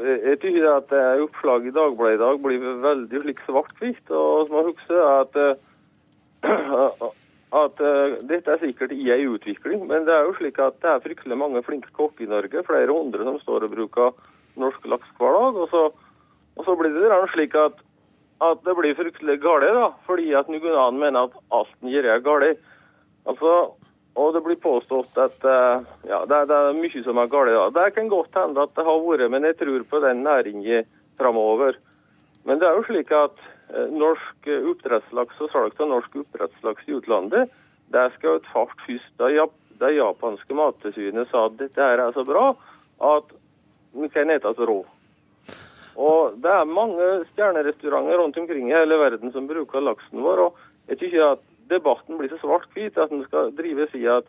jeg 0.02 0.40
tykker 0.42 0.66
at 0.72 0.92
oppslaget 1.22 1.70
i 1.70 1.76
Dagbladet 1.78 2.18
i 2.18 2.24
dag 2.24 2.42
blir 2.42 2.66
veldig 2.84 3.22
slik 3.24 3.46
svart-hvitt. 3.46 4.04
Og 4.10 4.50
som 4.50 4.58
jeg 4.58 4.72
husker 4.72 5.06
at, 5.14 5.40
eh, 5.46 7.14
at 7.54 7.82
uh, 7.86 8.18
dette 8.30 8.50
er 8.50 8.62
sikkert 8.62 8.94
i 8.96 9.12
en 9.14 9.36
utvikling, 9.36 9.86
men 9.90 10.08
det 10.08 10.14
er 10.16 10.28
jo 10.28 10.36
slik 10.40 10.58
at 10.64 10.80
det 10.82 10.90
er 10.90 11.04
fryktelig 11.04 11.38
mange 11.38 11.62
flinke 11.66 11.92
kokker 11.94 12.26
i 12.26 12.32
Norge. 12.32 12.66
Flere 12.66 12.90
hundre 12.90 13.26
som 13.28 13.40
står 13.44 13.68
og 13.68 13.76
bruker 13.76 14.16
norsk 14.60 14.86
laks 14.90 15.12
hver 15.20 15.38
dag. 15.38 15.60
Og 15.62 15.70
så, 15.70 15.84
og 16.58 16.66
så 16.66 16.76
blir 16.80 16.96
det 16.98 17.20
slik 17.34 17.58
at 17.60 17.82
at 18.44 18.64
det 18.66 18.74
blir 18.76 18.96
fryktelig 18.98 19.38
galt, 19.44 19.64
da, 19.76 19.92
fordi 20.08 20.34
at 20.36 20.50
andre 20.50 20.92
mener 20.92 21.30
at 21.30 21.36
alt 21.56 21.76
en 21.82 21.92
gjør 21.92 22.10
er 22.12 22.24
galt. 22.26 22.60
Altså, 23.30 23.52
og 24.20 24.34
det 24.36 24.44
blir 24.46 24.60
påstått 24.62 25.18
at 25.18 25.46
uh, 25.48 25.86
ja, 26.10 26.24
det, 26.28 26.36
er, 26.42 26.50
det 26.50 26.58
er 26.58 26.78
mye 26.78 27.04
som 27.06 27.22
er 27.22 27.32
galt. 27.32 27.54
Da. 27.54 27.70
Det 27.78 27.96
kan 27.96 28.12
godt 28.12 28.36
hende 28.38 28.66
at 28.66 28.76
det 28.76 28.86
har 28.86 29.02
vært, 29.06 29.32
men 29.32 29.48
jeg 29.48 29.58
tror 29.62 29.88
på 29.90 30.02
den 30.04 30.24
næringen 30.26 30.90
framover. 31.20 31.78
Men 32.44 32.60
det 32.60 32.68
er 32.68 32.78
jo 32.78 32.88
slik 32.90 33.14
at 33.16 33.40
norsk 33.94 34.48
eh, 34.48 34.66
oppdrettslaks 34.72 35.42
og 35.42 35.52
salg 35.54 35.80
av 35.82 35.92
norsk 35.92 36.16
oppdrettslaks 36.24 36.88
i 36.88 36.98
utlandet, 37.00 37.52
det 37.94 38.10
ta 38.22 38.34
fart 38.52 38.82
først 38.86 39.22
da 39.22 39.30
det 39.82 39.96
japanske 39.98 40.56
mattilsynet 40.56 41.30
sa 41.30 41.48
at 41.48 41.58
dette 41.60 41.82
her 41.82 42.02
er 42.02 42.14
så 42.16 42.24
bra 42.26 42.52
at 43.04 43.34
vi 43.94 44.10
kan 44.14 44.32
etes 44.34 44.58
rå. 44.58 44.84
Og 45.94 46.38
det 46.42 46.50
er 46.50 46.70
mange 46.70 47.08
stjernerestauranter 47.34 48.18
rundt 48.18 48.38
omkring 48.38 48.72
i 48.72 48.76
hele 48.76 48.98
verden 48.98 49.34
som 49.34 49.50
bruker 49.50 49.84
laksen 49.84 50.24
vår. 50.26 50.48
og 50.48 50.58
Jeg 50.88 51.02
ikke 51.10 51.28
at 51.36 51.44
debatten 51.70 52.18
blir 52.18 52.32
så 52.32 52.40
svart-hvit 52.42 52.98
at 52.98 53.12
en 53.12 53.26
skal 53.28 53.54
drive 53.58 53.86
og 53.86 53.94
si 53.94 54.06
at 54.10 54.26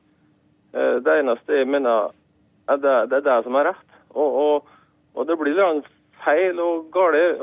eh, 0.74 1.00
det 1.04 1.18
eneste 1.20 1.60
jeg 1.60 1.68
mener 1.68 2.12
er 2.68 2.80
det, 2.80 2.96
det 3.10 3.20
er 3.20 3.28
det 3.28 3.38
som 3.44 3.56
er 3.56 3.70
rett. 3.72 3.88
Og, 4.14 4.40
og, 4.44 4.74
og 5.14 5.28
det 5.28 5.38
blir 5.40 5.56
litt 5.56 5.88
feil 6.24 6.60
og 6.60 6.90
galt 6.92 7.40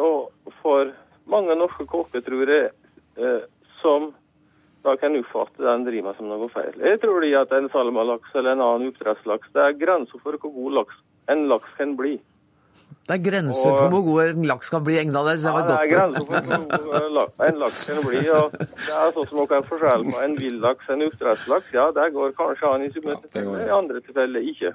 for 0.62 0.94
mange 1.28 1.56
norske 1.58 1.86
kokker, 1.88 2.22
tror 2.26 2.48
jeg, 2.50 2.72
eh, 3.18 3.46
som 3.82 4.14
da 4.84 4.96
kan 4.98 5.14
oppfatte 5.20 5.62
den 5.62 5.84
driver 5.86 6.16
som 6.18 6.28
noe 6.28 6.50
feil. 6.50 6.74
Jeg 6.82 7.00
tror 7.02 7.22
de 7.22 7.36
at 7.38 7.52
en 7.54 7.70
salmalaks 7.70 8.34
eller 8.36 8.52
en 8.56 8.62
annen 8.66 8.90
oppdrettslaks, 8.92 9.52
det 9.54 9.62
er 9.62 9.78
grenser 9.78 10.20
for 10.24 10.38
hvor 10.42 10.54
god 10.54 10.74
laks 10.80 10.96
en 11.30 11.48
laks 11.48 11.70
kan 11.78 11.96
bli. 11.96 12.20
Det 13.08 13.14
er 13.18 13.24
grenser 13.32 13.70
Og- 13.72 13.78
for 13.78 13.90
hvor 13.90 14.04
god 14.04 14.22
en 14.30 14.44
laks 14.44 14.70
kan 14.70 14.84
bli, 14.84 14.98
Engdahl. 15.00 15.26
der. 15.26 15.38
Ja, 15.42 15.52
var 15.54 15.68
det 15.68 15.78
er 15.78 15.88
grenser 15.96 16.26
for 16.26 16.42
hvor 16.42 17.14
god 17.14 17.48
en 17.48 17.60
laks 17.60 17.86
kan 17.88 18.02
bli. 18.04 18.30
og 18.30 18.52
Det 18.52 18.94
er 18.98 19.12
sånn 19.12 19.28
som 19.30 19.38
man 19.38 19.48
kan 19.48 19.64
forskjelle 19.64 20.12
på 20.12 20.24
en 20.24 20.36
villaks 20.38 20.90
og 20.90 20.94
en 20.96 21.08
oppdrettslaks. 21.10 21.72
Ja, 21.74 21.92
det 21.92 22.14
går 22.14 22.32
kanskje 22.34 22.74
an 22.74 22.82
i 22.82 22.86
ja, 22.86 22.92
tilfeller, 22.92 23.66
i 23.68 23.70
andre 23.70 24.02
tilfeller 24.02 24.42
ikke. 24.42 24.74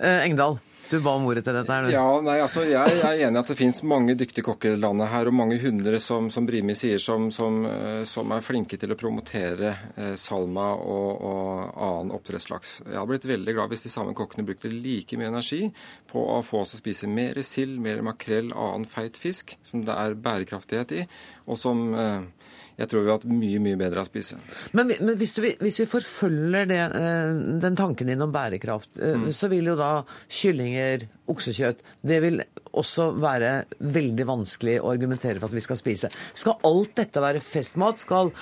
Eh, 0.00 0.26
Engdahl, 0.26 0.58
du 0.90 0.98
ba 1.04 1.14
om 1.16 1.26
ordet 1.30 1.44
til 1.46 1.56
dette. 1.56 1.72
her. 1.72 1.86
du. 1.86 1.92
Ja, 1.94 2.06
nei, 2.24 2.36
altså 2.42 2.64
Jeg 2.66 3.00
er 3.00 3.22
enig 3.24 3.38
i 3.38 3.40
at 3.40 3.50
det 3.52 3.56
finnes 3.58 3.82
mange 3.86 4.16
dyktige 4.18 4.44
kokker 4.46 4.74
i 4.74 4.80
landet 4.80 5.10
her, 5.12 5.30
og 5.30 5.36
mange 5.36 5.58
hundre, 5.62 6.00
som, 6.02 6.30
som 6.34 6.46
Brimi 6.48 6.74
sier, 6.78 6.98
som, 7.02 7.30
som, 7.34 7.60
eh, 7.68 8.02
som 8.08 8.32
er 8.34 8.44
flinke 8.44 8.78
til 8.80 8.94
å 8.94 8.98
promotere 8.98 9.74
eh, 9.94 10.14
salma 10.20 10.70
og, 10.74 11.10
og 11.30 11.80
annen 11.88 12.14
oppdrettslaks. 12.16 12.80
Jeg 12.86 12.98
hadde 12.98 13.10
blitt 13.12 13.28
veldig 13.30 13.56
glad 13.56 13.74
hvis 13.74 13.86
de 13.86 13.94
samme 13.94 14.16
kokkene 14.18 14.46
brukte 14.48 14.72
like 14.72 15.18
mye 15.20 15.30
energi 15.30 15.62
på 16.10 16.24
å 16.36 16.40
få 16.46 16.64
oss 16.64 16.74
til 16.74 16.80
å 16.80 16.84
spise 16.84 17.10
mer 17.10 17.40
sild, 17.46 17.78
mer 17.82 18.02
makrell, 18.06 18.52
annen 18.52 18.88
feit 18.90 19.18
fisk, 19.20 19.56
som 19.66 19.84
det 19.86 19.96
er 19.96 20.18
bærekraftighet 20.18 20.96
i, 20.98 21.06
og 21.46 21.60
som 21.60 21.86
eh, 21.94 22.39
jeg 22.80 22.88
tror 22.88 23.02
vi 23.04 23.10
har 23.10 23.18
hatt 23.18 23.28
mye, 23.28 23.60
mye 23.60 23.76
bedre 23.80 24.00
å 24.02 24.08
spise. 24.08 24.38
Men, 24.76 24.88
men 25.04 25.18
hvis, 25.20 25.34
du, 25.36 25.42
hvis 25.60 25.80
vi 25.82 25.86
forfølger 25.90 26.68
det, 26.70 26.80
eh, 26.96 27.32
den 27.60 27.76
tanken 27.78 28.08
din 28.08 28.24
om 28.24 28.32
bærekraft, 28.32 28.96
eh, 28.98 29.18
Mm. 29.20 29.26
så 29.36 29.50
vil 29.52 29.66
jo 29.68 29.76
da 29.76 29.90
kyllinger, 30.32 31.04
oksekjøtt 31.30 31.82
Det 32.06 32.20
vil 32.24 32.40
også 32.72 33.10
være 33.20 33.64
veldig 33.78 34.24
vanskelig 34.26 34.78
å 34.80 34.90
argumentere 34.94 35.38
for 35.38 35.50
at 35.50 35.54
vi 35.58 35.60
skal 35.64 35.76
spise. 35.76 36.10
Skal 36.34 36.56
alt 36.64 36.94
dette 36.96 37.20
være 37.22 37.42
festmat? 37.44 37.98
Skal 38.02 38.32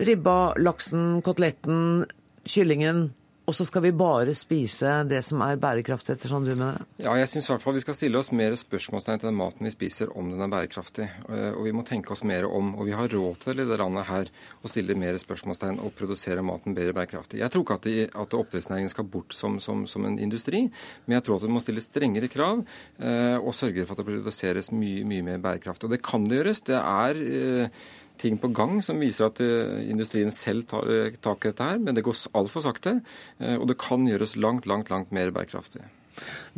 ribba, 0.00 0.54
laksen, 0.58 1.22
koteletten, 1.22 2.04
kyllingen 2.44 3.10
og 3.50 3.54
så 3.58 3.64
skal 3.66 3.82
vi 3.82 3.90
bare 3.96 4.30
spise 4.38 5.00
det 5.10 5.24
som 5.26 5.40
er 5.42 5.58
bærekraftig, 5.58 6.14
etter 6.14 6.30
sånn 6.30 6.44
du 6.46 6.52
mener 6.52 6.76
det? 6.78 6.84
Ja, 7.02 7.16
jeg 7.18 7.26
syns 7.32 7.48
i 7.48 7.50
hvert 7.50 7.64
fall 7.64 7.74
vi 7.74 7.82
skal 7.82 7.96
stille 7.96 8.20
oss 8.20 8.30
mer 8.36 8.54
spørsmålstegn 8.54 9.18
til 9.18 9.26
den 9.26 9.38
maten 9.40 9.66
vi 9.66 9.72
spiser, 9.74 10.12
om 10.14 10.28
den 10.30 10.44
er 10.44 10.52
bærekraftig. 10.52 11.08
Eh, 11.26 11.48
og 11.50 11.64
vi 11.66 11.72
må 11.74 11.82
tenke 11.86 12.14
oss 12.14 12.22
mer 12.28 12.46
om, 12.46 12.76
og 12.78 12.86
vi 12.86 12.94
har 12.94 13.10
råd 13.10 13.40
til 13.42 13.58
i 13.58 13.66
det 13.66 13.78
landet 13.80 14.06
her 14.06 14.30
å 14.62 14.70
stille 14.70 14.94
mer 14.98 15.18
spørsmålstegn 15.18 15.80
og 15.82 15.96
produsere 15.98 16.44
maten 16.46 16.76
bedre 16.76 16.94
bærekraftig. 16.94 17.40
Jeg 17.42 17.50
tror 17.50 17.66
ikke 17.66 17.78
at, 17.80 17.88
de, 17.88 18.06
at 18.22 18.36
oppdrettsnæringen 18.38 18.94
skal 18.94 19.08
bort 19.10 19.34
som, 19.34 19.58
som, 19.58 19.82
som, 19.90 20.06
en 20.06 20.20
industri, 20.22 20.62
men 21.08 21.18
jeg 21.18 21.26
tror 21.26 21.40
at 21.40 21.48
vi 21.48 21.54
må 21.56 21.64
stille 21.64 21.82
strengere 21.82 22.30
krav 22.30 22.62
eh, 22.62 23.34
og 23.40 23.50
sørge 23.58 23.88
for 23.88 23.96
at 23.96 24.04
det 24.04 24.10
produseres 24.12 24.70
mye, 24.70 25.02
mye 25.10 25.26
mer 25.26 25.42
bærekraftig. 25.42 25.90
Og 25.90 25.96
det 25.96 26.04
kan 26.06 26.30
det 26.30 26.38
gjøres. 26.38 26.62
Det 26.70 26.78
er 26.78 27.24
eh, 27.26 27.82
ting 28.20 28.36
på 28.40 28.50
gang 28.56 28.80
som 28.84 29.00
viser 29.00 29.28
at 29.30 29.40
eh, 29.44 29.86
industrien 29.90 30.32
selv 30.34 30.66
tar 30.70 30.90
eh, 30.90 31.16
tak 31.22 31.44
i 31.44 31.52
dette 31.52 31.70
her, 31.72 31.80
men 31.80 31.96
det 31.96 32.04
går 32.06 32.18
altfor 32.38 32.64
sakte. 32.64 32.98
Eh, 33.38 33.56
og 33.56 33.68
det 33.70 33.78
kan 33.80 34.04
gjøres 34.08 34.36
langt, 34.40 34.68
langt, 34.70 34.92
langt 34.92 35.14
mer 35.14 35.32
bærekraftig. 35.34 35.86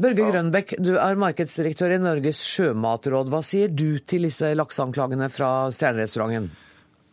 Børge 0.00 0.26
Grønbekk, 0.32 0.74
du 0.82 0.96
er 0.98 1.20
markedsdirektør 1.20 1.94
i 1.94 2.02
Norges 2.02 2.40
sjømatråd. 2.42 3.30
Hva 3.30 3.42
sier 3.46 3.70
du 3.70 4.00
til 4.00 4.26
disse 4.26 4.50
lakseanklagene 4.56 5.28
fra 5.30 5.70
Stjernerestauranten? 5.74 6.50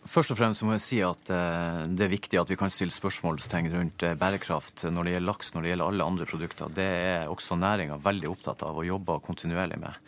Først 0.10 0.34
og 0.34 0.39
fremst 0.39 0.64
må 0.66 0.74
jeg 0.74 0.82
si 0.82 0.97
at 1.06 1.30
det 1.30 2.02
er 2.02 2.10
viktig 2.10 2.39
at 2.39 2.50
vi 2.50 2.58
kan 2.58 2.72
stille 2.74 2.95
spørsmålstegn 2.95 3.68
rundt 3.76 4.06
bærekraft 4.18 4.88
når 4.89 5.06
det 5.06 5.14
gjelder 5.14 5.28
laks, 5.28 5.52
når 5.54 5.62
det 5.62 5.74
gjelder 5.74 5.91
alle 5.91 6.08
andre 6.14 6.28
produkter. 6.32 6.72
Det 6.74 6.88
er 6.88 7.30
også 7.30 7.60
næringa 7.60 8.00
veldig 8.02 8.32
opptatt 8.32 8.64
av 8.66 8.80
og 8.80 8.88
jobber 8.88 9.22
kontinuerlig 9.28 9.78
med. 9.84 10.00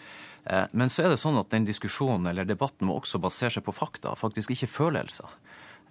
Eh, 0.46 0.66
men 0.72 0.89
så 0.89 1.06
er 1.06 1.14
det 1.14 1.22
sånn 1.22 1.39
at 1.42 1.52
den 1.54 1.68
diskusjonen 1.68 2.30
eller 2.32 2.48
debatten 2.48 2.89
må 2.89 2.98
også 3.00 3.22
basere 3.22 3.54
seg 3.54 3.66
på 3.68 3.76
fakta, 3.76 4.16
faktisk 4.18 4.56
ikke 4.56 4.72
følelser. 4.72 5.38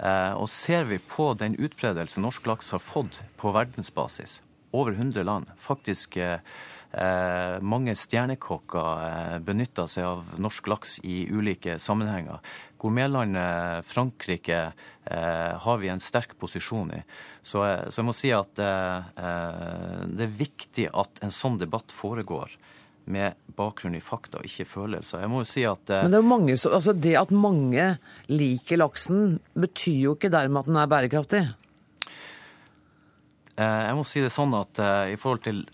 Eh, 0.00 0.34
og 0.34 0.48
ser 0.50 0.88
vi 0.90 1.00
på 1.10 1.32
den 1.38 1.56
utbredelse 1.60 2.22
norsk 2.22 2.48
laks 2.50 2.72
har 2.74 2.82
fått 2.82 3.22
på 3.40 3.54
verdensbasis, 3.54 4.40
over 4.72 4.94
100 4.96 5.26
land, 5.26 5.50
faktisk 5.58 6.16
eh, 6.22 6.40
mange 7.62 7.94
stjernekokker 7.94 9.38
benytter 9.46 9.86
seg 9.86 10.08
av 10.08 10.32
norsk 10.42 10.66
laks 10.72 10.96
i 11.06 11.20
ulike 11.30 11.76
sammenhenger. 11.78 12.40
Gourmetlandet 12.82 13.86
Frankrike 13.86 14.58
har 15.06 15.78
vi 15.78 15.90
en 15.92 16.02
sterk 16.02 16.34
posisjon 16.40 16.90
i. 16.96 16.98
Så, 17.46 17.62
så 17.62 18.00
jeg 18.00 18.08
må 18.08 18.14
si 18.16 18.32
at 18.34 18.58
det 18.58 20.26
er 20.26 20.34
viktig 20.34 20.88
at 20.90 21.22
en 21.22 21.30
sånn 21.30 21.60
debatt 21.62 21.94
foregår 21.94 22.58
med 23.10 23.38
bakgrunn 23.60 23.96
i 23.98 24.02
fakta, 24.02 24.42
ikke 24.46 24.66
følelser. 24.68 25.24
Jeg 25.24 25.30
må 25.32 25.42
jo 25.42 25.48
si 25.48 25.64
at 25.68 25.92
eh, 25.92 26.04
Men 26.06 26.16
det, 26.16 26.22
mange, 26.26 26.56
altså 26.56 26.94
det 26.96 27.16
at 27.20 27.32
mange 27.34 27.86
liker 28.30 28.80
laksen, 28.80 29.40
betyr 29.58 30.04
jo 30.06 30.14
ikke 30.16 30.32
dermed 30.32 30.62
at 30.62 30.70
den 30.70 30.78
er 30.80 30.90
bærekraftig? 30.90 31.42
Eh, 33.60 33.80
jeg 33.88 33.96
må 33.98 34.06
si 34.08 34.22
det 34.24 34.32
sånn 34.32 34.54
at 34.56 34.80
uh, 34.80 35.10
i 35.10 35.18
forhold 35.20 35.44
til 35.44 35.64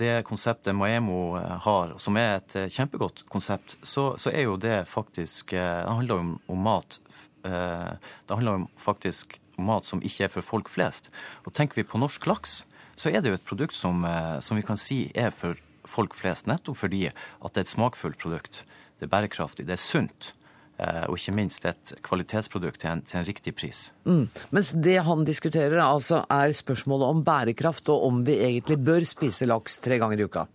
det 0.00 0.24
konseptet 0.28 0.76
Maemo 0.76 1.36
har, 1.66 1.94
som 2.02 2.18
er 2.18 2.40
et 2.40 2.58
kjempegodt 2.74 3.24
konsept, 3.30 3.78
så, 3.86 4.10
så 4.18 4.32
er 4.32 4.48
jo 4.48 4.58
det 4.60 4.82
faktisk 4.90 5.54
Det 5.54 5.68
handler 5.86 6.24
om, 6.24 6.34
om 6.50 6.66
mat. 6.66 6.98
det 7.42 8.34
handler 8.34 8.58
jo 8.58 8.66
faktisk 8.76 9.38
om 9.56 9.70
mat 9.70 9.86
som 9.86 10.02
ikke 10.04 10.26
er 10.26 10.32
for 10.32 10.44
folk 10.44 10.68
flest. 10.68 11.08
Og 11.46 11.54
tenker 11.54 11.80
vi 11.80 11.86
på 11.86 12.00
norsk 12.00 12.26
laks, 12.26 12.64
så 12.96 13.08
er 13.08 13.22
det 13.22 13.32
jo 13.32 13.38
et 13.38 13.46
produkt 13.46 13.76
som, 13.76 14.04
som 14.44 14.58
vi 14.58 14.64
kan 14.66 14.76
si 14.80 15.06
er 15.16 15.32
for 15.32 15.56
folk 15.88 16.14
flest, 16.18 16.48
nettopp 16.50 16.78
fordi 16.82 17.06
at 17.10 17.54
det 17.54 17.62
er 17.62 17.66
et 17.66 17.72
smakfullt 17.72 18.20
produkt. 18.20 18.64
Det 18.98 19.08
er 19.08 19.12
bærekraftig, 19.12 19.66
det 19.68 19.76
er 19.78 19.82
sunt. 19.82 20.32
Eh, 20.80 21.04
og 21.10 21.18
ikke 21.18 21.34
minst 21.36 21.66
et 21.68 21.92
kvalitetsprodukt 22.06 22.80
til 22.80 22.92
en, 22.94 23.02
til 23.04 23.20
en 23.20 23.26
riktig 23.26 23.52
pris. 23.56 23.90
Mm. 24.08 24.28
Mens 24.54 24.72
det 24.72 24.96
han 25.04 25.26
diskuterer, 25.28 25.76
altså 25.84 26.22
er 26.32 26.54
spørsmålet 26.56 27.12
om 27.12 27.24
bærekraft, 27.24 27.90
og 27.92 28.06
om 28.06 28.22
vi 28.24 28.38
egentlig 28.40 28.78
bør 28.84 29.04
spise 29.08 29.48
laks 29.48 29.80
tre 29.84 30.00
ganger 30.00 30.22
i 30.22 30.28
uka. 30.28 30.46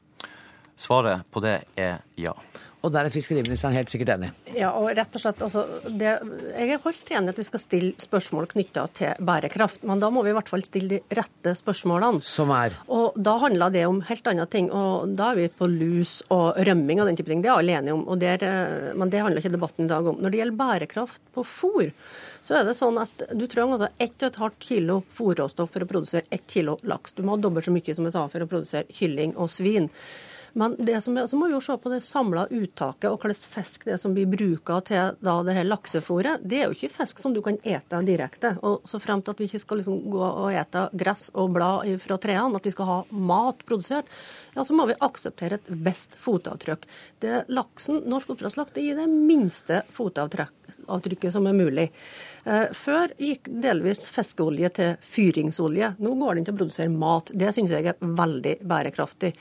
Svaret 0.76 1.30
på 1.32 1.43
det 1.45 1.59
er 1.80 2.01
ja. 2.19 2.34
Og 2.86 2.91
der 2.93 3.07
er 3.07 3.13
fiskeriministeren 3.13 3.73
helt 3.73 3.89
sikkert 3.89 4.13
enig. 4.13 4.29
Ja, 4.53 4.69
og 4.77 4.91
rett 4.93 5.15
og 5.17 5.23
slett, 5.23 5.41
altså, 5.41 5.63
det, 5.89 6.11
Jeg 6.53 6.75
er 6.75 6.83
helt 6.83 7.11
enig 7.17 7.33
at 7.33 7.39
vi 7.41 7.47
skal 7.47 7.61
stille 7.63 7.93
spørsmål 8.01 8.49
knytta 8.51 8.86
til 8.93 9.25
bærekraft, 9.25 9.81
men 9.89 10.03
da 10.03 10.11
må 10.13 10.21
vi 10.25 10.29
i 10.29 10.36
hvert 10.38 10.51
fall 10.51 10.63
stille 10.65 10.91
de 10.99 11.17
rette 11.17 11.55
spørsmålene. 11.57 12.21
Som 12.25 12.53
er? 12.53 12.77
Og 12.93 13.17
Da 13.25 13.38
handler 13.41 13.73
det 13.73 13.86
om 13.89 14.01
helt 14.05 14.27
andre 14.27 14.45
ting. 14.45 14.69
og 14.71 15.15
Da 15.17 15.31
er 15.31 15.36
vi 15.41 15.47
på 15.49 15.69
lus 15.71 16.21
og 16.29 16.59
rømming 16.67 17.01
og 17.01 17.09
den 17.09 17.17
type 17.17 17.31
ting. 17.31 17.41
Det 17.41 17.49
er 17.49 17.57
alle 17.57 17.79
enige 17.79 17.93
om. 17.93 18.07
og 18.07 18.19
der, 18.19 18.43
eh, 18.43 18.93
Men 18.93 19.09
det 19.09 19.21
handler 19.21 19.41
ikke 19.41 19.57
debatten 19.57 19.86
i 19.86 19.89
dag 19.89 20.05
om. 20.05 20.21
Når 20.21 20.31
det 20.31 20.39
gjelder 20.39 20.57
bærekraft 20.57 21.21
på 21.33 21.43
fôr, 21.43 21.91
så 22.41 22.59
er 22.59 22.63
det 22.65 22.77
sånn 22.77 23.01
at 23.01 23.36
du 23.36 23.47
trenger 23.47 23.79
altså 23.79 23.89
1,5 23.99 24.51
kilo 24.59 25.03
fôrråstoff 25.11 25.69
for 25.69 25.79
å 25.81 25.88
produsere 25.88 26.23
1 26.31 26.45
kilo 26.47 26.77
laks. 26.83 27.13
Du 27.13 27.23
må 27.23 27.36
ha 27.36 27.38
dobbelt 27.38 27.65
så 27.65 27.73
mye 27.73 27.95
som 27.95 28.05
jeg 28.05 28.13
sa 28.13 28.27
for 28.27 28.39
å 28.39 28.47
produsere 28.47 28.86
kylling 28.93 29.36
og 29.36 29.49
svin. 29.49 29.89
Men 30.56 30.76
det 30.80 31.01
som 31.03 31.18
så 31.28 31.36
må 31.36 31.49
vi 31.49 31.56
jo 31.56 31.60
se 31.64 31.76
på 31.76 31.91
det 31.91 31.97
samla 32.06 32.45
uttaket 32.47 33.10
og 33.10 33.20
hvilken 33.20 33.49
fisk 33.58 33.84
det 33.89 33.97
som 33.99 34.14
blir 34.16 34.30
bruka 34.32 34.78
til 34.88 35.18
da, 35.20 35.34
det 35.43 35.56
her 35.58 35.68
laksefôret. 35.68 36.45
Det 36.47 36.62
er 36.62 36.70
jo 36.70 36.78
ikke 36.78 36.93
fisk 36.93 37.20
som 37.20 37.34
du 37.36 37.41
kan 37.43 37.58
ete 37.60 37.99
direkte. 38.08 38.53
Og 38.64 38.88
så 38.88 39.01
frem 39.03 39.20
til 39.20 39.36
at 39.36 39.41
vi 39.43 39.49
ikke 39.49 39.60
skal 39.66 39.82
liksom 39.82 39.97
gå 40.14 40.22
og 40.24 40.56
ete 40.56 40.86
gress 40.95 41.28
og 41.36 41.51
blad 41.58 41.91
fra 42.06 42.20
trærne, 42.24 42.56
at 42.56 42.70
vi 42.70 42.72
skal 42.72 42.88
ha 42.88 42.97
mat 43.12 43.66
produsert, 43.68 44.08
ja, 44.56 44.64
så 44.64 44.78
må 44.78 44.88
vi 44.88 44.95
akseptere 45.03 45.60
et 45.60 45.68
visst 45.68 46.16
fotavtrykk. 46.24 46.88
Det 47.20 47.43
laksen, 47.51 48.06
Norsk 48.08 48.32
oppdrettslaks 48.32 48.80
gir 48.80 48.95
det 48.95 49.10
minste 49.12 49.84
fotavtrykket 49.91 51.36
som 51.36 51.51
er 51.51 51.60
mulig. 51.60 51.89
Eh, 52.46 52.68
før 52.78 53.10
gikk 53.18 53.48
delvis 53.64 54.04
fiskeolje 54.14 54.70
til 54.78 54.91
fyringsolje. 55.02 55.96
Nå 55.98 56.12
går 56.20 56.38
den 56.38 56.46
til 56.46 56.54
å 56.54 56.60
produsere 56.60 56.93
mat. 56.93 57.32
Det 57.34 57.50
syns 57.56 57.74
jeg 57.74 57.89
er 57.89 57.98
veldig 57.98 58.60
bærekraftig. 58.70 59.32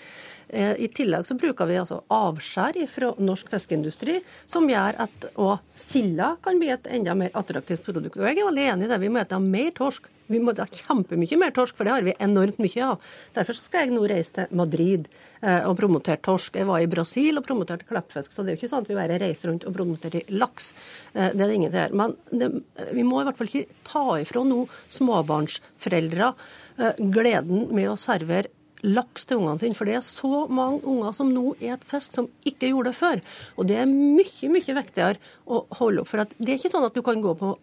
Eh, 0.49 0.73
I 0.81 0.89
tillegg 0.89 1.29
så 1.29 1.37
bruker 1.37 1.69
vi 1.69 1.77
altså 1.83 2.01
avskjær 2.09 2.81
fra 2.89 3.13
norsk 3.21 3.53
fiskeindustri, 3.53 4.17
som 4.49 4.69
gjør 4.71 4.97
at 5.05 5.29
òg 5.37 5.61
silda 5.77 6.35
kan 6.45 6.61
bli 6.61 6.73
et 6.73 6.89
enda 6.89 7.17
mer 7.19 7.37
attraktivt 7.37 7.85
produkt. 7.85 8.17
Og 8.17 8.25
jeg 8.25 8.41
er 8.41 8.49
veldig 8.49 8.69
enig 8.73 8.89
i 8.89 8.93
det. 8.95 9.01
Vi 9.05 9.13
må 9.13 9.25
spise 9.25 9.45
mer 9.45 9.73
torsk. 9.77 10.09
Vi 10.33 10.41
må 10.41 10.55
ha 10.57 10.67
kjempemye 10.67 11.39
mer 11.41 11.53
torsk, 11.55 11.77
for 11.77 11.87
det 11.87 11.95
har 11.95 12.07
vi 12.07 12.15
enormt 12.23 12.61
mye 12.63 12.87
av. 12.87 13.13
Derfor 13.37 13.59
skal 13.59 13.85
jeg 13.85 13.95
nå 13.95 14.07
reise 14.09 14.37
til 14.39 14.57
Madrid 14.57 15.09
eh, 15.43 15.61
og 15.69 15.77
promotere 15.81 16.23
torsk. 16.25 16.57
Jeg 16.61 16.69
var 16.69 16.81
i 16.81 16.89
Brasil 16.91 17.41
og 17.41 17.47
promoterte 17.47 17.89
kleppfisk, 17.89 18.33
så 18.33 18.43
det 18.43 18.53
er 18.53 18.57
jo 18.57 18.63
ikke 18.63 18.73
sånn 18.73 18.87
at 18.87 18.91
vi 18.93 18.99
bare 18.99 19.21
reiser 19.21 19.51
rundt 19.51 19.69
og 19.69 19.77
promoterer 19.77 20.33
laks. 20.33 20.73
Eh, 21.13 21.31
det 21.35 21.45
er 21.45 21.47
det 21.47 21.61
ingen 21.61 21.75
som 21.75 21.83
gjør. 21.83 21.97
Men 22.01 22.17
det, 22.33 22.51
vi 22.97 23.07
må 23.07 23.21
i 23.21 23.29
hvert 23.29 23.41
fall 23.41 23.53
ikke 23.53 23.81
ta 23.87 24.05
ifra 24.25 24.45
nå 24.49 24.65
småbarnsforeldre 24.97 26.33
eh, 26.33 27.03
gleden 27.15 27.69
med 27.77 27.93
å 27.93 27.99
servere 28.01 28.53
laks 28.85 29.25
til 29.29 29.41
ungene 29.41 29.61
sine. 29.63 29.77
For 29.77 29.89
det 29.89 29.97
er 29.99 30.05
så 30.05 30.45
mange 30.53 30.83
unger 30.89 31.15
som 31.17 31.31
nå 31.33 31.55
et 31.65 31.85
fisk 31.89 32.15
som 32.15 32.29
ikke 32.47 32.71
gjorde 32.71 32.93
det 32.93 32.99
før. 32.99 33.23
Og 33.59 33.69
det 33.71 33.79
er 33.81 33.89
mye, 33.91 34.51
mye 34.53 34.77
viktigere 34.79 35.33
å 35.45 35.63
holde 35.81 36.05
opp. 36.05 36.11
For 36.11 36.23
det 36.25 36.53
er 36.53 36.59
ikke 36.59 36.73
sånn 36.73 36.87
at 36.87 36.97
du 36.97 37.03
kan 37.07 37.23
gå 37.25 37.35
på 37.39 37.55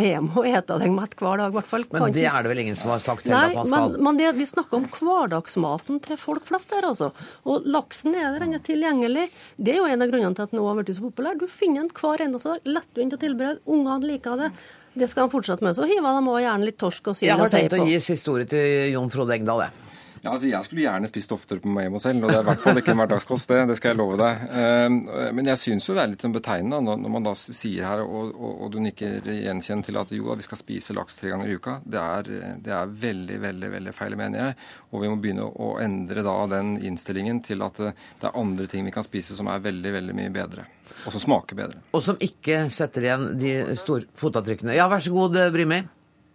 hjem 0.00 0.30
og 0.34 0.48
ete 0.48 0.78
deg 0.80 0.94
mett 0.96 1.16
hver 1.20 1.42
dag, 1.42 1.52
i 1.52 1.58
hvert 1.58 1.70
fall. 1.70 1.86
Men 1.92 2.16
det 2.16 2.26
er 2.30 2.46
det 2.46 2.52
vel 2.52 2.64
ingen 2.64 2.80
som 2.80 2.92
har 2.94 3.04
sagt 3.04 3.28
heller 3.28 3.52
at 3.52 3.60
man 3.60 3.70
skal? 3.70 3.94
Men, 3.94 4.06
men 4.08 4.20
det, 4.20 4.32
vi 4.40 4.48
snakker 4.48 4.80
om 4.80 4.88
hverdagsmaten 4.96 6.02
til 6.06 6.20
folk 6.20 6.48
flest 6.48 6.74
her, 6.76 6.88
altså. 6.88 7.12
Og 7.48 7.68
laksen 7.68 8.16
er 8.16 8.30
der, 8.32 8.44
den 8.44 8.58
er 8.58 8.64
tilgjengelig. 8.66 9.28
Det 9.56 9.76
er 9.76 9.80
jo 9.82 9.88
en 9.88 10.04
av 10.04 10.12
grunnene 10.12 10.36
til 10.36 10.48
at 10.48 10.54
den 10.54 10.62
nå 10.62 10.66
har 10.68 10.80
blitt 10.80 10.96
så 10.96 11.06
populær. 11.06 11.38
Du 11.40 11.46
finner 11.50 11.84
den 11.84 11.94
hver 11.94 12.26
eneste 12.26 12.56
dag. 12.56 12.68
Lettvint 12.78 13.16
å 13.16 13.20
tilberede. 13.20 13.64
Ungene 13.70 14.14
liker 14.14 14.40
det. 14.40 14.52
Det 15.00 15.06
skal 15.10 15.26
han 15.26 15.30
fortsette 15.32 15.62
med. 15.62 15.76
Så 15.76 15.86
hiver 15.86 16.16
de 16.18 16.32
òg 16.32 16.42
gjerne 16.42 16.66
litt 16.66 16.80
torsk 16.80 17.12
og 17.12 17.16
sild 17.18 17.30
og 17.36 17.46
sei 17.46 17.62
på. 17.62 17.62
Jeg 17.62 17.68
har 17.68 17.76
tenkt 17.76 17.86
å 17.86 17.92
gi 17.92 18.02
siste 18.02 18.32
ordet 18.32 18.50
til 18.50 18.94
Jon 18.96 19.12
Frode 19.12 19.36
Engdahl, 19.36 19.68
jeg. 19.68 19.89
Ja, 20.20 20.34
altså 20.34 20.50
Jeg 20.50 20.66
skulle 20.66 20.82
gjerne 20.84 21.08
spist 21.08 21.32
oftere 21.32 21.62
på 21.64 21.70
meg 21.72 21.86
hjemme 21.86 22.00
selv, 22.02 22.24
og 22.24 22.28
det 22.28 22.36
er 22.36 22.42
i 22.44 22.48
hvert 22.50 22.60
fall 22.60 22.80
ikke 22.80 22.92
en 22.92 23.00
hverdagskost, 23.00 23.48
det. 23.48 23.60
Det 23.70 23.76
skal 23.78 23.94
jeg 23.94 23.98
love 24.02 24.18
deg. 24.20 24.42
Ehm, 24.52 24.98
men 25.36 25.48
jeg 25.48 25.60
syns 25.62 25.86
jo 25.88 25.94
det 25.96 26.02
er 26.02 26.10
litt 26.12 26.24
sånn 26.24 26.34
betegnende 26.34 26.96
når 27.00 27.12
man 27.14 27.24
da 27.24 27.32
sier 27.38 27.86
her, 27.88 28.02
og, 28.04 28.34
og, 28.34 28.50
og 28.66 28.74
du 28.74 28.76
nikker 28.84 29.24
gjenkjent 29.24 29.88
til 29.88 29.96
at 29.96 30.12
jo, 30.12 30.28
vi 30.36 30.44
skal 30.44 30.60
spise 30.60 30.96
laks 30.96 31.16
tre 31.16 31.32
ganger 31.32 31.48
i 31.48 31.54
uka. 31.56 31.78
Det 31.84 32.02
er, 32.02 32.28
det 32.60 32.74
er 32.76 32.92
veldig, 33.06 33.38
veldig 33.46 33.70
veldig 33.76 33.94
feil, 33.96 34.16
mener 34.20 34.42
jeg. 34.42 34.58
Og 34.90 35.04
vi 35.04 35.12
må 35.12 35.16
begynne 35.22 35.46
å 35.48 35.70
endre 35.80 36.24
da 36.26 36.34
den 36.52 36.74
innstillingen 36.90 37.40
til 37.46 37.64
at 37.64 37.80
det 37.80 38.28
er 38.28 38.36
andre 38.36 38.68
ting 38.68 38.84
vi 38.84 38.92
kan 38.92 39.06
spise 39.06 39.38
som 39.38 39.48
er 39.48 39.64
veldig, 39.64 39.94
veldig 39.96 40.18
mye 40.20 40.34
bedre. 40.34 40.66
Og 41.06 41.14
som 41.14 41.22
smaker 41.22 41.56
bedre. 41.56 41.80
Og 41.96 42.04
som 42.04 42.20
ikke 42.20 42.66
setter 42.74 43.08
igjen 43.08 43.26
de 43.40 43.54
store 43.80 44.04
fotavtrykkene. 44.20 44.76
Ja, 44.76 44.90
vær 44.92 45.00
så 45.00 45.14
god, 45.16 45.40
Brimi. 45.54 45.80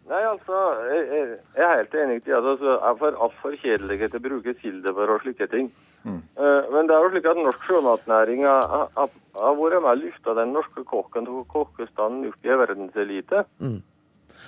Nei, 0.05 0.21
altså, 0.29 0.57
jeg, 0.85 1.37
jeg 1.57 1.65
er 1.65 1.79
helt 1.79 1.95
enig 1.97 2.19
i 2.27 2.33
at 2.35 2.45
altså, 2.45 2.75
jeg 2.77 2.97
for 2.99 3.21
altfor 3.25 3.55
kjedelig 3.57 3.97
til 4.03 4.19
å 4.19 4.25
bruke 4.27 4.53
for 4.61 5.13
og 5.15 5.23
slike 5.23 5.47
ting. 5.49 5.71
Mm. 6.05 6.19
Uh, 6.37 6.61
men 6.69 6.85
det 6.85 6.93
er 6.93 7.01
jo 7.01 7.09
slik 7.15 7.25
at 7.31 7.39
norsk 7.41 7.63
sjømatnæring 7.65 8.43
har, 8.45 8.91
har, 8.93 9.15
vært 9.57 9.81
med 9.81 9.89
å 9.89 9.95
løfte 10.03 10.35
den 10.37 10.53
norske 10.53 10.83
kokken 10.85 11.25
til 11.25 11.41
kokkestanden 11.49 12.29
opp 12.29 12.45
i 12.45 12.59
verdenselite. 12.61 13.41
Mm. 13.57 13.79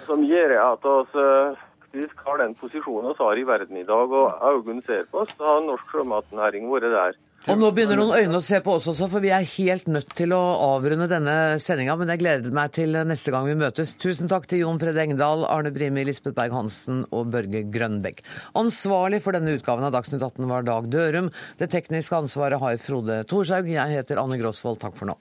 Som 0.05 0.21
gjør 0.29 0.53
at 0.61 0.85
vi 0.85 1.25
faktisk 1.97 2.25
har 2.25 2.37
den 2.37 2.53
posisjonen 2.55 3.15
vi 3.17 3.23
har 3.23 3.39
i 3.39 3.43
verden 3.43 3.77
i 3.77 3.83
dag, 3.83 4.11
og 4.11 4.43
øynene 4.43 4.81
ser 4.85 5.05
på 5.11 5.21
oss, 5.21 5.33
så 5.37 5.43
har 5.43 5.61
norsk 5.65 5.91
sjømatnæring 5.91 6.69
vært 6.69 6.91
der. 6.93 7.17
Og 7.47 7.59
nå 7.59 7.69
begynner 7.71 7.97
noen 7.97 8.17
øyne 8.17 8.39
å 8.39 8.43
se 8.43 8.59
på 8.61 8.73
oss 8.75 8.87
også, 8.91 9.07
for 9.09 9.23
vi 9.23 9.31
er 9.31 9.45
helt 9.45 9.87
nødt 9.87 10.13
til 10.17 10.33
å 10.35 10.41
avrunde 10.75 11.07
denne 11.07 11.57
sendinga. 11.63 11.95
Men 11.97 12.11
jeg 12.11 12.21
gleder 12.21 12.55
meg 12.55 12.73
til 12.75 12.97
neste 13.07 13.31
gang 13.31 13.47
vi 13.47 13.55
møtes. 13.57 13.95
Tusen 13.95 14.27
takk 14.27 14.49
til 14.49 14.65
Jon 14.65 14.81
Fred 14.81 14.97
Engdahl, 14.97 15.45
Arne 15.47 15.71
Brimi, 15.71 16.03
Lisbeth 16.07 16.35
Berg-Hansen 16.37 17.05
og 17.11 17.31
Børge 17.33 17.63
Grønbekk. 17.71 18.21
Ansvarlig 18.59 19.21
for 19.23 19.37
denne 19.37 19.55
utgaven 19.55 19.87
av 19.87 19.95
Dagsnytt 19.95 20.25
18 20.25 20.49
var 20.49 20.67
Dag 20.67 20.91
Dørum. 20.91 21.31
Det 21.61 21.71
tekniske 21.71 22.19
ansvaret 22.19 22.61
har 22.61 22.83
Frode 22.83 23.23
Thorshaug. 23.29 23.71
Jeg 23.71 23.95
heter 23.95 24.21
Anne 24.21 24.41
Grosvold. 24.41 24.81
Takk 24.83 24.99
for 24.99 25.13
nå. 25.13 25.17